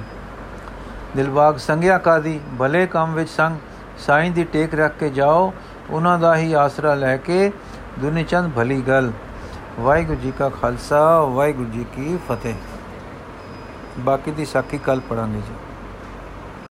ਦਿਲਬਾਗ, 1.15 1.57
ਸੰਗਿਆ 1.57 1.97
ਕਾਦੀ? 1.97 2.39
ਭਲੇ 2.59 2.87
ਕੰਮ 2.87 3.13
ਵਿੱਚ 3.13 3.29
ਸੰਗ 3.29 3.57
ਸਾਈਂ 3.97 4.31
ਦੀ 4.31 4.43
ਟੇਕ 4.43 4.75
ਰੱਖ 4.75 4.93
ਕੇ 4.99 5.09
ਜਾਓ। 5.09 5.53
ਉਹਨਾਂ 5.89 6.19
ਦਾ 6.19 6.35
ਹੀ 6.35 6.53
ਆਸਰਾ 6.53 6.93
ਲੈ 6.93 7.17
ਕੇ 7.17 7.51
ਦੁਨੀ 7.99 8.23
ਚੰਦ 8.23 8.51
ਭਲੀ 8.53 8.81
ਗੱਲ। 8.81 9.11
ਵਾਹਿਗੁਰੂ 9.79 10.19
ਜੀ 10.19 10.33
ਕਾ 10.39 10.49
ਖਾਲਸਾ, 10.49 11.19
ਵਾਹਿਗੁਰੂ 11.19 11.69
ਜੀ 11.69 11.85
ਕੀ 11.93 12.19
ਫਤਿਹ। 12.29 12.53
ਬਾਕੀ 13.99 14.31
ਦੀ 14.31 14.45
ਸਾਖੀ 14.45 14.77
ਕੱਲ 14.77 14.99
ਪੜਾਂਗੇ 14.99 15.37
ਜੀ। 15.37 15.53